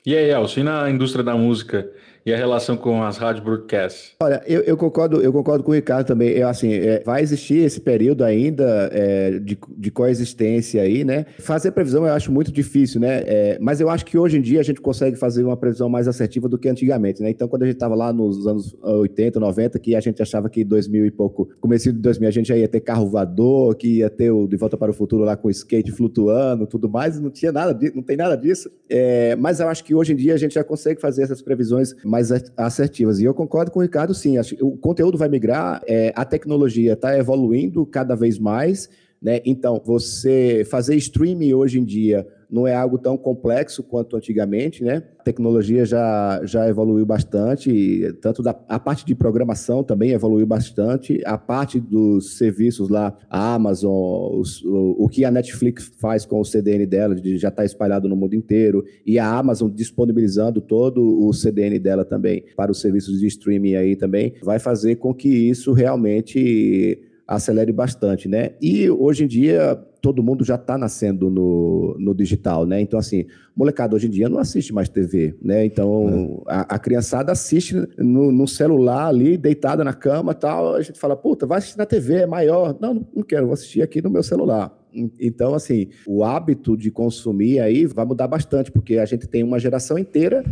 E 0.06 0.16
aí, 0.16 0.32
Elcio, 0.32 0.62
e 0.62 0.64
na 0.64 0.90
indústria 0.90 1.24
da 1.24 1.36
música? 1.36 1.90
E 2.26 2.34
a 2.34 2.38
relação 2.38 2.78
com 2.78 3.04
as 3.04 3.18
rádios 3.18 3.44
broadcast? 3.44 4.16
Olha, 4.22 4.42
eu, 4.48 4.62
eu, 4.62 4.78
concordo, 4.78 5.22
eu 5.22 5.32
concordo 5.32 5.64
com 5.64 5.72
o 5.72 5.74
Ricardo 5.74 6.08
também. 6.08 6.30
Eu, 6.30 6.48
assim, 6.48 6.74
é, 6.74 7.02
vai 7.06 7.22
existir 7.22 7.58
esse 7.58 7.82
período 7.82 8.24
ainda 8.24 8.90
é, 8.92 9.40
de, 9.40 9.58
de 9.78 9.92
coexistência 9.92 10.82
aí, 10.82 11.04
né? 11.04 11.26
Fazer 11.40 11.72
previsão 11.72 12.06
eu 12.06 12.14
acho 12.14 12.32
muito 12.32 12.52
difícil, 12.52 13.02
né? 13.02 13.24
É, 13.26 13.58
mas 13.60 13.82
eu 13.82 13.90
acho 13.90 14.06
que 14.06 14.18
hoje 14.18 14.38
em 14.38 14.42
dia 14.42 14.60
a 14.60 14.64
gente 14.64 14.80
consegue 14.80 15.18
fazer 15.18 15.44
uma 15.44 15.58
previsão 15.58 15.90
mais 15.90 16.08
assertiva 16.08 16.48
do 16.48 16.58
que 16.58 16.70
antigamente, 16.70 17.22
né? 17.22 17.30
Então, 17.30 17.48
quando 17.48 17.64
a 17.64 17.66
gente 17.66 17.76
estava 17.76 17.96
lá 17.96 18.14
nos 18.14 18.48
anos 18.48 18.76
80, 18.82 19.40
90, 19.40 19.80
que 19.80 19.96
a 19.96 20.00
gente 20.00 20.22
achava 20.22 20.50
que 20.50 20.64
2000 20.64 21.06
e 21.06 21.12
pouco, 21.12 21.50
começo 21.60 21.92
de 21.92 22.00
2000, 22.00 22.28
a 22.28 22.32
gente 22.32 22.48
já 22.48 22.58
ia 22.58 22.68
ter 22.68 22.80
carro 22.80 23.08
voador, 23.08 23.76
que 23.76 23.98
ia 23.98 24.10
ter 24.10 24.32
o 24.32 24.48
De 24.48 24.56
Volta 24.56 24.78
para 24.78 24.92
o 24.92 24.94
Futuro 24.94 25.24
lá 25.24 25.36
com 25.36 25.50
skate 25.50 25.92
flutuando, 25.92 26.66
tudo 26.66 26.90
mais, 26.90 27.20
não 27.20 27.30
tinha 27.30 27.52
nada 27.52 27.74
disso, 27.74 27.96
não 27.96 28.04
tem 28.04 28.16
nada 28.16 28.36
disso. 28.36 28.72
É, 28.90 29.36
mas 29.36 29.60
eu 29.60 29.68
acho 29.68 29.84
que 29.84 29.94
hoje 29.94 30.14
em 30.14 30.16
dia 30.16 30.34
a 30.34 30.38
gente 30.38 30.54
já 30.54 30.64
consegue 30.64 31.02
fazer 31.02 31.24
essas 31.24 31.42
previsões 31.42 31.94
mais 32.14 32.30
assertivas. 32.56 33.20
E 33.20 33.24
eu 33.24 33.34
concordo 33.34 33.72
com 33.72 33.80
o 33.80 33.82
Ricardo, 33.82 34.14
sim. 34.14 34.38
Acho 34.38 34.56
que 34.56 34.64
o 34.64 34.78
conteúdo 34.78 35.18
vai 35.18 35.28
migrar, 35.28 35.82
é, 35.88 36.14
a 36.16 36.24
tecnologia 36.24 36.94
está 36.94 37.18
evoluindo 37.18 37.84
cada 37.88 38.16
vez 38.16 38.38
mais, 38.38 38.88
né? 39.24 39.40
Então, 39.46 39.82
você 39.86 40.68
fazer 40.70 40.96
streaming 40.98 41.54
hoje 41.54 41.80
em 41.80 41.86
dia 41.86 42.28
não 42.52 42.68
é 42.68 42.76
algo 42.76 43.00
tão 43.00 43.18
complexo 43.18 43.82
quanto 43.82 44.16
antigamente, 44.16 44.84
né? 44.84 45.02
A 45.18 45.24
tecnologia 45.24 45.86
já, 45.86 46.42
já 46.44 46.68
evoluiu 46.68 47.04
bastante, 47.04 48.14
tanto 48.22 48.44
da, 48.44 48.56
a 48.68 48.78
parte 48.78 49.04
de 49.06 49.16
programação 49.16 49.82
também 49.82 50.12
evoluiu 50.12 50.46
bastante, 50.46 51.20
a 51.26 51.36
parte 51.36 51.80
dos 51.80 52.38
serviços 52.38 52.90
lá, 52.90 53.18
a 53.28 53.56
Amazon, 53.56 54.40
os, 54.40 54.62
o, 54.64 54.98
o, 55.00 55.10
que 55.10 55.26
a 55.26 55.32
Netflix 55.32 55.92
faz 56.00 56.26
com 56.26 56.40
o 56.40 56.46
CDN 56.46 56.86
dela, 56.86 57.16
de 57.16 57.40
já 57.40 57.48
está 57.48 57.66
espalhado 57.66 58.08
no 58.08 58.16
mundo 58.16 58.36
inteiro, 58.36 58.84
e 59.04 59.18
a 59.18 59.28
Amazon 59.28 59.72
disponibilizando 59.72 60.62
todo 60.62 61.26
o 61.26 61.34
CDN 61.34 61.80
dela 61.80 62.06
também 62.06 62.44
para 62.56 62.72
os 62.72 62.80
serviços 62.80 63.20
de 63.20 63.26
streaming 63.26 63.76
aí 63.76 63.96
também, 63.96 64.34
vai 64.44 64.60
fazer 64.60 64.98
com 64.98 65.12
que 65.12 65.30
isso 65.30 65.72
realmente 65.72 67.00
acelere 67.36 67.72
bastante, 67.72 68.28
né? 68.28 68.52
E 68.62 68.90
hoje 68.90 69.24
em 69.24 69.28
dia 69.28 69.80
todo 70.04 70.22
mundo 70.22 70.44
já 70.44 70.56
está 70.56 70.78
nascendo 70.78 71.30
no, 71.30 71.96
no 71.98 72.14
digital, 72.14 72.66
né? 72.66 72.82
Então, 72.82 73.00
assim, 73.00 73.26
molecada 73.56 73.96
hoje 73.96 74.08
em 74.08 74.10
dia 74.10 74.28
não 74.28 74.38
assiste 74.38 74.74
mais 74.74 74.90
TV, 74.90 75.34
né? 75.42 75.66
Então, 75.66 76.44
é. 76.46 76.54
a, 76.54 76.62
a, 76.76 76.80
criançada 76.80 77.32
assiste 77.32 77.74
no, 77.98 78.30
no, 78.30 78.46
celular 78.46 79.08
ali, 79.08 79.38
deitada 79.38 79.82
na 79.82 79.94
cama 79.94 80.34
tal. 80.34 80.76
A 80.76 80.82
gente 80.82 81.00
fala, 81.00 81.16
puta, 81.16 81.46
vai 81.46 81.60
assistir 81.60 81.78
na 81.78 81.86
TV, 81.86 82.16
é 82.16 82.26
maior. 82.26 82.76
Não, 82.82 83.08
não 83.16 83.24
quero, 83.24 83.46
vou 83.46 83.54
assistir 83.54 83.82
aqui 83.82 84.02
no 84.02 84.10
meu 84.10 84.24
celular. 84.24 84.78
Então, 84.94 85.56
assim, 85.56 85.88
o 86.06 86.22
hábito 86.24 86.76
de 86.76 86.92
consumir 86.92 87.62
aí 87.62 87.86
vai 87.86 88.06
mudar 88.06 88.28
bastante, 88.28 88.72
porque 88.72 88.98
a 88.98 89.06
gente 89.06 89.26
tem 89.26 89.42
uma 89.42 89.58
geração 89.58 89.98
inteira 89.98 90.44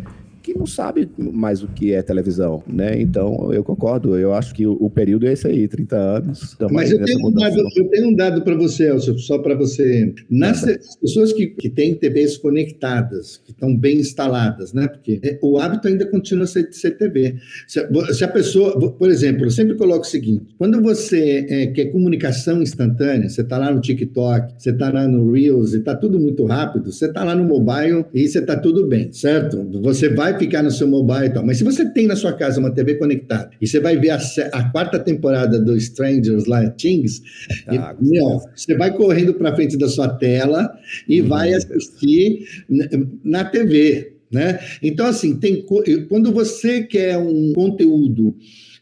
que 0.41 0.57
não 0.57 0.65
sabe 0.65 1.09
mais 1.17 1.63
o 1.63 1.67
que 1.67 1.93
é 1.93 2.01
televisão, 2.01 2.63
né? 2.67 2.99
Então, 2.99 3.53
eu 3.53 3.63
concordo. 3.63 4.17
Eu 4.17 4.33
acho 4.33 4.53
que 4.53 4.65
o, 4.65 4.73
o 4.79 4.89
período 4.89 5.27
é 5.27 5.33
esse 5.33 5.47
aí, 5.47 5.67
30 5.67 5.95
anos. 5.95 6.57
Mas 6.71 6.91
eu 6.91 7.03
tenho, 7.03 7.27
um 7.27 7.31
dado, 7.31 7.57
eu 7.75 7.87
tenho, 7.89 8.07
um 8.09 8.15
dado, 8.15 8.41
para 8.41 8.55
você, 8.55 8.89
Elcio, 8.89 9.17
só 9.19 9.37
para 9.39 9.55
você. 9.55 10.13
Nas 10.29 10.65
pessoas 10.99 11.31
que, 11.33 11.47
que 11.47 11.69
têm 11.69 11.95
TVs 11.95 12.37
conectadas, 12.37 13.37
que 13.37 13.51
estão 13.51 13.75
bem 13.75 13.97
instaladas, 13.97 14.73
né? 14.73 14.87
Porque 14.87 15.19
é, 15.23 15.39
o 15.41 15.57
hábito 15.57 15.87
ainda 15.87 16.05
continua 16.05 16.45
a 16.45 16.47
ser, 16.47 16.71
ser 16.71 16.91
TV. 16.91 17.35
Se 17.67 17.79
a, 17.79 18.13
se 18.13 18.23
a, 18.23 18.27
pessoa, 18.27 18.79
por 18.91 19.09
exemplo, 19.09 19.45
eu 19.45 19.51
sempre 19.51 19.75
coloco 19.75 20.01
o 20.01 20.09
seguinte: 20.09 20.47
quando 20.57 20.81
você 20.81 21.45
é, 21.49 21.67
quer 21.67 21.85
comunicação 21.85 22.61
instantânea, 22.61 23.29
você 23.29 23.41
está 23.41 23.57
lá 23.57 23.71
no 23.71 23.81
TikTok, 23.81 24.53
você 24.57 24.71
está 24.71 24.91
lá 24.91 25.07
no 25.07 25.31
Reels 25.31 25.73
e 25.73 25.77
está 25.77 25.95
tudo 25.95 26.19
muito 26.19 26.45
rápido, 26.45 26.91
você 26.91 27.05
está 27.05 27.23
lá 27.23 27.35
no 27.35 27.43
mobile 27.43 28.05
e 28.13 28.27
você 28.27 28.39
está 28.39 28.55
tudo 28.55 28.87
bem, 28.87 29.11
certo? 29.11 29.67
Você 29.81 30.09
vai 30.09 30.30
vai 30.32 30.39
ficar 30.39 30.63
no 30.63 30.71
seu 30.71 30.88
mobile 30.88 31.25
e 31.25 31.29
tal. 31.29 31.45
Mas 31.45 31.57
se 31.57 31.63
você 31.63 31.89
tem 31.91 32.07
na 32.07 32.15
sua 32.15 32.34
casa 32.34 32.59
uma 32.59 32.71
TV 32.71 32.95
conectada 32.95 33.51
e 33.61 33.67
você 33.67 33.79
vai 33.79 33.97
ver 33.97 34.11
a, 34.11 34.19
a 34.53 34.69
quarta 34.71 34.99
temporada 34.99 35.59
do 35.59 35.75
Strangers 35.77 36.45
lá, 36.45 36.69
Things, 36.71 37.21
ah, 37.67 37.95
e, 37.99 38.03
meu, 38.03 38.41
você 38.55 38.75
vai 38.75 38.95
correndo 38.95 39.34
para 39.34 39.55
frente 39.55 39.77
da 39.77 39.88
sua 39.88 40.09
tela 40.09 40.71
e 41.07 41.21
hum, 41.21 41.27
vai 41.27 41.53
assistir 41.53 42.45
na, 42.69 42.86
na 43.23 43.45
TV. 43.45 44.13
Né? 44.32 44.59
Então, 44.82 45.05
assim, 45.05 45.36
tem, 45.36 45.65
quando 46.07 46.32
você 46.32 46.84
quer 46.84 47.17
um 47.17 47.51
conteúdo 47.53 48.36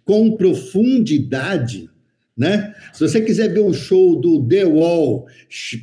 com 0.05 0.35
profundidade, 0.35 1.89
né? 2.39 2.73
Se 2.93 3.01
você 3.01 3.19
quiser 3.19 3.53
ver 3.53 3.59
um 3.59 3.73
show 3.73 4.15
do 4.15 4.41
The 4.47 4.65
Wall, 4.65 5.25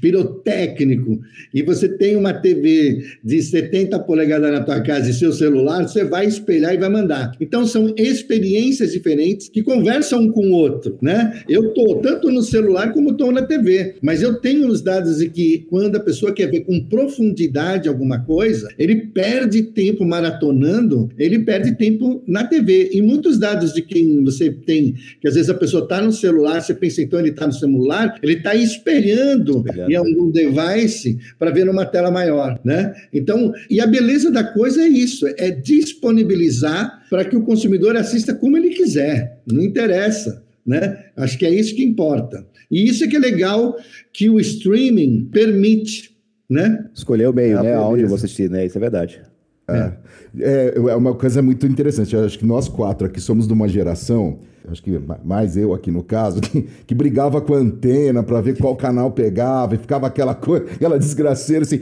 pirotécnico, 0.01 1.21
e 1.53 1.63
você 1.63 1.87
tem 1.87 2.17
uma 2.17 2.33
TV 2.33 3.05
de 3.23 3.43
70 3.43 3.99
polegadas 4.01 4.51
na 4.51 4.63
tua 4.63 4.81
casa 4.81 5.11
e 5.11 5.13
seu 5.13 5.33
celular, 5.33 5.83
você 5.83 6.03
vai 6.03 6.25
espelhar 6.25 6.75
e 6.75 6.79
vai 6.79 6.89
mandar. 6.89 7.33
Então 7.39 7.67
são 7.67 7.93
experiências 7.97 8.93
diferentes 8.93 9.51
que 9.51 9.63
conversam 9.63 10.23
um 10.23 10.33
com 10.33 10.47
o 10.47 10.53
outro, 10.53 10.97
né? 11.03 11.43
Eu 11.47 11.75
tô 11.75 11.97
tanto 11.97 12.31
no 12.31 12.43
celular 12.43 12.93
como 12.95 13.11
estou 13.11 13.31
na 13.31 13.43
TV, 13.43 13.97
mas 14.01 14.23
eu 14.23 14.41
tenho 14.41 14.67
os 14.69 14.81
dados 14.81 15.19
de 15.19 15.29
que 15.29 15.67
quando 15.69 15.97
a 15.97 16.01
pessoa 16.01 16.33
quer 16.33 16.51
ver 16.51 16.61
com 16.61 16.81
profundidade 16.81 17.89
alguma 17.89 18.21
coisa, 18.21 18.69
ele 18.79 18.97
perde 19.09 19.63
tempo 19.63 20.07
maratonando, 20.07 21.11
ele 21.19 21.41
perde 21.41 21.77
tempo 21.77 22.23
na 22.27 22.45
TV. 22.45 22.91
E 22.95 23.03
muitos 23.03 23.39
dados 23.39 23.75
de 23.75 23.83
quem 23.83 24.25
você 24.25 24.51
tem, 24.51 24.95
que 25.21 25.29
às 25.29 25.35
vezes 25.35 25.51
a 25.51 25.55
pessoa 25.55 25.83
está 25.83 26.01
no 26.01 26.13
celular 26.13 26.46
celular, 26.47 26.61
você 26.61 26.75
pensa, 26.75 27.03
então 27.03 27.19
ele 27.19 27.31
está 27.31 27.47
no 27.47 27.53
celular, 27.53 28.19
ele 28.23 28.35
está 28.35 28.55
espelhando 28.55 29.65
em 29.89 29.95
algum 29.95 30.31
device 30.31 31.19
para 31.39 31.51
ver 31.51 31.67
numa 31.67 31.85
tela 31.85 32.11
maior, 32.11 32.59
né? 32.65 32.95
Então, 33.13 33.53
e 33.69 33.81
a 33.81 33.87
beleza 33.87 34.31
da 34.31 34.45
coisa 34.45 34.83
é 34.83 34.89
isso, 34.89 35.27
é 35.37 35.51
disponibilizar 35.51 37.05
para 37.11 37.25
que 37.25 37.37
o 37.37 37.43
consumidor 37.43 37.97
assista 37.97 38.35
como 38.35 38.57
ele 38.57 38.71
quiser, 38.71 39.41
não 39.51 39.63
interessa, 39.63 40.43
né? 40.65 41.07
Acho 41.17 41.39
que 41.39 41.47
é 41.47 41.51
isso 41.51 41.75
que 41.75 41.85
importa. 41.85 42.47
E 42.71 42.89
isso 42.89 43.05
é 43.05 43.07
que 43.07 43.17
é 43.17 43.21
legal 43.21 43.77
que 44.13 44.29
o 44.29 44.41
streaming 44.41 45.29
permite, 45.33 46.17
né? 46.49 46.87
Escolher 46.95 47.29
o 47.29 47.33
meio, 47.33 47.59
é 47.59 47.63
né? 47.63 47.75
Aonde 47.75 48.05
você 48.05 48.27
assistir, 48.27 48.51
né? 48.51 48.67
Isso 48.67 48.79
é 48.79 48.81
verdade. 48.81 49.21
É. 49.69 49.93
é. 50.39 50.75
é 50.77 50.97
uma 50.97 51.15
coisa 51.15 51.43
muito 51.43 51.67
interessante. 51.67 52.15
Eu 52.15 52.25
acho 52.25 52.39
que 52.39 52.47
nós 52.47 52.69
quatro 52.69 53.07
aqui 53.07 53.21
somos 53.21 53.47
de 53.47 53.53
uma 53.53 53.69
geração 53.69 54.39
acho 54.71 54.83
que 54.83 55.01
mais 55.25 55.57
eu 55.57 55.73
aqui 55.73 55.91
no 55.91 56.03
caso, 56.03 56.41
que, 56.43 56.63
que 56.87 56.95
brigava 56.95 57.41
com 57.41 57.55
a 57.55 57.59
antena 57.59 58.23
para 58.23 58.41
ver 58.41 58.59
qual 58.59 58.77
canal 58.77 59.11
pegava 59.11 59.75
e 59.75 59.79
ficava 59.79 60.07
aquela 60.07 60.35
coisa, 60.35 60.67
aquela 60.73 60.99
desgraceira 60.99 61.63
assim, 61.63 61.81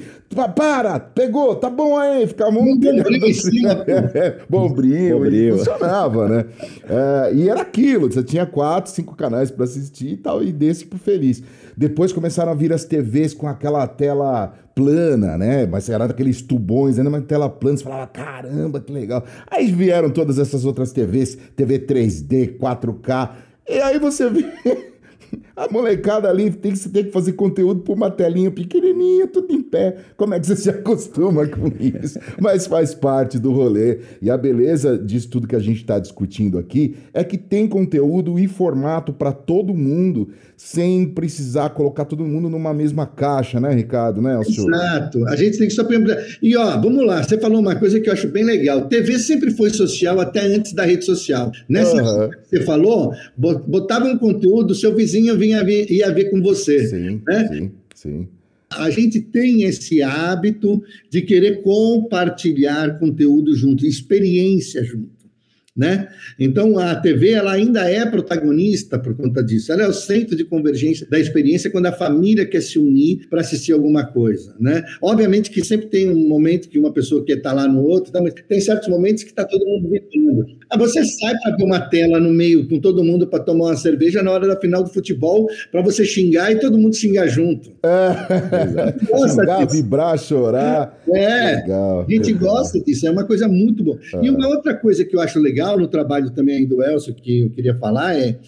para, 0.54 0.98
pegou, 1.00 1.54
tá 1.56 1.70
bom 1.70 1.96
aí, 1.96 2.26
ficava 2.26 2.58
um 2.58 2.74
em 2.74 3.32
cima. 3.32 3.84
é, 3.86 4.38
bombril, 4.48 5.18
bombril. 5.18 5.58
funcionava, 5.58 6.28
né? 6.28 6.44
É, 6.88 7.34
e 7.34 7.48
era 7.48 7.62
aquilo, 7.62 8.12
você 8.12 8.22
tinha 8.22 8.44
quatro, 8.44 8.90
cinco 8.90 9.14
canais 9.14 9.50
para 9.50 9.64
assistir 9.64 10.12
e 10.12 10.16
tal, 10.16 10.42
e 10.42 10.52
desse 10.52 10.84
pro 10.84 10.98
feliz. 10.98 11.42
Depois 11.76 12.12
começaram 12.12 12.52
a 12.52 12.54
vir 12.54 12.72
as 12.72 12.84
TVs 12.84 13.34
com 13.34 13.48
aquela 13.48 13.86
tela 13.86 14.54
plana, 14.74 15.38
né? 15.38 15.66
Mas 15.66 15.88
era 15.88 16.06
daqueles 16.06 16.42
tubões, 16.42 16.98
ainda 16.98 17.10
uma 17.10 17.20
tela 17.20 17.48
plana, 17.48 17.76
você 17.76 17.84
falava, 17.84 18.06
caramba, 18.06 18.80
que 18.80 18.92
legal. 18.92 19.24
Aí 19.50 19.70
vieram 19.70 20.10
todas 20.10 20.38
essas 20.38 20.64
outras 20.64 20.92
TVs, 20.92 21.38
TV 21.56 21.78
3D, 21.80 22.58
4K, 22.58 23.30
e 23.68 23.80
aí 23.80 23.98
você 23.98 24.28
vê 24.28 24.44
a 25.56 25.70
molecada 25.70 26.28
ali 26.28 26.50
tem 26.50 26.72
que, 26.72 26.88
tem 26.88 27.04
que 27.04 27.10
fazer 27.10 27.32
conteúdo 27.32 27.80
por 27.80 27.96
uma 27.96 28.10
telinha 28.10 28.50
pequenininha, 28.50 29.26
tudo 29.26 29.52
em 29.52 29.62
pé. 29.62 29.96
Como 30.16 30.34
é 30.34 30.40
que 30.40 30.46
você 30.46 30.56
se 30.56 30.70
acostuma 30.70 31.46
com 31.48 31.68
isso? 31.78 32.18
Mas 32.40 32.66
faz 32.66 32.94
parte 32.94 33.38
do 33.38 33.52
rolê. 33.52 34.00
E 34.20 34.30
a 34.30 34.36
beleza 34.36 34.98
disso 34.98 35.30
tudo 35.30 35.46
que 35.46 35.56
a 35.56 35.60
gente 35.60 35.80
está 35.80 35.98
discutindo 35.98 36.58
aqui 36.58 36.96
é 37.12 37.22
que 37.22 37.38
tem 37.38 37.66
conteúdo 37.66 38.38
e 38.38 38.48
formato 38.48 39.12
para 39.12 39.32
todo 39.32 39.74
mundo, 39.74 40.28
sem 40.56 41.06
precisar 41.06 41.70
colocar 41.70 42.04
todo 42.04 42.24
mundo 42.24 42.48
numa 42.48 42.72
mesma 42.72 43.06
caixa, 43.06 43.60
né, 43.60 43.74
Ricardo? 43.74 44.20
Né, 44.22 44.38
Exato. 44.40 45.26
A 45.26 45.36
gente 45.36 45.58
tem 45.58 45.68
que 45.68 45.74
só 45.74 45.84
perguntar. 45.84 46.24
E 46.42 46.56
ó, 46.56 46.80
vamos 46.80 47.04
lá, 47.04 47.22
você 47.22 47.38
falou 47.38 47.60
uma 47.60 47.74
coisa 47.74 48.00
que 48.00 48.08
eu 48.08 48.12
acho 48.12 48.28
bem 48.28 48.44
legal. 48.44 48.88
TV 48.88 49.18
sempre 49.18 49.50
foi 49.50 49.70
social 49.70 50.20
até 50.20 50.40
antes 50.40 50.72
da 50.72 50.84
rede 50.84 51.04
social. 51.04 51.50
Nessa 51.68 52.02
uhum. 52.02 52.30
que 52.30 52.48
você 52.48 52.60
falou, 52.62 53.12
botava 53.36 54.06
um 54.06 54.18
conteúdo, 54.18 54.74
seu 54.74 54.94
vizinho 54.94 55.36
vinha 55.36 55.64
ver, 55.64 55.90
ia 55.90 56.10
ver 56.12 56.30
com 56.30 56.40
você. 56.40 56.86
Sim, 56.86 57.22
né? 57.26 57.48
sim, 57.48 57.72
sim. 57.94 58.28
A 58.70 58.90
gente 58.90 59.20
tem 59.20 59.62
esse 59.62 60.02
hábito 60.02 60.82
de 61.08 61.22
querer 61.22 61.62
compartilhar 61.62 62.98
conteúdo 62.98 63.54
junto, 63.54 63.86
experiência 63.86 64.82
junto 64.82 65.13
né? 65.76 66.08
Então 66.38 66.78
a 66.78 66.94
TV 66.94 67.32
ela 67.32 67.52
ainda 67.52 67.90
é 67.90 68.06
protagonista 68.06 68.98
por 68.98 69.16
conta 69.16 69.42
disso. 69.42 69.72
Ela 69.72 69.82
é 69.82 69.88
o 69.88 69.92
centro 69.92 70.36
de 70.36 70.44
convergência 70.44 71.06
da 71.10 71.18
experiência 71.18 71.70
quando 71.70 71.86
a 71.86 71.92
família 71.92 72.46
quer 72.46 72.62
se 72.62 72.78
unir 72.78 73.28
para 73.28 73.40
assistir 73.40 73.72
alguma 73.72 74.04
coisa, 74.04 74.54
né? 74.60 74.84
Obviamente 75.02 75.50
que 75.50 75.64
sempre 75.64 75.88
tem 75.88 76.08
um 76.10 76.28
momento 76.28 76.68
que 76.68 76.78
uma 76.78 76.92
pessoa 76.92 77.24
quer 77.24 77.38
estar 77.38 77.50
tá 77.50 77.56
lá 77.56 77.68
no 77.68 77.82
outro, 77.82 78.12
tá? 78.12 78.22
mas 78.22 78.34
tem 78.48 78.60
certos 78.60 78.88
momentos 78.88 79.24
que 79.24 79.30
está 79.30 79.44
todo 79.44 79.64
mundo 79.66 79.88
vivendo. 79.88 80.46
Ah, 80.70 80.78
você 80.78 81.04
sai 81.04 81.34
para 81.42 81.56
ver 81.56 81.64
uma 81.64 81.80
tela 81.80 82.20
no 82.20 82.30
meio 82.30 82.68
com 82.68 82.78
todo 82.78 83.02
mundo 83.02 83.26
para 83.26 83.42
tomar 83.42 83.66
uma 83.66 83.76
cerveja 83.76 84.22
na 84.22 84.30
hora 84.30 84.46
da 84.46 84.60
final 84.60 84.82
do 84.82 84.90
futebol 84.90 85.48
para 85.72 85.82
você 85.82 86.04
xingar 86.04 86.52
e 86.52 86.60
todo 86.60 86.78
mundo 86.78 86.94
xingar 86.94 87.26
junto. 87.26 87.72
É. 87.82 88.94
xingar, 89.28 89.66
vibrar, 89.66 90.18
chorar. 90.18 91.00
É. 91.12 91.56
Legal. 91.56 92.06
A 92.08 92.10
gente 92.10 92.32
gosta 92.32 92.80
disso. 92.80 93.06
É 93.06 93.10
uma 93.10 93.24
coisa 93.24 93.48
muito 93.48 93.82
boa. 93.82 93.98
É. 94.14 94.24
E 94.24 94.30
uma 94.30 94.48
outra 94.48 94.74
coisa 94.74 95.04
que 95.04 95.14
eu 95.14 95.20
acho 95.20 95.38
legal 95.38 95.63
legal 95.64 95.78
no 95.78 95.88
trabalho 95.88 96.30
também 96.30 96.66
do 96.66 96.82
Elcio, 96.82 97.14
que 97.14 97.40
eu 97.40 97.50
queria 97.50 97.74
falar, 97.76 98.16
é 98.16 98.38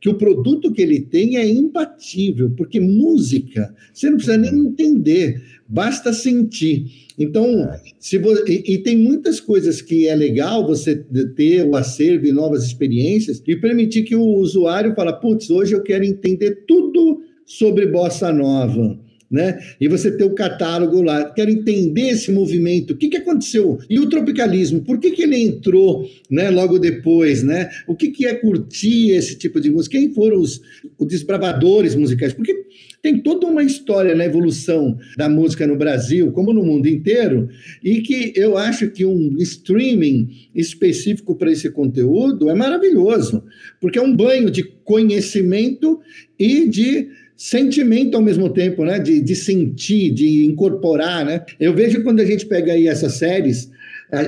que 0.00 0.08
o 0.08 0.18
produto 0.18 0.70
que 0.70 0.82
ele 0.82 1.00
tem 1.00 1.36
é 1.36 1.48
impatível, 1.48 2.50
porque 2.50 2.78
música, 2.78 3.74
você 3.92 4.10
não 4.10 4.16
precisa 4.16 4.36
nem 4.36 4.66
entender, 4.66 5.42
basta 5.66 6.12
sentir. 6.12 6.84
Então, 7.18 7.70
se 7.98 8.18
você, 8.18 8.44
e, 8.46 8.74
e, 8.74 8.78
tem 8.78 8.98
muitas 8.98 9.40
coisas 9.40 9.80
que 9.80 10.06
é 10.06 10.14
legal 10.14 10.66
você 10.66 10.96
ter 11.36 11.64
o 11.64 11.74
acervo 11.74 12.26
e 12.26 12.32
novas 12.32 12.64
experiências 12.64 13.42
e 13.46 13.56
permitir 13.56 14.02
que 14.02 14.14
o 14.14 14.34
usuário 14.34 14.94
fale, 14.94 15.12
putz, 15.20 15.48
hoje 15.48 15.72
eu 15.72 15.82
quero 15.82 16.04
entender 16.04 16.64
tudo 16.66 17.22
sobre 17.46 17.86
bossa 17.86 18.30
nova 18.30 18.98
né? 19.30 19.58
E 19.80 19.88
você 19.88 20.10
ter 20.10 20.24
o 20.24 20.34
catálogo 20.34 21.02
lá. 21.02 21.30
Quero 21.30 21.50
entender 21.50 22.10
esse 22.10 22.30
movimento. 22.30 22.92
O 22.92 22.96
que, 22.96 23.08
que 23.08 23.16
aconteceu? 23.16 23.78
E 23.88 23.98
o 23.98 24.08
tropicalismo? 24.08 24.82
Por 24.82 24.98
que, 24.98 25.10
que 25.10 25.22
ele 25.22 25.36
entrou 25.36 26.08
né, 26.30 26.50
logo 26.50 26.78
depois? 26.78 27.42
Né? 27.42 27.68
O 27.86 27.94
que, 27.94 28.10
que 28.10 28.26
é 28.26 28.34
curtir 28.34 29.10
esse 29.10 29.36
tipo 29.36 29.60
de 29.60 29.70
música? 29.70 29.98
Quem 29.98 30.12
foram 30.12 30.38
os, 30.38 30.60
os 30.98 31.06
desbravadores 31.06 31.94
musicais? 31.94 32.32
Porque 32.32 32.64
tem 33.04 33.20
toda 33.20 33.46
uma 33.46 33.62
história 33.62 34.14
na 34.14 34.24
evolução 34.24 34.96
da 35.16 35.28
música 35.28 35.66
no 35.66 35.76
Brasil, 35.76 36.32
como 36.32 36.54
no 36.54 36.64
mundo 36.64 36.86
inteiro, 36.86 37.50
e 37.82 38.00
que 38.00 38.32
eu 38.34 38.56
acho 38.56 38.90
que 38.90 39.04
um 39.04 39.36
streaming 39.40 40.30
específico 40.54 41.34
para 41.34 41.52
esse 41.52 41.70
conteúdo 41.70 42.48
é 42.48 42.54
maravilhoso, 42.54 43.44
porque 43.78 43.98
é 43.98 44.02
um 44.02 44.16
banho 44.16 44.50
de 44.50 44.62
conhecimento 44.62 46.00
e 46.38 46.66
de 46.66 47.08
sentimento 47.36 48.16
ao 48.16 48.22
mesmo 48.22 48.48
tempo, 48.50 48.84
né? 48.84 48.98
De, 48.98 49.20
de 49.20 49.36
sentir, 49.36 50.10
de 50.12 50.46
incorporar, 50.46 51.24
né? 51.24 51.44
Eu 51.58 51.74
vejo 51.74 52.02
quando 52.02 52.20
a 52.20 52.24
gente 52.24 52.46
pega 52.46 52.72
aí 52.72 52.88
essas 52.88 53.14
séries, 53.14 53.70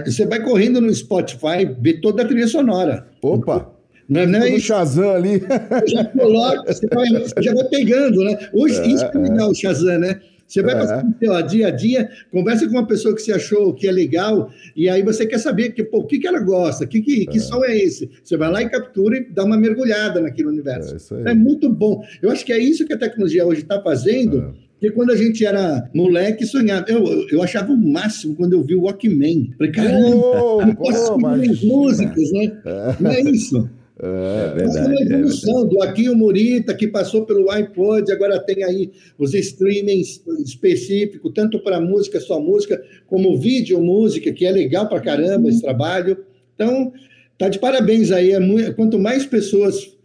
você 0.05 0.27
vai 0.27 0.43
correndo 0.43 0.81
no 0.81 0.93
Spotify, 0.95 1.69
vê 1.81 1.95
toda 1.95 2.23
a 2.23 2.27
trilha 2.27 2.49
sonora. 2.49 3.07
Opa! 3.23 3.73
Não, 4.09 4.25
não 4.27 4.43
é 4.43 4.51
isso. 4.51 4.67
Shazam 4.67 5.11
ali. 5.11 5.43
Já 5.87 6.05
coloca, 6.05 6.73
você, 6.73 6.87
vai, 6.87 7.09
você 7.09 7.43
já 7.43 7.55
vai 7.55 7.65
pegando, 7.65 8.23
né? 8.23 8.39
Hoje, 8.53 8.81
é, 8.81 8.87
isso 8.87 9.05
é 9.05 9.19
legal, 9.19 9.51
o 9.51 9.55
Shazam, 9.55 9.99
né? 9.99 10.21
Você 10.47 10.63
vai 10.63 10.75
é. 10.75 10.79
passando 10.79 11.17
dia 11.49 11.67
a 11.67 11.71
dia, 11.71 12.11
conversa 12.31 12.67
com 12.67 12.73
uma 12.73 12.87
pessoa 12.87 13.15
que 13.15 13.23
você 13.23 13.33
achou 13.33 13.75
que 13.75 13.89
é 13.89 13.93
legal, 13.93 14.51
e 14.77 14.89
aí 14.89 15.03
você 15.03 15.27
quer 15.27 15.39
saber 15.39 15.71
que, 15.71 15.83
pô, 15.83 15.99
o 15.99 16.07
que, 16.07 16.19
que 16.19 16.27
ela 16.27 16.41
gosta, 16.41 16.87
que, 16.87 17.01
que, 17.01 17.27
que 17.27 17.39
é. 17.39 17.41
som 17.41 17.65
é 17.65 17.77
esse? 17.77 18.09
Você 18.23 18.37
vai 18.37 18.51
lá 18.51 18.63
e 18.63 18.69
captura 18.69 19.19
e 19.19 19.25
dá 19.25 19.45
uma 19.45 19.57
mergulhada 19.57 20.21
naquele 20.21 20.49
universo. 20.49 21.15
É, 21.27 21.31
é 21.31 21.35
muito 21.35 21.69
bom. 21.69 22.03
Eu 22.23 22.31
acho 22.31 22.45
que 22.45 22.53
é 22.53 22.59
isso 22.59 22.87
que 22.87 22.93
a 22.93 22.99
tecnologia 22.99 23.47
hoje 23.47 23.63
está 23.63 23.83
fazendo. 23.83 24.39
É. 24.63 24.67
Porque 24.77 24.91
quando 24.91 25.11
a 25.11 25.17
gente 25.17 25.45
era 25.45 25.89
moleque, 25.95 26.45
sonhava. 26.45 26.85
Eu, 26.87 27.03
eu 27.31 27.43
achava 27.43 27.73
o 27.73 27.77
máximo 27.77 28.35
quando 28.37 28.53
eu 28.53 28.63
vi 28.63 28.75
o 28.75 28.83
Walkman. 28.83 29.55
Falei, 29.57 29.73
caramba, 29.73 30.17
oh, 30.17 30.63
eu 30.63 30.77
posso 30.77 31.15
oh, 31.15 31.19
músicas, 31.19 32.31
né? 32.33 32.61
É. 32.65 32.97
Não 33.01 33.11
é 33.11 33.21
isso? 33.23 33.71
É, 33.99 34.55
verdade. 34.55 34.79
Mas 34.79 34.87
uma 34.87 35.03
evolução 35.03 35.65
é 35.65 35.69
do 35.69 35.83
Aqui 35.83 36.09
o 36.11 36.17
Murita, 36.17 36.75
que 36.75 36.87
passou 36.87 37.25
pelo 37.25 37.51
iPod, 37.51 38.13
agora 38.13 38.39
tem 38.39 38.63
aí 38.63 38.91
os 39.19 39.33
streamings 39.33 40.23
específicos, 40.45 41.33
tanto 41.35 41.59
para 41.61 41.81
música, 41.81 42.21
só 42.21 42.39
música, 42.39 42.83
como 43.07 43.39
vídeo 43.39 43.81
música, 43.81 44.33
que 44.33 44.45
é 44.45 44.51
legal 44.51 44.87
para 44.89 45.01
caramba 45.01 45.49
esse 45.49 45.63
trabalho. 45.63 46.19
Então, 46.55 46.93
tá 47.39 47.49
de 47.49 47.59
parabéns 47.59 48.13
aí. 48.13 48.33
É 48.33 48.41
muito, 48.41 48.75
quanto 48.75 48.99
mais 48.99 49.25
pessoas 49.25 49.97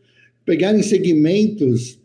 pegarem 0.45 0.81
segmentos 0.81 1.99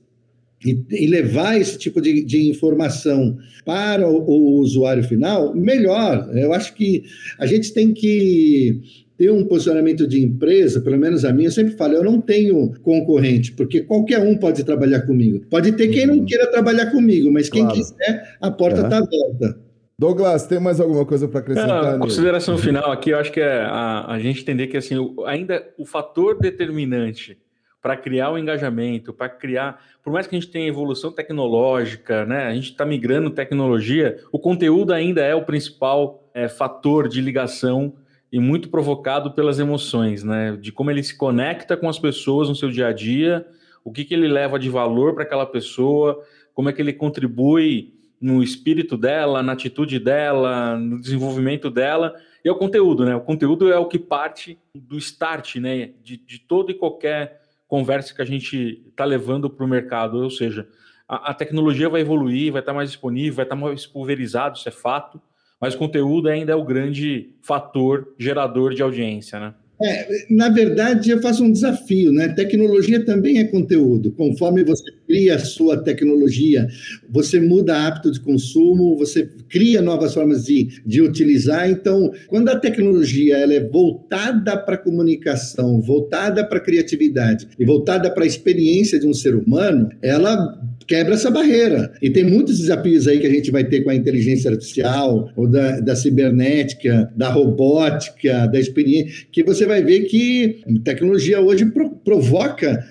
e, 0.65 0.77
e 0.91 1.07
levar 1.07 1.61
esse 1.61 1.79
tipo 1.79 2.01
de, 2.01 2.25
de 2.25 2.49
informação 2.49 3.39
para 3.65 4.09
o, 4.09 4.29
o 4.29 4.59
usuário 4.59 5.05
final, 5.05 5.55
melhor. 5.55 6.31
Eu 6.35 6.53
acho 6.53 6.75
que 6.75 7.05
a 7.39 7.47
gente 7.47 7.73
tem 7.73 7.95
que 7.95 9.06
ter 9.17 9.31
um 9.31 9.45
posicionamento 9.45 10.07
de 10.07 10.23
empresa, 10.23 10.81
pelo 10.81 10.99
menos 10.99 11.25
a 11.25 11.33
minha, 11.33 11.49
eu 11.49 11.53
sempre 11.53 11.75
falo, 11.75 11.95
eu 11.95 12.05
não 12.05 12.21
tenho 12.21 12.73
concorrente, 12.83 13.53
porque 13.53 13.81
qualquer 13.81 14.21
um 14.21 14.37
pode 14.37 14.63
trabalhar 14.65 15.03
comigo. 15.03 15.45
Pode 15.49 15.73
ter 15.73 15.89
quem 15.89 16.07
não 16.07 16.17
uhum. 16.17 16.25
queira 16.27 16.51
trabalhar 16.51 16.91
comigo, 16.91 17.33
mas 17.33 17.49
quem 17.49 17.63
claro. 17.63 17.77
quiser, 17.77 18.37
a 18.41 18.51
porta 18.51 18.83
está 18.83 18.99
uhum. 18.99 19.05
aberta. 19.05 19.67
Douglas, 19.99 20.47
tem 20.47 20.61
mais 20.61 20.79
alguma 20.79 21.07
coisa 21.07 21.27
para 21.27 21.41
acrescentar? 21.41 21.95
a 21.95 21.99
consideração 21.99 22.59
final 22.59 22.93
aqui, 22.93 23.11
eu 23.11 23.19
acho 23.19 23.33
que 23.33 23.41
é 23.41 23.63
a, 23.63 24.13
a 24.13 24.19
gente 24.19 24.43
entender 24.43 24.67
que 24.67 24.77
assim, 24.77 24.95
ainda 25.27 25.67
o 25.79 25.87
fator 25.87 26.39
determinante 26.39 27.39
para 27.81 27.97
criar 27.97 28.31
o 28.31 28.37
engajamento, 28.39 29.15
para 29.15 29.29
criar, 29.29 29.81
por 30.03 30.13
mais 30.13 30.27
que 30.27 30.37
a 30.37 30.39
gente 30.39 30.51
tenha 30.51 30.69
evolução 30.69 31.13
tecnológica, 31.13 32.27
né, 32.27 32.45
a 32.45 32.53
gente 32.53 32.73
está 32.73 32.85
migrando 32.85 33.31
tecnologia, 33.31 34.19
o 34.31 34.39
conteúdo 34.39 34.93
ainda 34.93 35.23
é 35.23 35.35
o 35.35 35.45
principal 35.45 36.29
é, 36.35 36.47
fator 36.47 37.09
de 37.09 37.23
ligação 37.23 37.95
e 38.31 38.39
muito 38.41 38.69
provocado 38.69 39.33
pelas 39.33 39.59
emoções, 39.59 40.25
né? 40.25 40.57
De 40.57 40.73
como 40.73 40.91
ele 40.91 41.03
se 41.03 41.17
conecta 41.17 41.77
com 41.77 41.89
as 41.89 41.99
pessoas 41.99 42.49
no 42.49 42.55
seu 42.55 42.71
dia 42.71 42.89
a 42.89 42.93
dia, 42.93 43.47
o 43.85 43.93
que, 43.93 44.05
que 44.05 44.15
ele 44.15 44.29
leva 44.29 44.59
de 44.59 44.69
valor 44.69 45.15
para 45.15 45.23
aquela 45.23 45.47
pessoa, 45.47 46.23
como 46.53 46.69
é 46.69 46.73
que 46.73 46.83
ele 46.83 46.93
contribui 46.93 47.95
no 48.21 48.43
espírito 48.43 48.97
dela, 48.97 49.43
na 49.43 49.53
atitude 49.53 49.99
dela, 49.99 50.77
no 50.77 51.01
desenvolvimento 51.01 51.71
dela, 51.71 52.15
e 52.45 52.49
é 52.49 52.53
o 52.53 52.57
conteúdo, 52.57 53.05
né? 53.05 53.15
O 53.15 53.21
conteúdo 53.21 53.73
é 53.73 53.79
o 53.79 53.87
que 53.87 53.99
parte 53.99 54.59
do 54.75 54.97
start, 54.99 55.57
né? 55.57 55.91
De, 56.03 56.17
de 56.17 56.39
toda 56.39 56.73
e 56.73 56.75
qualquer 56.75 57.43
conversa 57.69 58.15
que 58.15 58.23
a 58.23 58.25
gente 58.25 58.85
está 58.89 59.05
levando 59.05 59.51
para 59.51 59.65
o 59.65 59.69
mercado, 59.69 60.23
ou 60.23 60.31
seja, 60.31 60.69
a, 61.09 61.31
a, 61.31 61.35
tecnologia 61.35 61.89
vai 61.89 62.01
evoluir, 62.01 62.53
vai 62.53 62.61
estar 62.61 62.73
tá 62.73 62.77
mais 62.77 62.91
disponível, 62.91 63.35
vai 63.35 63.45
estar 63.45 63.57
tá 63.57 63.61
mais 63.61 63.87
pulverizado, 63.87 64.57
isso 64.57 64.69
é 64.69 64.73
fato, 64.73 65.21
mas 65.61 65.75
conteúdo 65.75 66.29
ainda 66.29 66.53
é 66.53 66.57
o 66.57 66.65
grande 66.65 67.31
fator 67.43 68.15
gerador 68.19 68.75
de 68.75 68.83
audiência, 68.83 69.41
né? 69.41 69.55
É, 69.83 70.09
na 70.31 70.49
verdade, 70.49 71.11
eu 71.11 71.21
faço 71.21 71.45
um 71.45 71.53
desafio, 71.53 72.11
né? 72.11 72.29
Tecnologia 72.29 73.05
também 73.05 73.39
é 73.39 73.45
conteúdo. 73.45 74.11
Conforme 74.13 74.65
você 74.65 74.91
cria 75.07 75.39
sua 75.39 75.77
tecnologia, 75.83 76.67
você 77.09 77.41
muda 77.41 77.87
hábito 77.87 78.11
de 78.11 78.21
consumo, 78.21 78.97
você 78.97 79.29
cria 79.49 79.81
novas 79.81 80.13
formas 80.15 80.45
de, 80.45 80.81
de 80.85 81.01
utilizar. 81.01 81.71
Então, 81.71 82.11
quando 82.27 82.49
a 82.49 82.59
tecnologia 82.59 83.37
ela 83.37 83.55
é 83.55 83.61
voltada 83.61 84.57
para 84.57 84.75
a 84.75 84.79
comunicação, 84.79 85.81
voltada 85.81 86.45
para 86.45 86.59
a 86.59 86.63
criatividade 86.63 87.47
e 87.59 87.65
voltada 87.65 88.11
para 88.11 88.25
a 88.25 88.27
experiência 88.27 88.99
de 88.99 89.07
um 89.07 89.15
ser 89.15 89.35
humano, 89.35 89.89
ela 90.03 90.61
quebra 90.87 91.15
essa 91.15 91.31
barreira. 91.31 91.93
E 92.01 92.11
tem 92.11 92.25
muitos 92.25 92.59
desafios 92.59 93.09
aí 93.09 93.19
que 93.19 93.27
a 93.27 93.31
gente 93.31 93.51
vai 93.51 93.65
ter 93.65 93.83
com 93.83 93.91
a 93.91 93.95
inteligência 93.95 94.51
artificial, 94.51 95.31
ou 95.37 95.49
da, 95.49 95.81
da 95.81 95.97
cibernética, 95.97 97.11
da 97.17 97.29
robótica, 97.29 98.47
da 98.47 98.59
experiência, 98.59 99.27
que 99.33 99.43
você 99.43 99.67
vai 99.67 99.83
ver 99.83 100.01
que 100.05 100.63
tecnologia 100.85 101.41
hoje 101.41 101.67
pro, 101.67 101.91
provoca 101.91 102.85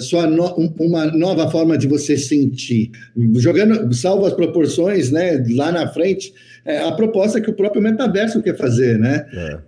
sua 0.00 0.26
no, 0.26 0.72
uma 0.78 1.06
nova 1.06 1.50
forma 1.50 1.76
de 1.76 1.86
você 1.86 2.16
sentir. 2.16 2.90
Jogando, 3.36 3.92
salvo 3.94 4.26
as 4.26 4.32
proporções, 4.32 5.10
né, 5.10 5.44
lá 5.50 5.72
na 5.72 5.88
frente, 5.88 6.32
é 6.64 6.78
a 6.78 6.92
proposta 6.92 7.40
que 7.40 7.50
o 7.50 7.54
próprio 7.54 7.82
metaverso 7.82 8.42
quer 8.42 8.56
fazer, 8.56 8.98
né? 8.98 9.26
É. 9.32 9.58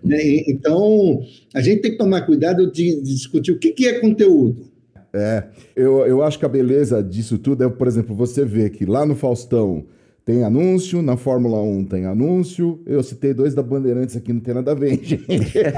Então, 0.48 1.22
a 1.52 1.60
gente 1.60 1.82
tem 1.82 1.92
que 1.92 1.98
tomar 1.98 2.22
cuidado 2.22 2.70
de, 2.70 3.02
de 3.02 3.14
discutir 3.14 3.52
o 3.52 3.58
que, 3.58 3.72
que 3.72 3.86
é 3.86 4.00
conteúdo. 4.00 4.72
É, 5.12 5.44
eu, 5.76 6.04
eu 6.06 6.22
acho 6.24 6.38
que 6.38 6.44
a 6.44 6.48
beleza 6.48 7.00
disso 7.00 7.38
tudo 7.38 7.62
é, 7.62 7.68
por 7.68 7.86
exemplo, 7.86 8.16
você 8.16 8.44
vê 8.44 8.68
que 8.68 8.84
lá 8.84 9.06
no 9.06 9.14
Faustão 9.14 9.84
tem 10.24 10.42
anúncio, 10.42 11.02
na 11.02 11.18
Fórmula 11.18 11.60
1 11.60 11.84
tem 11.84 12.06
anúncio. 12.06 12.80
Eu 12.86 13.02
citei 13.02 13.34
dois 13.34 13.54
da 13.54 13.62
Bandeirantes 13.62 14.16
aqui, 14.16 14.32
não 14.32 14.40
tem 14.40 14.54
nada 14.54 14.72
a 14.72 14.74
ver, 14.74 14.96
gente. 15.04 15.28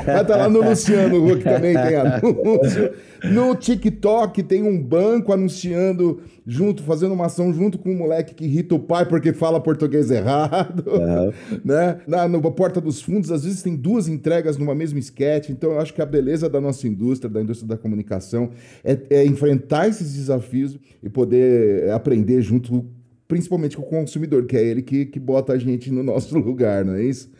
Mas 0.06 0.26
tá 0.26 0.36
lá 0.36 0.48
no 0.48 0.62
Luciano 0.62 1.26
Huck 1.26 1.42
também 1.42 1.74
tem 1.74 1.96
anúncio. 1.96 2.92
No 3.24 3.56
TikTok 3.56 4.44
tem 4.44 4.62
um 4.62 4.80
banco 4.80 5.32
anunciando 5.32 6.20
junto, 6.46 6.84
fazendo 6.84 7.12
uma 7.12 7.26
ação 7.26 7.52
junto 7.52 7.76
com 7.76 7.90
um 7.90 7.96
moleque 7.96 8.36
que 8.36 8.44
irrita 8.44 8.76
o 8.76 8.78
pai 8.78 9.04
porque 9.04 9.32
fala 9.32 9.60
português 9.60 10.12
errado. 10.12 10.84
Uhum. 10.86 11.32
Né? 11.64 11.98
Na, 12.06 12.28
na 12.28 12.38
Porta 12.38 12.80
dos 12.80 13.02
Fundos, 13.02 13.32
às 13.32 13.42
vezes 13.42 13.62
tem 13.62 13.74
duas 13.74 14.06
entregas 14.06 14.56
numa 14.56 14.74
mesma 14.74 14.98
sketch. 15.00 15.48
Então 15.50 15.72
eu 15.72 15.80
acho 15.80 15.92
que 15.92 16.00
a 16.00 16.06
beleza 16.06 16.48
da 16.48 16.60
nossa 16.60 16.86
indústria, 16.86 17.28
da 17.28 17.42
indústria 17.42 17.68
da 17.68 17.76
comunicação, 17.76 18.50
é, 18.84 18.96
é 19.10 19.26
enfrentar 19.26 19.88
esses 19.88 20.14
desafios 20.14 20.78
e 21.02 21.08
poder 21.08 21.90
aprender 21.90 22.40
junto 22.42 22.86
principalmente 23.28 23.76
com 23.76 23.82
o 23.82 23.86
consumidor, 23.86 24.46
que 24.46 24.56
é 24.56 24.62
ele 24.64 24.82
que, 24.82 25.06
que 25.06 25.18
bota 25.18 25.52
a 25.52 25.58
gente 25.58 25.90
no 25.90 26.02
nosso 26.02 26.36
lugar, 26.38 26.84
não 26.84 26.94
é 26.94 27.02
isso? 27.02 27.30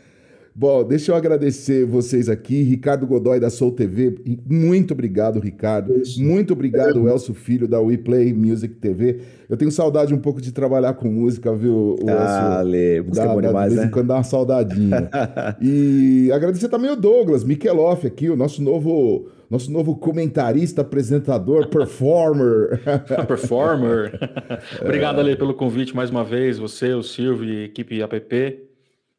Bom, 0.59 0.83
deixa 0.83 1.13
eu 1.13 1.17
agradecer 1.17 1.85
vocês 1.85 2.31
aqui, 2.31 2.63
Ricardo 2.63 3.07
Godoy 3.07 3.39
da 3.39 3.51
Soul 3.51 3.73
TV. 3.73 4.15
Muito 4.49 4.95
obrigado, 4.95 5.39
Ricardo. 5.39 5.95
Isso. 6.01 6.23
Muito 6.25 6.55
obrigado, 6.55 7.07
Elcio 7.07 7.35
Filho 7.35 7.69
da 7.69 7.79
WePlay 7.79 8.33
Music 8.33 8.75
TV. 8.77 9.21
Eu 9.51 9.57
tenho 9.59 9.71
saudade 9.71 10.15
um 10.15 10.19
pouco 10.19 10.41
de 10.41 10.53
trabalhar 10.53 10.95
com 10.95 11.09
música, 11.09 11.55
viu, 11.55 11.97
o 12.03 12.09
Ah, 12.09 12.63
Lê, 12.63 13.03
música 13.03 13.27
dá, 13.27 13.33
é 13.33 13.35
bom 13.35 13.43
demais, 13.43 13.69
De 13.69 13.75
vez 13.75 13.83
em 13.83 13.91
né? 13.91 13.93
quando 13.93 14.07
dá 14.07 14.15
uma 14.15 14.25
saudadinha. 14.25 15.11
e 15.61 16.31
agradecer 16.33 16.71
também 16.71 16.91
o 16.91 16.97
Douglas 16.97 17.45
Mikeloff 17.45 18.07
aqui, 18.07 18.31
o 18.31 18.37
nosso 18.37 18.63
novo 18.63 19.29
nosso 19.51 19.71
novo 19.71 19.97
comentarista, 19.97 20.83
apresentador, 20.83 21.69
performer. 21.69 22.81
performer. 23.27 24.19
Obrigado, 24.83 25.21
Ale, 25.21 25.37
pelo 25.37 25.55
convite 25.55 25.95
mais 25.95 26.11
uma 26.11 26.25
vez. 26.25 26.59
Você, 26.59 26.93
o 26.95 27.03
Silvio 27.03 27.49
e 27.49 27.63
a 27.63 27.65
equipe 27.65 28.03
APP. 28.03 28.65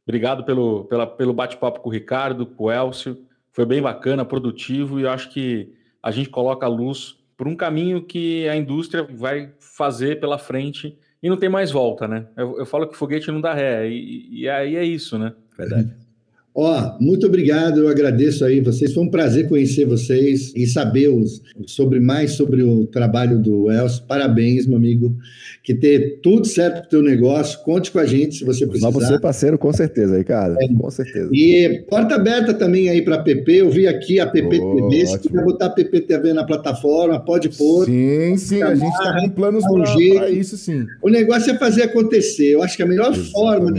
Obrigado 0.06 0.44
pelo, 0.44 0.86
pela, 0.86 1.06
pelo 1.06 1.34
bate-papo 1.34 1.82
com 1.82 1.90
o 1.90 1.92
Ricardo, 1.92 2.46
com 2.46 2.66
o 2.66 2.72
Elcio. 2.72 3.18
Foi 3.52 3.66
bem 3.66 3.82
bacana, 3.82 4.24
produtivo 4.24 5.00
e 5.00 5.04
eu 5.04 5.10
acho 5.10 5.30
que 5.30 5.74
a 6.02 6.12
gente 6.12 6.30
coloca 6.30 6.66
a 6.66 6.70
luz 6.70 7.18
por 7.36 7.48
um 7.48 7.56
caminho 7.56 8.04
que 8.04 8.48
a 8.48 8.56
indústria 8.56 9.04
vai 9.04 9.52
fazer 9.60 10.20
pela 10.20 10.38
frente 10.38 10.98
e 11.22 11.30
não 11.30 11.38
tem 11.38 11.50
mais 11.50 11.72
volta, 11.72 12.08
né? 12.08 12.28
Eu, 12.36 12.60
eu 12.60 12.66
falo 12.66 12.88
que 12.88 12.96
foguete 12.96 13.32
não 13.32 13.42
dá 13.42 13.54
ré 13.54 13.88
e, 13.90 14.42
e 14.42 14.50
aí 14.50 14.76
é 14.76 14.84
isso, 14.84 15.18
né? 15.18 15.34
Verdade. 15.58 16.07
Ó, 16.60 16.98
muito 17.00 17.28
obrigado, 17.28 17.82
eu 17.82 17.88
agradeço 17.88 18.44
aí 18.44 18.60
vocês. 18.60 18.92
Foi 18.92 19.04
um 19.04 19.12
prazer 19.12 19.48
conhecer 19.48 19.86
vocês 19.86 20.52
e 20.56 20.66
saber 20.66 21.08
os, 21.08 21.40
sobre 21.68 22.00
mais 22.00 22.32
sobre 22.32 22.64
o 22.64 22.88
trabalho 22.88 23.38
do 23.38 23.72
Elcio. 23.72 24.02
Parabéns, 24.08 24.66
meu 24.66 24.76
amigo. 24.76 25.16
Que 25.64 25.76
ter 25.76 26.20
tudo 26.24 26.48
certo 26.48 26.82
pro 26.82 26.90
teu 26.90 27.04
negócio. 27.04 27.62
Conte 27.62 27.92
com 27.92 28.00
a 28.00 28.08
gente 28.08 28.38
se 28.38 28.44
você 28.44 28.66
precisar. 28.66 28.90
Mas 28.92 29.08
você 29.08 29.20
parceiro, 29.20 29.60
com 29.60 29.72
certeza, 29.72 30.18
Ricardo. 30.18 30.56
É. 30.60 30.68
Com 30.68 30.90
certeza. 30.90 31.30
E 31.32 31.84
porta 31.88 32.16
aberta 32.16 32.56
também 32.56 32.90
aí 32.90 33.04
para 33.04 33.18
a 33.18 33.22
PP. 33.22 33.52
Eu 33.52 33.70
vi 33.70 33.86
aqui 33.86 34.20
a 34.20 34.26
PP 34.26 34.60
oh, 34.60 34.90
TV. 34.90 35.06
Se 35.06 35.20
quiser 35.20 35.44
botar 35.44 35.68
a 35.68 35.70
PP 35.70 36.02
TV 36.02 36.34
na 36.34 36.44
plataforma, 36.44 37.20
pode 37.24 37.50
pôr. 37.50 37.86
Sim, 37.86 38.36
sim. 38.38 38.64
A 38.64 38.74
gente 38.74 38.94
está 38.94 39.22
com 39.22 39.30
planos 39.30 39.64
para 39.64 40.32
isso, 40.32 40.58
sim. 40.58 40.88
O 41.04 41.10
negócio 41.10 41.52
é 41.52 41.58
fazer 41.60 41.84
acontecer. 41.84 42.54
Eu 42.54 42.64
acho 42.64 42.76
que 42.76 42.82
a 42.82 42.88
melhor 42.88 43.14
Exatamente. 43.14 43.32
forma 43.32 43.72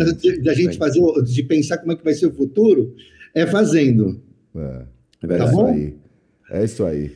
da 0.45 0.55
gente 0.55 0.79
fazer, 0.79 1.01
de 1.25 1.43
pensar 1.43 1.79
como 1.79 1.91
é 1.91 1.97
que 1.97 2.05
vai 2.05 2.15
ser 2.15 2.27
o 2.27 2.33
futuro 2.33 2.68
futuro 2.69 2.95
é 3.35 3.47
fazendo. 3.47 4.21
É, 4.55 4.83
é 5.23 5.39
tá 5.39 5.45
isso 5.45 5.53
bom? 5.53 5.67
aí. 5.67 5.95
É 6.51 6.65
isso 6.65 6.85
aí. 6.85 7.13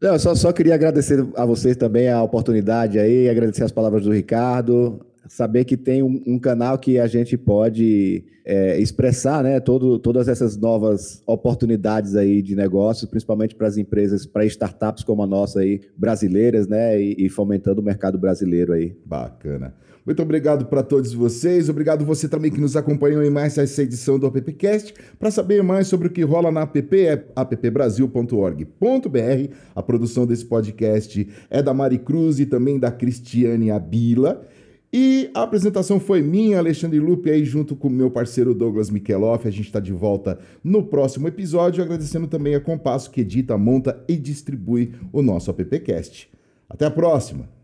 Não, 0.00 0.18
só, 0.18 0.34
só 0.34 0.52
queria 0.52 0.74
agradecer 0.74 1.24
a 1.34 1.44
vocês 1.44 1.76
também 1.76 2.08
a 2.10 2.22
oportunidade 2.22 2.98
aí, 2.98 3.28
agradecer 3.28 3.64
as 3.64 3.72
palavras 3.72 4.04
do 4.04 4.12
Ricardo, 4.12 5.00
saber 5.28 5.64
que 5.64 5.76
tem 5.76 6.02
um, 6.02 6.22
um 6.26 6.38
canal 6.38 6.78
que 6.78 6.98
a 6.98 7.06
gente 7.06 7.36
pode 7.38 8.24
é, 8.44 8.78
expressar 8.78 9.42
né, 9.42 9.60
todo, 9.60 9.98
todas 9.98 10.28
essas 10.28 10.56
novas 10.56 11.22
oportunidades 11.26 12.16
aí 12.16 12.42
de 12.42 12.54
negócios, 12.54 13.08
principalmente 13.08 13.54
para 13.54 13.66
as 13.66 13.78
empresas, 13.78 14.26
para 14.26 14.44
startups 14.44 15.04
como 15.04 15.22
a 15.22 15.26
nossa 15.26 15.60
aí, 15.60 15.80
brasileiras, 15.96 16.66
né, 16.66 17.00
e, 17.00 17.26
e 17.26 17.28
fomentando 17.30 17.80
o 17.80 17.84
mercado 17.84 18.18
brasileiro 18.18 18.72
aí. 18.72 18.94
Bacana. 19.06 19.74
Muito 20.04 20.22
obrigado 20.22 20.66
para 20.66 20.82
todos 20.82 21.14
vocês. 21.14 21.68
Obrigado 21.68 22.04
você 22.04 22.28
também 22.28 22.50
que 22.50 22.60
nos 22.60 22.76
acompanhou 22.76 23.22
em 23.22 23.30
mais 23.30 23.56
essa 23.56 23.82
edição 23.82 24.18
do 24.18 24.26
AppCast. 24.26 24.94
Para 25.18 25.30
saber 25.30 25.62
mais 25.62 25.86
sobre 25.86 26.08
o 26.08 26.10
que 26.10 26.22
rola 26.22 26.52
na 26.52 26.62
app, 26.62 27.00
é 27.00 27.26
appbrasil.org.br. 27.34 29.54
A 29.74 29.82
produção 29.82 30.26
desse 30.26 30.44
podcast 30.44 31.26
é 31.48 31.62
da 31.62 31.72
Mari 31.72 31.98
Cruz 31.98 32.38
e 32.38 32.44
também 32.44 32.78
da 32.78 32.90
Cristiane 32.90 33.70
Abila. 33.70 34.46
E 34.92 35.28
a 35.34 35.42
apresentação 35.42 35.98
foi 35.98 36.22
minha, 36.22 36.58
Alexandre 36.58 37.00
Lupe, 37.00 37.28
aí 37.28 37.44
junto 37.44 37.74
com 37.74 37.88
meu 37.88 38.10
parceiro 38.10 38.54
Douglas 38.54 38.90
Mikeloff. 38.90 39.48
A 39.48 39.50
gente 39.50 39.66
está 39.66 39.80
de 39.80 39.92
volta 39.92 40.38
no 40.62 40.84
próximo 40.84 41.26
episódio, 41.26 41.82
agradecendo 41.82 42.28
também 42.28 42.54
a 42.54 42.60
Compasso 42.60 43.10
que 43.10 43.22
edita, 43.22 43.58
monta 43.58 44.04
e 44.06 44.16
distribui 44.16 44.92
o 45.12 45.20
nosso 45.20 45.50
AppCast. 45.50 46.30
Até 46.68 46.86
a 46.86 46.90
próxima! 46.90 47.63